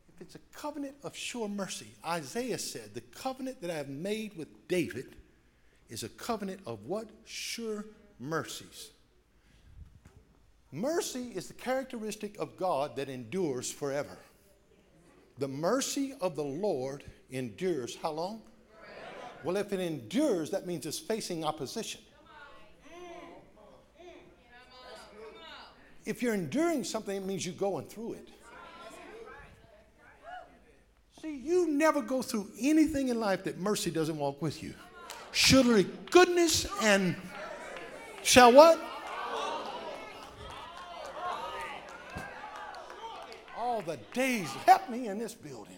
If 0.09 0.23
it's 0.23 0.35
a 0.35 0.59
covenant 0.59 0.95
of 1.05 1.15
sure 1.15 1.49
mercy, 1.49 1.89
Isaiah 2.05 2.59
said, 2.59 2.95
the 2.95 3.03
covenant 3.03 3.61
that 3.61 3.71
I 3.71 3.75
have 3.75 3.91
made 3.91 4.37
with 4.39 4.49
David 4.69 5.15
is 5.91 6.03
a 6.03 6.09
covenant 6.09 6.61
of 6.67 6.87
what? 6.87 7.09
Sure 7.27 7.85
mercies. 8.19 8.91
Mercy 10.73 11.33
is 11.35 11.49
the 11.49 11.55
characteristic 11.55 12.39
of 12.39 12.57
God 12.57 12.97
that 12.97 13.11
endures 13.11 13.71
forever. 13.71 14.17
The 15.39 15.49
mercy 15.49 16.15
of 16.23 16.35
the 16.35 16.45
Lord 16.45 17.05
endures 17.31 17.97
how 17.97 18.13
long? 18.13 18.41
Forever. 18.81 19.41
Well, 19.45 19.57
if 19.59 19.75
it 19.75 19.81
endures, 19.81 20.51
that 20.51 20.67
means 20.67 20.87
it's 20.87 20.99
facing 20.99 21.45
opposition. 21.45 22.01
If 26.07 26.23
you're 26.23 26.35
enduring 26.35 26.85
something, 26.85 27.17
it 27.17 27.25
means 27.25 27.45
you're 27.45 27.55
going 27.57 27.87
through 27.87 28.15
it. 28.15 28.29
See, 31.21 31.37
you 31.37 31.69
never 31.69 32.01
go 32.01 32.23
through 32.23 32.49
anything 32.61 33.09
in 33.09 33.19
life 33.19 33.43
that 33.45 33.59
mercy 33.59 33.91
doesn't 33.91 34.17
walk 34.17 34.41
with 34.41 34.63
you. 34.63 34.73
Surely 35.33 35.85
goodness 36.11 36.67
and 36.83 37.17
shall 38.23 38.53
what? 38.53 38.81
All 43.59 43.83
the 43.83 43.99
days, 44.15 44.49
help 44.65 44.89
me 44.89 45.09
in 45.09 45.19
this 45.19 45.35
building. 45.35 45.77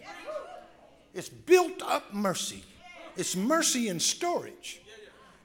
It's 1.15 1.29
built 1.29 1.81
up 1.81 2.13
mercy. 2.13 2.63
It's 3.17 3.35
mercy 3.35 3.89
in 3.89 3.99
storage 3.99 4.81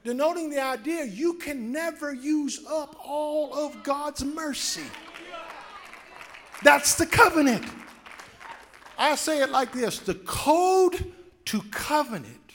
denoting 0.05 0.51
the 0.51 0.63
idea 0.63 1.03
you 1.03 1.33
can 1.33 1.71
never 1.71 2.13
use 2.13 2.63
up 2.69 2.95
all 3.03 3.53
of 3.53 3.83
God's 3.83 4.23
mercy. 4.23 4.85
That's 6.63 6.93
the 6.95 7.07
covenant. 7.07 7.65
I 8.97 9.15
say 9.15 9.41
it 9.41 9.49
like 9.49 9.73
this 9.73 9.99
the 9.99 10.15
code 10.15 11.11
to 11.45 11.61
covenant 11.71 12.51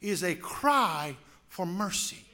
is 0.00 0.24
a 0.24 0.34
cry 0.34 1.14
for 1.46 1.66
mercy. 1.66 2.24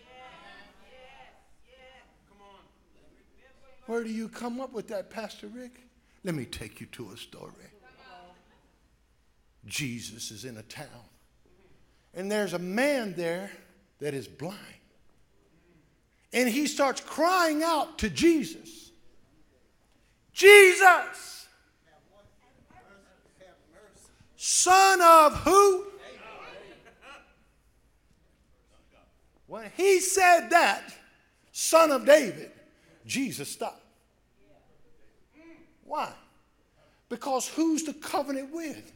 Where 3.86 4.04
do 4.04 4.10
you 4.10 4.28
come 4.28 4.60
up 4.60 4.72
with 4.72 4.88
that, 4.88 5.10
Pastor 5.10 5.48
Rick? 5.48 5.80
Let 6.22 6.34
me 6.34 6.44
take 6.44 6.80
you 6.80 6.86
to 6.88 7.10
a 7.12 7.16
story. 7.16 7.52
Jesus 9.66 10.30
is 10.30 10.44
in 10.44 10.56
a 10.58 10.62
town, 10.62 10.86
and 12.14 12.30
there's 12.30 12.52
a 12.52 12.58
man 12.58 13.14
there 13.14 13.50
that 14.00 14.14
is 14.14 14.28
blind. 14.28 14.56
And 16.32 16.48
he 16.48 16.66
starts 16.66 17.00
crying 17.00 17.62
out 17.62 17.98
to 17.98 18.10
Jesus 18.10 18.78
Jesus, 20.38 21.48
son 24.36 25.00
of 25.02 25.34
who? 25.38 25.84
When 29.48 29.68
he 29.76 29.98
said 29.98 30.50
that, 30.50 30.94
son 31.50 31.90
of 31.90 32.06
David, 32.06 32.52
Jesus 33.04 33.50
stopped. 33.50 33.82
Why? 35.84 36.12
Because 37.08 37.48
who's 37.48 37.82
the 37.82 37.94
covenant 37.94 38.54
with? 38.54 38.92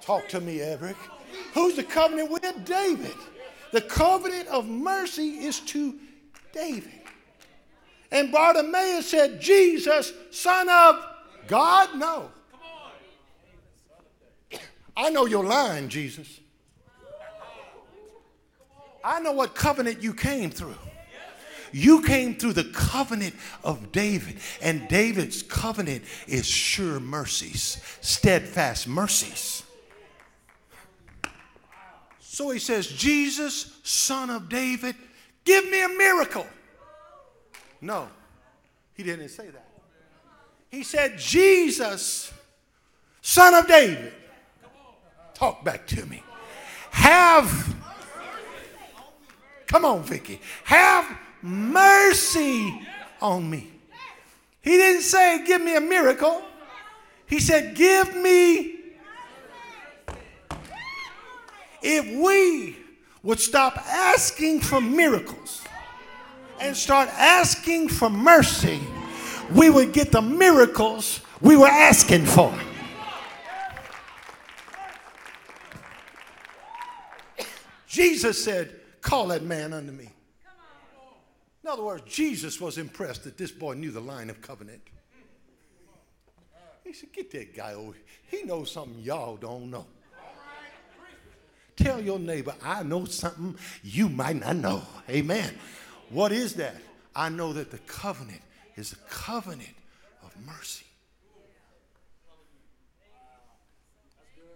Talk 0.00 0.28
to 0.28 0.40
me, 0.40 0.62
Eric. 0.62 0.96
Who's 1.52 1.76
the 1.76 1.84
covenant 1.84 2.30
with? 2.30 2.64
David. 2.64 3.12
The 3.72 3.80
covenant 3.80 4.48
of 4.48 4.68
mercy 4.68 5.30
is 5.30 5.60
to 5.60 5.98
David. 6.52 6.92
And 8.10 8.30
Bartimaeus 8.30 9.08
said, 9.08 9.40
Jesus, 9.40 10.12
son 10.30 10.68
of 10.68 11.02
God? 11.46 11.96
No. 11.96 12.30
I 14.94 15.08
know 15.08 15.24
your 15.24 15.44
line, 15.44 15.88
Jesus. 15.88 16.40
I 19.02 19.18
know 19.20 19.32
what 19.32 19.54
covenant 19.54 20.02
you 20.02 20.12
came 20.12 20.50
through. 20.50 20.76
You 21.72 22.02
came 22.02 22.34
through 22.34 22.52
the 22.52 22.64
covenant 22.64 23.34
of 23.64 23.92
David, 23.92 24.36
and 24.60 24.86
David's 24.88 25.42
covenant 25.42 26.04
is 26.28 26.46
sure 26.46 27.00
mercies, 27.00 27.82
steadfast 28.02 28.86
mercies. 28.86 29.62
So 32.32 32.48
he 32.48 32.60
says, 32.60 32.86
Jesus, 32.86 33.78
son 33.82 34.30
of 34.30 34.48
David, 34.48 34.96
give 35.44 35.68
me 35.68 35.84
a 35.84 35.88
miracle. 35.88 36.46
No, 37.82 38.08
he 38.94 39.02
didn't 39.02 39.28
say 39.28 39.50
that. 39.50 39.68
He 40.70 40.82
said, 40.82 41.18
Jesus, 41.18 42.32
son 43.20 43.52
of 43.52 43.68
David, 43.68 44.14
talk 45.34 45.62
back 45.62 45.86
to 45.88 46.06
me. 46.06 46.22
Have, 46.92 47.76
come 49.66 49.84
on, 49.84 50.02
Vicky, 50.02 50.40
have 50.64 51.04
mercy 51.42 52.80
on 53.20 53.50
me. 53.50 53.70
He 54.62 54.70
didn't 54.70 55.02
say, 55.02 55.44
give 55.44 55.60
me 55.60 55.76
a 55.76 55.82
miracle. 55.82 56.42
He 57.26 57.40
said, 57.40 57.74
give 57.74 58.16
me 58.16 58.81
if 61.82 62.06
we 62.24 62.76
would 63.22 63.40
stop 63.40 63.76
asking 63.86 64.60
for 64.60 64.80
miracles 64.80 65.62
and 66.60 66.76
start 66.76 67.08
asking 67.10 67.88
for 67.88 68.08
mercy, 68.08 68.80
we 69.54 69.70
would 69.70 69.92
get 69.92 70.12
the 70.12 70.22
miracles 70.22 71.20
we 71.40 71.56
were 71.56 71.66
asking 71.66 72.24
for. 72.24 72.52
Jesus 77.86 78.42
said, 78.42 78.74
Call 79.02 79.28
that 79.28 79.42
man 79.42 79.72
unto 79.72 79.92
me. 79.92 80.08
In 81.62 81.70
other 81.70 81.82
words, 81.82 82.02
Jesus 82.06 82.60
was 82.60 82.78
impressed 82.78 83.24
that 83.24 83.36
this 83.36 83.50
boy 83.50 83.74
knew 83.74 83.90
the 83.90 84.00
line 84.00 84.30
of 84.30 84.40
covenant. 84.40 84.80
He 86.84 86.92
said, 86.92 87.12
Get 87.12 87.30
that 87.32 87.54
guy 87.54 87.74
over 87.74 87.92
here. 87.92 88.02
He 88.40 88.46
knows 88.46 88.70
something 88.70 88.98
y'all 89.00 89.36
don't 89.36 89.70
know. 89.70 89.86
Tell 91.76 92.00
your 92.00 92.18
neighbor, 92.18 92.54
I 92.62 92.82
know 92.82 93.04
something 93.06 93.56
you 93.82 94.08
might 94.08 94.36
not 94.36 94.56
know. 94.56 94.82
Amen. 95.08 95.54
What 96.10 96.32
is 96.32 96.54
that? 96.54 96.76
I 97.14 97.28
know 97.28 97.52
that 97.52 97.70
the 97.70 97.78
covenant 97.78 98.42
is 98.76 98.92
a 98.92 98.96
covenant 99.10 99.74
of 100.22 100.34
mercy. 100.46 100.86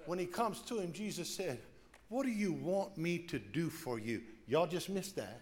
When 0.06 0.18
he 0.18 0.26
comes 0.26 0.60
to 0.62 0.78
him, 0.78 0.92
Jesus 0.92 1.28
said, 1.28 1.58
What 2.08 2.24
do 2.24 2.30
you 2.30 2.52
want 2.52 2.96
me 2.96 3.18
to 3.18 3.38
do 3.38 3.68
for 3.68 3.98
you? 3.98 4.22
Y'all 4.46 4.66
just 4.66 4.88
missed 4.88 5.16
that 5.16 5.40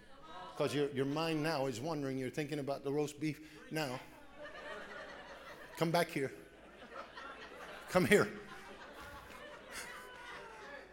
because 0.55 0.73
your, 0.73 0.89
your 0.91 1.05
mind 1.05 1.43
now 1.43 1.67
is 1.67 1.79
wondering, 1.79 2.17
you're 2.17 2.29
thinking 2.29 2.59
about 2.59 2.83
the 2.83 2.91
roast 2.91 3.19
beef 3.19 3.39
now. 3.71 3.99
Come 5.77 5.91
back 5.91 6.09
here. 6.09 6.31
Come 7.89 8.05
here. 8.05 8.27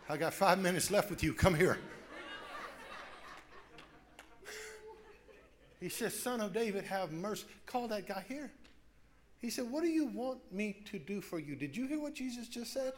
I 0.08 0.16
got 0.16 0.34
five 0.34 0.58
minutes 0.58 0.90
left 0.90 1.10
with 1.10 1.22
you. 1.22 1.32
Come 1.32 1.54
here. 1.54 1.78
He 5.80 5.88
says, 5.88 6.18
Son 6.18 6.40
of 6.40 6.52
David, 6.52 6.84
have 6.84 7.12
mercy. 7.12 7.44
Call 7.66 7.88
that 7.88 8.06
guy 8.06 8.24
here. 8.28 8.52
He 9.40 9.50
said, 9.50 9.68
What 9.68 9.82
do 9.82 9.88
you 9.88 10.06
want 10.06 10.38
me 10.52 10.76
to 10.90 10.98
do 10.98 11.20
for 11.20 11.40
you? 11.40 11.56
Did 11.56 11.76
you 11.76 11.86
hear 11.86 12.00
what 12.00 12.14
Jesus 12.14 12.46
just 12.46 12.72
said? 12.72 12.92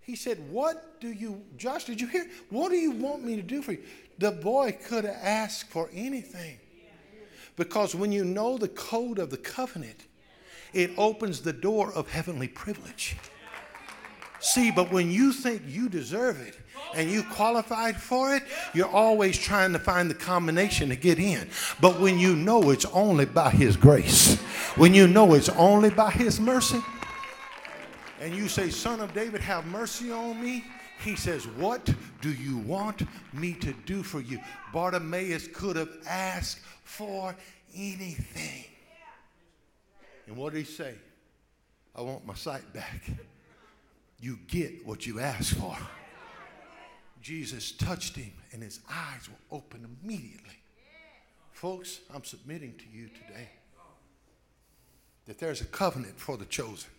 He 0.00 0.14
said, 0.14 0.38
What 0.50 1.00
do 1.00 1.08
you, 1.08 1.42
Josh, 1.56 1.84
did 1.84 2.00
you 2.00 2.06
hear? 2.06 2.26
What 2.50 2.68
do 2.68 2.76
you 2.76 2.92
want 2.92 3.24
me 3.24 3.36
to 3.36 3.42
do 3.42 3.62
for 3.62 3.72
you? 3.72 3.82
The 4.18 4.30
boy 4.30 4.78
could 4.86 5.04
have 5.04 5.18
asked 5.20 5.70
for 5.70 5.90
anything. 5.92 6.58
Because 7.56 7.94
when 7.94 8.12
you 8.12 8.24
know 8.24 8.58
the 8.58 8.68
code 8.68 9.18
of 9.18 9.30
the 9.30 9.36
covenant, 9.36 10.06
it 10.72 10.90
opens 10.96 11.40
the 11.40 11.52
door 11.52 11.92
of 11.92 12.10
heavenly 12.10 12.48
privilege. 12.48 13.16
See, 14.44 14.70
but 14.70 14.92
when 14.92 15.10
you 15.10 15.32
think 15.32 15.62
you 15.66 15.88
deserve 15.88 16.38
it 16.38 16.54
and 16.94 17.10
you 17.10 17.22
qualified 17.22 17.98
for 17.98 18.36
it, 18.36 18.42
you're 18.74 18.86
always 18.86 19.38
trying 19.38 19.72
to 19.72 19.78
find 19.78 20.10
the 20.10 20.14
combination 20.14 20.90
to 20.90 20.96
get 20.96 21.18
in. 21.18 21.48
But 21.80 21.98
when 21.98 22.18
you 22.18 22.36
know 22.36 22.68
it's 22.68 22.84
only 22.84 23.24
by 23.24 23.48
His 23.48 23.74
grace, 23.74 24.38
when 24.76 24.92
you 24.92 25.08
know 25.08 25.32
it's 25.32 25.48
only 25.48 25.88
by 25.88 26.10
His 26.10 26.40
mercy, 26.40 26.82
and 28.20 28.34
you 28.34 28.46
say, 28.48 28.68
Son 28.68 29.00
of 29.00 29.14
David, 29.14 29.40
have 29.40 29.64
mercy 29.64 30.12
on 30.12 30.42
me. 30.42 30.62
He 31.02 31.16
says, 31.16 31.46
What 31.46 31.88
do 32.20 32.30
you 32.30 32.58
want 32.58 33.02
me 33.32 33.54
to 33.54 33.72
do 33.86 34.02
for 34.02 34.20
you? 34.20 34.38
Bartimaeus 34.74 35.48
could 35.54 35.76
have 35.76 35.90
asked 36.06 36.58
for 36.82 37.34
anything. 37.74 38.66
And 40.26 40.36
what 40.36 40.52
did 40.52 40.58
he 40.58 40.64
say? 40.70 40.96
I 41.96 42.02
want 42.02 42.26
my 42.26 42.34
sight 42.34 42.70
back 42.74 43.10
you 44.24 44.38
get 44.48 44.86
what 44.86 45.06
you 45.06 45.20
ask 45.20 45.54
for. 45.54 45.76
Jesus 47.20 47.72
touched 47.72 48.16
him 48.16 48.32
and 48.52 48.62
his 48.62 48.80
eyes 48.90 49.28
were 49.28 49.56
open 49.56 49.86
immediately. 50.02 50.58
Folks, 51.52 52.00
I'm 52.14 52.24
submitting 52.24 52.74
to 52.78 52.84
you 52.90 53.08
today. 53.08 53.50
that 55.26 55.38
there's 55.38 55.60
a 55.60 55.66
covenant 55.66 56.18
for 56.18 56.36
the 56.38 56.44
chosen. 56.46 56.90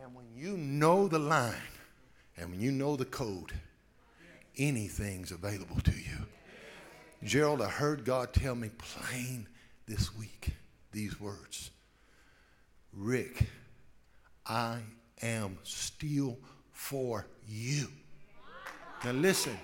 And 0.00 0.14
when 0.14 0.26
you 0.36 0.56
know 0.56 1.08
the 1.08 1.18
line 1.18 1.54
and 2.36 2.50
when 2.50 2.60
you 2.60 2.70
know 2.70 2.94
the 2.94 3.04
code, 3.04 3.52
anything's 4.56 5.32
available 5.32 5.80
to 5.80 5.92
you. 5.92 6.26
Gerald, 7.24 7.60
I 7.60 7.68
heard 7.68 8.04
God 8.04 8.32
tell 8.32 8.54
me 8.54 8.70
plain 8.78 9.48
this 9.86 10.16
week 10.16 10.50
these 10.92 11.20
words 11.20 11.70
Rick, 12.92 13.46
I 14.46 14.78
am 15.22 15.58
still 15.62 16.38
for 16.72 17.26
you. 17.46 17.88
Now, 19.04 19.12
listen, 19.12 19.56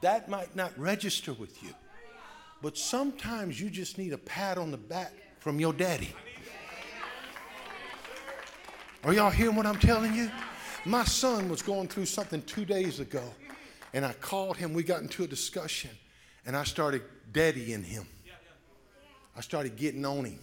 that 0.00 0.28
might 0.28 0.54
not 0.54 0.76
register 0.78 1.32
with 1.32 1.62
you, 1.62 1.70
but 2.62 2.76
sometimes 2.76 3.60
you 3.60 3.70
just 3.70 3.98
need 3.98 4.12
a 4.12 4.18
pat 4.18 4.58
on 4.58 4.70
the 4.70 4.76
back 4.76 5.12
from 5.40 5.60
your 5.60 5.72
daddy. 5.72 6.12
Are 9.04 9.12
y'all 9.12 9.30
hearing 9.30 9.54
what 9.54 9.66
I'm 9.66 9.78
telling 9.78 10.14
you? 10.14 10.30
My 10.86 11.04
son 11.04 11.48
was 11.48 11.62
going 11.62 11.88
through 11.88 12.06
something 12.06 12.42
two 12.42 12.64
days 12.64 13.00
ago, 13.00 13.22
and 13.92 14.04
I 14.04 14.12
called 14.14 14.56
him. 14.56 14.72
We 14.72 14.82
got 14.82 15.02
into 15.02 15.24
a 15.24 15.26
discussion, 15.26 15.90
and 16.46 16.56
I 16.56 16.64
started 16.64 17.02
daddying 17.32 17.84
him. 17.84 18.06
I 19.36 19.40
started 19.40 19.76
getting 19.76 20.04
on 20.04 20.24
him. 20.24 20.38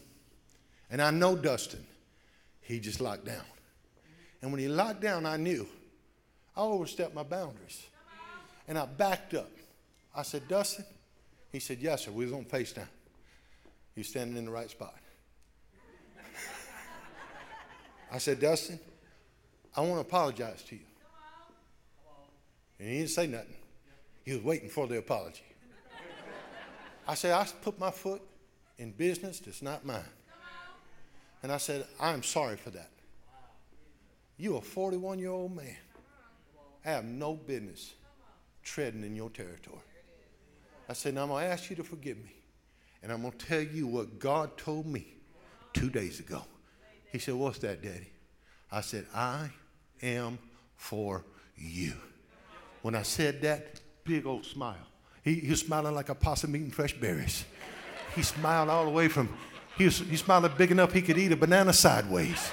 And 0.89 1.01
I 1.01 1.11
know 1.11 1.35
Dustin, 1.35 1.85
he 2.61 2.79
just 2.79 2.99
locked 2.99 3.25
down. 3.25 3.43
And 4.41 4.51
when 4.51 4.59
he 4.59 4.67
locked 4.67 5.01
down, 5.01 5.25
I 5.25 5.37
knew 5.37 5.67
I 6.55 6.61
overstepped 6.61 7.13
my 7.13 7.23
boundaries. 7.23 7.85
And 8.67 8.77
I 8.77 8.85
backed 8.85 9.33
up. 9.33 9.51
I 10.15 10.23
said, 10.23 10.47
Dustin? 10.47 10.85
He 11.51 11.59
said, 11.59 11.79
Yes, 11.79 12.05
sir. 12.05 12.11
We 12.11 12.25
was 12.25 12.33
on 12.33 12.45
FaceTime. 12.45 12.87
He's 13.95 14.09
standing 14.09 14.37
in 14.37 14.45
the 14.45 14.51
right 14.51 14.69
spot. 14.69 14.95
I 18.11 18.17
said, 18.17 18.39
Dustin, 18.39 18.79
I 19.75 19.81
want 19.81 19.95
to 19.95 19.99
apologize 20.01 20.63
to 20.63 20.75
you. 20.75 20.81
And 22.79 22.89
he 22.89 22.97
didn't 22.97 23.09
say 23.11 23.27
nothing. 23.27 23.55
He 24.25 24.33
was 24.33 24.43
waiting 24.43 24.69
for 24.69 24.87
the 24.87 24.97
apology. 24.97 25.43
I 27.07 27.15
said, 27.15 27.33
I 27.33 27.45
put 27.61 27.79
my 27.79 27.91
foot 27.91 28.21
in 28.77 28.91
business 28.91 29.39
that's 29.39 29.61
not 29.61 29.85
mine. 29.85 30.03
And 31.43 31.51
I 31.51 31.57
said, 31.57 31.85
I'm 31.99 32.21
sorry 32.21 32.57
for 32.57 32.69
that. 32.71 32.90
You 34.41 34.57
a 34.57 34.61
41 34.61 35.19
year 35.19 35.29
old 35.29 35.55
man. 35.55 35.77
I 36.83 36.89
have 36.89 37.05
no 37.05 37.35
business 37.35 37.93
treading 38.63 39.03
in 39.03 39.15
your 39.15 39.29
territory. 39.29 39.77
I 40.89 40.93
said, 40.93 41.13
now 41.13 41.21
I'm 41.21 41.27
going 41.27 41.45
to 41.45 41.51
ask 41.51 41.69
you 41.69 41.75
to 41.75 41.83
forgive 41.83 42.17
me. 42.17 42.33
And 43.03 43.11
I'm 43.11 43.21
going 43.21 43.33
to 43.33 43.45
tell 43.45 43.61
you 43.61 43.85
what 43.85 44.17
God 44.17 44.57
told 44.57 44.87
me 44.87 45.05
two 45.73 45.91
days 45.91 46.19
ago. 46.19 46.41
He 47.11 47.19
said, 47.19 47.35
What's 47.35 47.59
that, 47.59 47.83
Daddy? 47.83 48.09
I 48.71 48.81
said, 48.81 49.05
I 49.13 49.49
am 50.01 50.39
for 50.75 51.23
you. 51.55 51.93
When 52.81 52.95
I 52.95 53.03
said 53.03 53.43
that, 53.43 53.79
big 54.03 54.25
old 54.25 54.45
smile. 54.45 54.87
He, 55.23 55.35
he 55.35 55.51
was 55.51 55.59
smiling 55.59 55.93
like 55.93 56.09
a 56.09 56.15
possum 56.15 56.55
eating 56.55 56.71
fresh 56.71 56.93
berries. 56.93 57.45
He 58.15 58.23
smiled 58.23 58.69
all 58.69 58.85
the 58.85 58.91
way 58.91 59.07
from, 59.07 59.29
he, 59.77 59.85
was, 59.85 59.99
he 59.99 60.15
smiled 60.15 60.57
big 60.57 60.71
enough 60.71 60.93
he 60.93 61.03
could 61.03 61.19
eat 61.19 61.31
a 61.31 61.35
banana 61.35 61.73
sideways. 61.73 62.51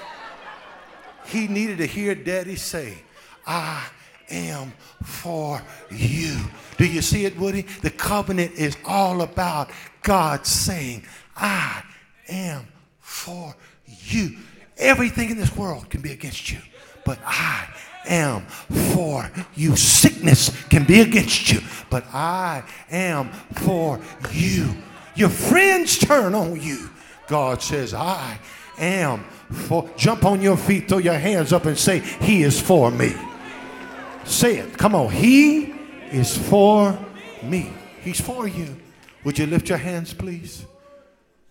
He 1.29 1.47
needed 1.47 1.77
to 1.79 1.85
hear 1.85 2.15
Daddy 2.15 2.55
say, 2.55 2.97
I 3.45 3.85
am 4.29 4.73
for 5.03 5.61
you. 5.91 6.37
Do 6.77 6.85
you 6.85 7.01
see 7.01 7.25
it, 7.25 7.37
Woody? 7.37 7.63
The 7.81 7.89
covenant 7.89 8.53
is 8.53 8.77
all 8.85 9.21
about 9.21 9.69
God 10.01 10.45
saying, 10.45 11.03
I 11.35 11.83
am 12.27 12.67
for 12.99 13.55
you. 13.85 14.37
Everything 14.77 15.29
in 15.29 15.37
this 15.37 15.55
world 15.55 15.89
can 15.89 16.01
be 16.01 16.11
against 16.11 16.51
you, 16.51 16.59
but 17.05 17.19
I 17.25 17.67
am 18.07 18.45
for 18.45 19.29
you. 19.55 19.75
Sickness 19.75 20.49
can 20.67 20.85
be 20.85 21.01
against 21.01 21.51
you, 21.51 21.59
but 21.89 22.05
I 22.13 22.63
am 22.89 23.31
for 23.31 23.99
you. 24.31 24.73
Your 25.15 25.29
friends 25.29 25.97
turn 25.97 26.33
on 26.33 26.61
you. 26.61 26.89
God 27.27 27.61
says, 27.61 27.93
I 27.93 28.39
am 28.79 29.23
for. 29.51 29.89
Jump 29.97 30.25
on 30.25 30.41
your 30.41 30.57
feet, 30.57 30.87
throw 30.87 30.97
your 30.97 31.13
hands 31.13 31.53
up, 31.53 31.65
and 31.65 31.77
say, 31.77 31.99
He 31.99 32.43
is 32.43 32.59
for 32.59 32.91
me. 32.91 33.13
Say 34.25 34.57
it. 34.57 34.77
Come 34.77 34.95
on. 34.95 35.11
He 35.11 35.73
is 36.11 36.37
for 36.37 36.97
me. 37.43 37.71
He's 38.01 38.21
for 38.21 38.47
you. 38.47 38.79
Would 39.23 39.37
you 39.37 39.45
lift 39.45 39.69
your 39.69 39.77
hands, 39.77 40.13
please? 40.13 40.65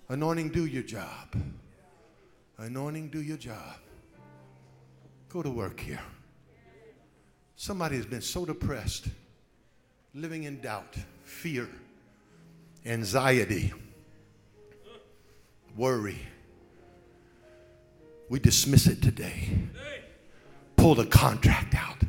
Anointing, 0.09 0.51
do 0.51 0.65
your 0.65 0.83
job. 0.83 1.37
Anointing, 2.57 3.09
do 3.09 3.21
your 3.21 3.37
job. 3.37 3.77
Go 5.29 5.43
to 5.43 5.51
work 5.51 5.79
here. 5.81 6.01
Somebody 7.57 7.97
has 7.97 8.07
been 8.07 8.23
so 8.23 8.47
depressed, 8.47 9.09
living 10.15 10.45
in 10.45 10.61
doubt, 10.61 10.95
fear, 11.25 11.69
anxiety, 12.87 13.73
worry. 15.77 16.19
We 18.29 18.39
dismiss 18.39 18.87
it 18.87 19.01
today. 19.01 19.59
Pull 20.77 20.97
the 20.97 21.07
contract 21.07 21.75
out, 21.75 22.03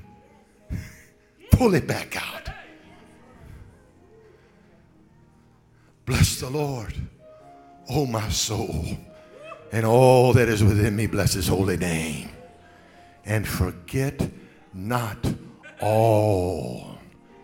pull 1.52 1.74
it 1.74 1.88
back 1.88 2.16
out. 2.16 2.50
Bless 6.06 6.40
the 6.40 6.50
Lord, 6.50 6.94
oh 7.90 8.06
my 8.06 8.30
soul, 8.30 8.86
and 9.72 9.86
all 9.86 10.34
that 10.34 10.50
is 10.50 10.64
within 10.64 10.96
me, 10.96 11.08
bless 11.08 11.34
his 11.34 11.48
holy 11.48 11.78
name. 11.78 12.30
And 13.26 13.48
forget 13.48 14.30
not 14.74 15.18
all 15.82 16.98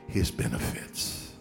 his 0.08 0.32
benefits. 0.32 1.32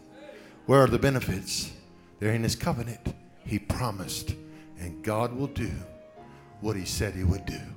Where 0.67 0.83
are 0.83 0.87
the 0.87 0.99
benefits? 0.99 1.73
They're 2.19 2.33
in 2.35 2.43
his 2.43 2.57
covenant. 2.57 3.15
He 3.47 3.59
promised, 3.59 4.35
and 4.79 5.03
God 5.03 5.35
will 5.35 5.47
do 5.47 5.71
what 6.65 6.77
he 6.77 6.87
said 6.87 7.15
he 7.15 7.25
would 7.25 7.45
do. 7.45 7.74